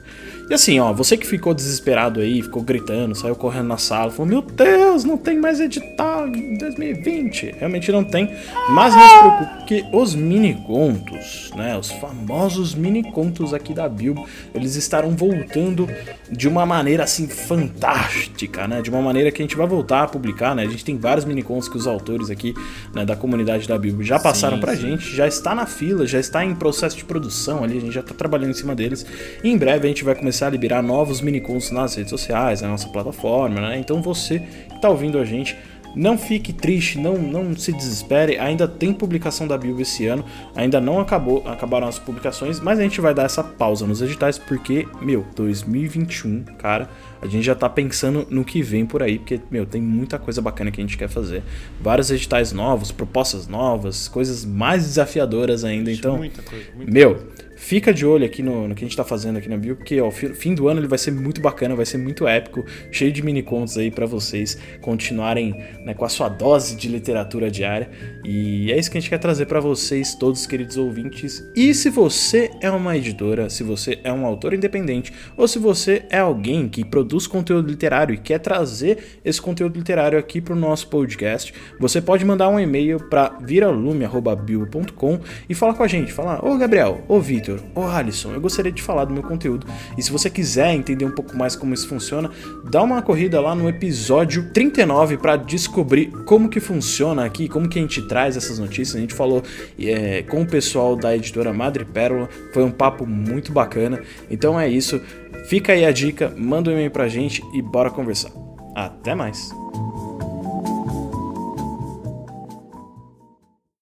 E 0.50 0.54
assim, 0.54 0.80
ó, 0.80 0.94
você 0.94 1.18
que 1.18 1.28
ficou 1.28 1.54
desesperado 1.54 2.22
aí, 2.22 2.42
ficou 2.42 2.62
gritando, 2.62 3.14
saiu 3.14 3.36
correndo 3.36 3.68
na 3.68 3.78
sala, 3.78 4.12
falou: 4.12 4.28
"Meu 4.28 4.42
Deus, 4.42 5.04
não 5.04 5.18
tem 5.18 5.38
mais 5.40 5.60
edital 5.60 6.26
em 6.28 6.58
2020". 6.58 7.56
Realmente 7.58 7.92
não 7.92 8.04
tem, 8.04 8.34
mas 8.70 8.96
não 8.96 9.08
se 9.10 9.20
preocupe 9.20 9.66
que 9.66 9.86
os 9.92 10.16
mini 10.16 10.54
contos, 10.66 11.52
né, 11.56 11.78
os 11.78 11.92
famosos 11.92 12.74
mini 12.74 13.04
contos 13.12 13.54
aqui 13.54 13.74
da 13.74 13.90
Bilbo, 13.90 14.26
eles 14.56 14.76
estarão 14.76 15.12
voltando 15.12 15.88
de 16.32 16.48
uma 16.48 16.66
maneira 16.66 17.04
assim 17.04 17.28
fantástica, 17.28 18.68
né? 18.68 18.82
De 18.82 18.90
uma 18.90 19.02
maneira 19.02 19.32
que 19.32 19.42
a 19.42 19.46
gente 19.46 19.58
vai 19.58 19.68
voltar 19.68 20.04
a 20.04 20.08
publicar, 20.08 20.56
né? 20.56 20.64
A 20.64 20.70
gente 20.70 20.86
tem 20.86 20.98
vários 20.98 21.26
mini 21.26 21.44
contos 21.44 21.68
que 21.68 21.76
os 21.76 21.88
autores 21.88 22.30
aqui, 22.30 22.54
né, 22.94 23.06
da 23.06 23.16
comunidade 23.16 23.68
da 23.68 23.78
Bilbo 23.78 24.02
já 24.02 24.18
passaram 24.18 24.60
pra 24.60 24.76
gente, 24.76 25.14
já 25.14 25.28
está 25.28 25.54
na 25.54 25.66
fila, 25.66 26.06
já 26.06 26.20
está 26.20 26.46
em 26.46 26.56
processo 26.56 26.96
de 26.96 27.04
produção 27.04 27.64
ali, 27.64 27.78
a 27.78 27.82
gente 27.82 27.94
já 27.94 28.04
tá 28.04 28.14
trabalhando 28.14 28.52
em 28.52 28.54
cima 28.54 28.74
deles. 28.74 29.06
E 29.44 29.50
em 29.50 29.58
breve 29.58 29.86
a 29.86 29.90
gente 29.90 30.04
vai 30.04 30.16
começar 30.16 30.37
a 30.46 30.50
liberar 30.50 30.82
novos 30.82 31.22
mini 31.22 31.42
contos 31.42 31.72
nas 31.72 31.96
redes 31.96 32.10
sociais, 32.10 32.62
na 32.62 32.68
nossa 32.68 32.88
plataforma, 32.90 33.62
né? 33.62 33.80
Então 33.80 34.02
você 34.02 34.40
que 34.40 34.82
tá 34.82 34.90
ouvindo 34.90 35.18
a 35.18 35.26
gente, 35.26 35.58
não 35.98 36.16
fique 36.16 36.54
triste, 36.54 37.00
não, 37.00 37.18
não 37.18 37.56
se 37.58 37.74
desespere. 37.74 38.38
Ainda 38.38 38.68
tem 38.68 38.94
publicação 38.94 39.48
da 39.48 39.58
Bilbo 39.58 39.82
esse 39.82 40.06
ano. 40.06 40.24
Ainda 40.56 40.80
não 40.80 41.00
acabou, 41.00 41.42
acabaram 41.48 41.88
as 41.88 41.98
publicações, 41.98 42.60
mas 42.60 42.78
a 42.78 42.84
gente 42.84 43.02
vai 43.02 43.16
dar 43.16 43.24
essa 43.24 43.44
pausa 43.44 43.88
nos 43.88 44.00
editais 44.00 44.38
porque, 44.38 44.88
meu, 45.02 45.26
2021, 45.36 46.44
cara, 46.60 46.88
a 47.20 47.26
gente 47.26 47.44
já 47.44 47.56
tá 47.56 47.68
pensando 47.68 48.28
no 48.30 48.46
que 48.46 48.62
vem 48.62 48.86
por 48.86 49.02
aí, 49.02 49.18
porque, 49.18 49.42
meu, 49.50 49.66
tem 49.66 49.82
muita 49.82 50.20
coisa 50.20 50.40
bacana 50.40 50.70
que 50.70 50.80
a 50.80 50.84
gente 50.84 50.98
quer 50.98 51.10
fazer. 51.10 51.42
Vários 51.82 52.12
editais 52.12 52.52
novos, 52.52 52.92
propostas 52.92 53.48
novas, 53.48 54.08
coisas 54.08 54.46
mais 54.46 54.84
desafiadoras 54.84 55.64
ainda. 55.64 55.92
Então, 55.92 56.18
Muita 56.18 56.44
coisa, 56.44 56.66
muita 56.76 56.92
meu, 56.92 57.28
fica 57.58 57.94
de 57.94 58.06
olho 58.06 58.26
aqui 58.26 58.42
no, 58.42 58.68
no 58.68 58.74
que 58.76 58.86
a 58.86 58.88
gente 58.88 58.96
tá 58.96 59.04
fazendo 59.04 59.38
aqui 59.38 59.50
na 59.50 59.58
Bio, 59.58 59.76
porque 59.76 60.00
ó, 60.00 60.08
o 60.08 60.12
fi- 60.12 60.34
fim 60.34 60.54
do 60.56 60.68
ano 60.70 60.80
ele 60.80 60.88
vai 60.88 60.98
ser 60.98 61.12
muito 61.12 61.42
bacana, 61.42 61.76
vai 61.76 61.86
ser 61.86 61.98
muito 61.98 62.26
épico, 62.28 62.64
cheio 62.92 63.12
de 63.12 63.22
mini 63.22 63.42
contos 63.44 63.78
aí 63.78 63.92
pra 63.92 64.06
vocês 64.06 64.58
continuarem 64.82 65.56
né, 65.84 65.94
com 65.94 66.06
a 66.06 66.10
sua 66.10 66.30
dose 66.30 66.76
de 66.76 66.88
literatura 66.88 67.50
diária. 67.52 67.90
E 68.24 68.72
é 68.72 68.78
isso 68.78 68.90
que 68.92 68.98
a 68.98 69.02
gente 69.02 69.10
quer 69.10 69.18
trazer 69.18 69.48
pra 69.48 69.60
vocês, 69.60 70.16
todos 70.16 70.46
queridos 70.46 70.78
ouvintes. 70.78 71.44
E 71.56 71.74
se 71.74 71.90
você 71.90 72.52
é 72.62 72.70
uma 72.70 72.96
editora, 72.96 73.50
se 73.50 73.64
você 73.64 74.00
é 74.04 74.14
um 74.14 74.26
autor 74.26 74.54
independente, 74.54 75.12
ou 75.36 75.48
se 75.48 75.58
você 75.58 76.04
é 76.10 76.20
alguém 76.20 76.68
que 76.70 76.86
produz 76.86 77.26
conteúdo 77.26 77.68
literário 77.70 78.14
e 78.14 78.18
quer 78.18 78.40
trazer 78.40 79.20
esse 79.26 79.42
conteúdo 79.42 79.78
literário 79.78 80.20
aqui 80.20 80.40
pro 80.40 80.56
nosso 80.56 80.88
podcast, 80.90 81.54
você 81.80 82.00
pode 82.02 82.24
mandar 82.24 82.50
um 82.50 82.60
e-mail 82.60 83.00
para 83.10 83.38
viralume.bio.com 83.42 85.20
e 85.50 85.56
falar 85.56 85.74
com 85.74 85.84
a 85.84 85.88
gente. 85.88 86.12
Falar, 86.14 86.44
ô 86.46 86.58
Gabriel, 86.58 87.04
ô 87.08 87.20
Vitor, 87.20 87.47
ô 87.76 87.84
Alisson, 87.84 88.34
eu 88.34 88.42
gostaria 88.42 88.72
de 88.72 88.82
falar 88.82 89.06
do 89.06 89.14
meu 89.14 89.24
conteúdo. 89.24 89.68
E 89.98 90.02
se 90.02 90.12
você 90.12 90.30
quiser 90.30 90.74
entender 90.74 91.06
um 91.06 91.12
pouco 91.12 91.36
mais 91.36 91.56
como 91.56 91.74
isso 91.74 91.88
funciona, 91.88 92.30
dá 92.70 92.82
uma 92.84 93.02
corrida 93.02 93.40
lá 93.40 93.56
no 93.56 93.68
episódio 93.68 94.52
39 94.54 95.18
para 95.18 95.36
descobrir 95.36 96.08
como 96.26 96.50
que 96.50 96.60
funciona 96.60 97.26
aqui, 97.26 97.48
como 97.48 97.68
que 97.68 97.80
a 97.80 97.82
gente 97.82 98.02
traz 98.08 98.38
essas 98.38 98.60
notícias. 98.60 98.96
A 98.96 99.00
gente 99.00 99.14
falou 99.14 99.44
é, 99.80 100.24
com 100.24 100.42
o 100.42 100.46
pessoal 100.46 100.96
da 100.96 101.16
editora 101.16 101.54
Madre 101.54 101.86
Pérola, 101.86 102.30
foi 102.54 102.64
um 102.64 102.72
papo 102.72 103.06
muito 103.06 103.52
bacana. 103.52 104.02
Então 104.30 104.60
é 104.60 104.68
isso. 104.68 105.02
Fica 105.48 105.74
aí 105.74 105.86
a 105.86 105.92
dica, 105.92 106.34
manda 106.36 106.70
um 106.70 106.74
e-mail 106.74 106.92
pra 106.92 107.08
gente 107.08 107.42
e 107.54 107.62
bora 107.62 107.90
conversar. 107.90 108.32
Até 108.76 109.16
mais! 109.16 109.52